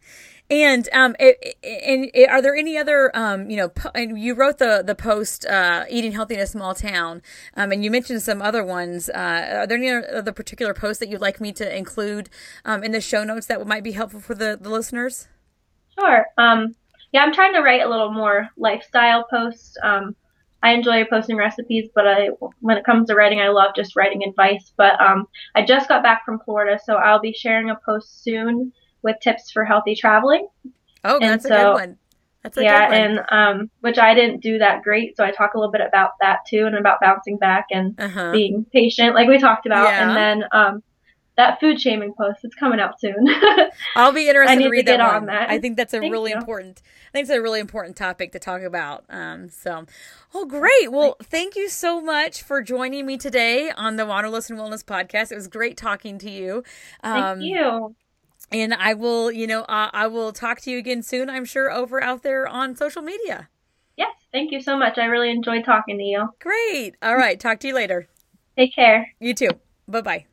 And 0.50 0.88
um, 0.94 1.14
it, 1.20 1.56
and 1.62 2.10
it, 2.14 2.30
are 2.30 2.40
there 2.40 2.54
any 2.54 2.78
other 2.78 3.14
um, 3.14 3.50
you 3.50 3.56
know, 3.56 3.68
po- 3.68 3.90
and 3.94 4.18
you 4.18 4.34
wrote 4.34 4.56
the 4.56 4.82
the 4.86 4.94
post 4.94 5.44
uh, 5.44 5.84
eating 5.90 6.12
healthy 6.12 6.34
in 6.34 6.40
a 6.40 6.46
small 6.46 6.74
town, 6.74 7.20
um, 7.54 7.70
and 7.70 7.84
you 7.84 7.90
mentioned 7.90 8.22
some 8.22 8.40
other 8.40 8.64
ones. 8.64 9.10
Uh, 9.10 9.58
are 9.58 9.66
there 9.66 9.76
any 9.76 9.90
other 9.90 10.32
particular 10.32 10.72
posts 10.72 11.00
that 11.00 11.10
you'd 11.10 11.20
like 11.20 11.38
me 11.38 11.52
to 11.52 11.76
include 11.76 12.30
um, 12.64 12.82
in 12.82 12.92
the 12.92 13.00
show 13.02 13.24
notes 13.24 13.44
that 13.46 13.66
might 13.66 13.84
be 13.84 13.92
helpful 13.92 14.20
for 14.20 14.34
the, 14.34 14.56
the 14.58 14.70
listeners? 14.70 15.28
Sure. 15.98 16.24
Um, 16.38 16.76
yeah, 17.12 17.22
I'm 17.22 17.32
trying 17.32 17.54
to 17.54 17.60
write 17.60 17.82
a 17.82 17.88
little 17.88 18.12
more 18.12 18.48
lifestyle 18.56 19.26
posts. 19.30 19.76
Um, 19.82 20.14
I 20.62 20.72
enjoy 20.72 21.04
posting 21.04 21.36
recipes, 21.36 21.88
but 21.94 22.06
I, 22.06 22.28
when 22.60 22.76
it 22.76 22.84
comes 22.84 23.08
to 23.08 23.14
writing, 23.14 23.40
I 23.40 23.48
love 23.48 23.74
just 23.76 23.96
writing 23.96 24.24
advice. 24.24 24.72
But 24.76 25.00
um, 25.00 25.26
I 25.54 25.64
just 25.64 25.88
got 25.88 26.02
back 26.02 26.24
from 26.24 26.40
Florida, 26.40 26.78
so 26.84 26.94
I'll 26.94 27.20
be 27.20 27.32
sharing 27.32 27.70
a 27.70 27.76
post 27.76 28.22
soon 28.22 28.72
with 29.02 29.16
tips 29.22 29.50
for 29.50 29.64
healthy 29.64 29.94
traveling. 29.94 30.48
Oh, 31.04 31.18
and 31.20 31.30
that's 31.30 31.46
so, 31.46 31.54
a 31.54 31.58
good 31.58 31.72
one. 31.74 31.98
That's 32.42 32.56
a 32.58 32.62
yeah, 32.62 32.88
good 32.88 32.98
one. 32.98 33.18
and 33.18 33.20
um, 33.30 33.70
which 33.80 33.98
I 33.98 34.14
didn't 34.14 34.40
do 34.40 34.58
that 34.58 34.82
great, 34.82 35.16
so 35.16 35.24
I 35.24 35.30
talk 35.30 35.54
a 35.54 35.58
little 35.58 35.72
bit 35.72 35.80
about 35.80 36.12
that 36.20 36.40
too, 36.48 36.66
and 36.66 36.76
about 36.76 37.00
bouncing 37.00 37.38
back 37.38 37.66
and 37.70 37.98
uh-huh. 37.98 38.32
being 38.32 38.66
patient, 38.72 39.14
like 39.14 39.28
we 39.28 39.38
talked 39.38 39.66
about. 39.66 39.88
Yeah. 39.88 40.08
And 40.08 40.16
then 40.16 40.48
um, 40.52 40.82
that 41.38 41.58
food 41.60 41.80
shaming 41.80 42.12
post 42.12 42.44
is 42.44 42.54
coming 42.54 42.80
out 42.80 43.00
soon. 43.00 43.26
I'll 43.96 44.12
be 44.12 44.28
interested 44.28 44.58
to 44.60 44.68
read 44.68 44.86
to 44.86 44.92
that, 44.92 45.06
one. 45.06 45.14
on 45.14 45.26
that. 45.26 45.48
I 45.48 45.58
think 45.58 45.76
that's 45.76 45.94
a 45.94 46.00
Thank 46.00 46.12
really 46.12 46.32
you. 46.32 46.36
important. 46.36 46.82
I 47.08 47.12
think 47.12 47.22
it's 47.22 47.30
a 47.30 47.40
really 47.40 47.60
important 47.60 47.96
topic 47.96 48.32
to 48.32 48.38
talk 48.38 48.60
about. 48.62 49.04
Um, 49.08 49.48
so, 49.48 49.86
oh, 50.34 50.44
great. 50.44 50.92
Well, 50.92 51.16
thank 51.22 51.56
you 51.56 51.68
so 51.68 52.00
much 52.00 52.42
for 52.42 52.60
joining 52.60 53.06
me 53.06 53.16
today 53.16 53.70
on 53.70 53.96
the 53.96 54.04
Wanderlust 54.04 54.50
and 54.50 54.58
Wellness 54.58 54.84
podcast. 54.84 55.32
It 55.32 55.36
was 55.36 55.48
great 55.48 55.76
talking 55.76 56.18
to 56.18 56.30
you. 56.30 56.64
Um, 57.02 57.38
Thank 57.38 57.42
you 57.42 57.94
and 58.50 58.74
I 58.74 58.94
will, 58.94 59.30
you 59.30 59.46
know, 59.46 59.62
uh, 59.62 59.90
I 59.92 60.06
will 60.06 60.32
talk 60.32 60.60
to 60.62 60.70
you 60.70 60.78
again 60.78 61.02
soon. 61.02 61.28
I'm 61.28 61.44
sure 61.44 61.70
over 61.70 62.02
out 62.02 62.22
there 62.22 62.46
on 62.46 62.76
social 62.76 63.02
media. 63.02 63.48
Yes, 63.96 64.14
thank 64.32 64.52
you 64.52 64.60
so 64.60 64.76
much. 64.78 64.96
I 64.96 65.06
really 65.06 65.30
enjoyed 65.30 65.64
talking 65.64 65.98
to 65.98 66.04
you. 66.04 66.28
Great. 66.40 66.94
All 67.02 67.16
right, 67.16 67.38
talk 67.38 67.60
to 67.60 67.68
you 67.68 67.74
later. 67.74 68.08
Take 68.56 68.74
care. 68.74 69.12
You 69.20 69.34
too. 69.34 69.50
Bye-bye. 69.86 70.02
Bye. 70.02 70.26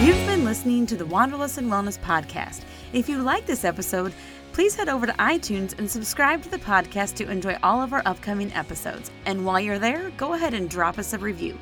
You've 0.06 0.28
been 0.28 0.46
listening 0.46 0.86
to 0.88 0.96
the 0.96 1.06
Wanderlust 1.06 1.58
and 1.58 1.72
Wellness 1.72 2.00
podcast. 2.00 2.62
If 2.94 3.10
you 3.10 3.22
like 3.24 3.46
this 3.46 3.66
episode, 3.66 4.14
please 4.54 4.76
head 4.76 4.88
over 4.88 5.06
to 5.06 5.14
iTunes 5.14 5.78
and 5.78 5.90
subscribe 5.90 6.44
to 6.44 6.50
the 6.50 6.60
podcast 6.60 7.16
to 7.16 7.30
enjoy 7.30 7.58
all 7.64 7.82
of 7.82 7.92
our 7.92 8.04
upcoming 8.06 8.54
episodes. 8.54 9.12
And 9.26 9.46
while 9.46 9.60
you're 9.60 9.80
there, 9.80 10.12
go 10.12 10.34
ahead 10.34 10.54
and 10.54 10.70
drop 10.70 11.00
us 11.00 11.14
a 11.14 11.18
review. 11.18 11.58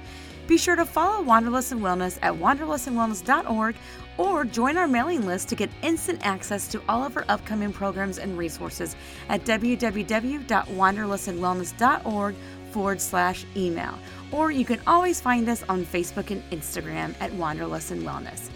Be 0.46 0.58
sure 0.58 0.76
to 0.76 0.86
follow 0.86 1.24
Wanderlust 1.24 1.72
and 1.72 1.82
Wellness 1.82 2.20
at 2.22 2.34
wanderlustandwellness.org 2.34 3.76
or 4.18 4.44
join 4.44 4.76
our 4.78 4.88
mailing 4.88 5.26
list 5.26 5.48
to 5.50 5.56
get 5.56 5.72
instant 5.82 6.24
access 6.26 6.68
to 6.68 6.82
all 6.90 7.04
of 7.04 7.16
our 7.16 7.24
upcoming 7.30 7.72
programs 7.72 8.18
and 8.20 8.38
resources 8.38 8.98
at 9.30 9.46
www.wanderlustandwellness.org 9.46 12.36
forward 12.72 13.00
slash 13.00 13.46
email. 13.56 13.98
Or 14.32 14.52
you 14.52 14.66
can 14.66 14.82
always 14.86 15.22
find 15.22 15.48
us 15.48 15.64
on 15.70 15.86
Facebook 15.86 16.30
and 16.32 16.44
Instagram 16.50 17.16
at 17.22 17.32
Wanderlust 17.34 17.92
and 17.92 18.04
Wellness. 18.04 18.50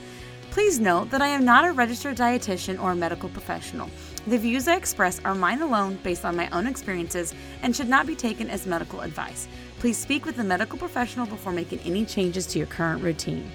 Please 0.51 0.77
note 0.79 1.09
that 1.11 1.21
I 1.21 1.27
am 1.27 1.45
not 1.45 1.63
a 1.65 1.71
registered 1.71 2.17
dietitian 2.17 2.81
or 2.81 2.91
a 2.91 2.95
medical 2.95 3.29
professional. 3.29 3.89
The 4.25 4.39
views 4.39 4.67
I 4.67 4.75
express 4.75 5.21
are 5.23 5.35
mine 5.35 5.61
alone 5.61 5.99
based 6.03 6.25
on 6.25 6.35
my 6.35 6.49
own 6.49 6.67
experiences 6.67 7.33
and 7.61 7.73
should 7.75 7.87
not 7.87 8.07
be 8.07 8.15
taken 8.15 8.49
as 8.49 8.65
medical 8.65 9.01
advice. 9.01 9.47
Please 9.79 9.97
speak 9.97 10.25
with 10.25 10.39
a 10.39 10.43
medical 10.43 10.79
professional 10.79 11.27
before 11.27 11.53
making 11.53 11.79
any 11.85 12.03
changes 12.03 12.47
to 12.47 12.57
your 12.57 12.67
current 12.67 13.03
routine. 13.03 13.51